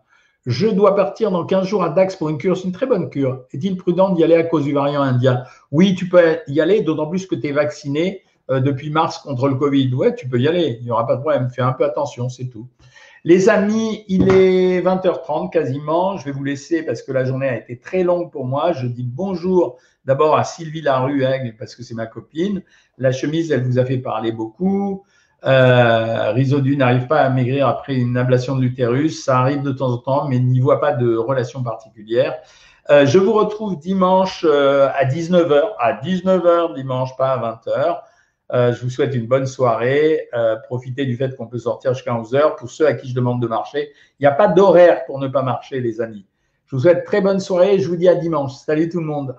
Je 0.45 0.67
dois 0.67 0.95
partir 0.95 1.31
dans 1.31 1.45
15 1.45 1.67
jours 1.67 1.83
à 1.83 1.89
Dax 1.89 2.15
pour 2.15 2.29
une 2.29 2.37
cure. 2.37 2.55
C'est 2.55 2.63
une 2.63 2.71
très 2.71 2.85
bonne 2.85 3.09
cure. 3.09 3.43
Est-il 3.51 3.75
prudent 3.75 4.11
d'y 4.11 4.23
aller 4.23 4.35
à 4.35 4.43
cause 4.43 4.63
du 4.63 4.73
variant 4.73 5.01
indien? 5.01 5.43
Oui, 5.71 5.95
tu 5.95 6.07
peux 6.07 6.37
y 6.47 6.61
aller, 6.61 6.81
d'autant 6.81 7.07
plus 7.07 7.25
que 7.25 7.35
tu 7.35 7.47
es 7.47 7.51
vacciné 7.51 8.21
euh, 8.49 8.59
depuis 8.59 8.89
mars 8.89 9.19
contre 9.19 9.47
le 9.47 9.55
Covid. 9.55 9.93
Ouais, 9.93 10.13
tu 10.15 10.27
peux 10.27 10.39
y 10.39 10.47
aller. 10.47 10.77
Il 10.79 10.85
n'y 10.85 10.91
aura 10.91 11.07
pas 11.07 11.15
de 11.15 11.21
problème. 11.21 11.49
Fais 11.49 11.61
un 11.61 11.73
peu 11.73 11.85
attention, 11.85 12.29
c'est 12.29 12.45
tout. 12.45 12.67
Les 13.23 13.49
amis, 13.49 14.05
il 14.07 14.29
est 14.29 14.81
20h30 14.81 15.49
quasiment. 15.49 16.15
Je 16.17 16.25
vais 16.25 16.31
vous 16.31 16.43
laisser 16.43 16.83
parce 16.83 17.01
que 17.01 17.11
la 17.11 17.25
journée 17.25 17.49
a 17.49 17.57
été 17.57 17.79
très 17.79 18.03
longue 18.03 18.31
pour 18.31 18.45
moi. 18.45 18.71
Je 18.71 18.85
dis 18.85 19.03
bonjour 19.03 19.77
d'abord 20.05 20.37
à 20.37 20.43
Sylvie 20.43 20.81
Laruègle 20.81 21.55
parce 21.57 21.75
que 21.75 21.81
c'est 21.81 21.95
ma 21.95 22.05
copine. 22.05 22.61
La 22.99 23.11
chemise, 23.11 23.51
elle 23.51 23.63
vous 23.63 23.79
a 23.79 23.85
fait 23.85 23.97
parler 23.97 24.31
beaucoup. 24.31 25.03
Euh, 25.43 26.31
Rizodu 26.31 26.77
n'arrive 26.77 27.07
pas 27.07 27.21
à 27.21 27.29
maigrir 27.29 27.67
après 27.67 27.95
une 27.95 28.17
ablation 28.17 28.55
de 28.55 28.61
l'utérus. 28.61 29.23
Ça 29.23 29.39
arrive 29.39 29.61
de 29.63 29.71
temps 29.71 29.91
en 29.91 29.97
temps, 29.97 30.27
mais 30.27 30.39
n'y 30.39 30.59
voit 30.59 30.79
pas 30.79 30.93
de 30.93 31.15
relation 31.15 31.63
particulière. 31.63 32.35
Euh, 32.91 33.05
je 33.05 33.17
vous 33.17 33.33
retrouve 33.33 33.79
dimanche 33.79 34.45
euh, 34.47 34.87
à 34.95 35.05
19h. 35.05 35.61
À 35.79 35.93
19h 35.93 36.75
dimanche, 36.75 37.15
pas 37.17 37.33
à 37.33 37.39
20h. 37.39 38.01
Euh, 38.51 38.73
je 38.73 38.81
vous 38.81 38.89
souhaite 38.89 39.15
une 39.15 39.27
bonne 39.27 39.47
soirée. 39.47 40.27
Euh, 40.33 40.55
profitez 40.57 41.05
du 41.05 41.15
fait 41.15 41.35
qu'on 41.35 41.47
peut 41.47 41.57
sortir 41.57 41.93
jusqu'à 41.93 42.13
11h. 42.13 42.55
Pour 42.57 42.69
ceux 42.69 42.87
à 42.87 42.93
qui 42.93 43.09
je 43.09 43.15
demande 43.15 43.41
de 43.41 43.47
marcher, 43.47 43.91
il 44.19 44.23
n'y 44.23 44.27
a 44.27 44.31
pas 44.31 44.47
d'horaire 44.47 45.05
pour 45.05 45.19
ne 45.19 45.27
pas 45.27 45.41
marcher, 45.41 45.79
les 45.79 46.01
amis. 46.01 46.25
Je 46.65 46.75
vous 46.75 46.81
souhaite 46.83 47.05
très 47.05 47.21
bonne 47.21 47.39
soirée 47.39 47.75
et 47.75 47.79
je 47.79 47.87
vous 47.87 47.95
dis 47.95 48.07
à 48.07 48.15
dimanche. 48.15 48.53
Salut 48.53 48.89
tout 48.89 48.99
le 48.99 49.05
monde. 49.05 49.35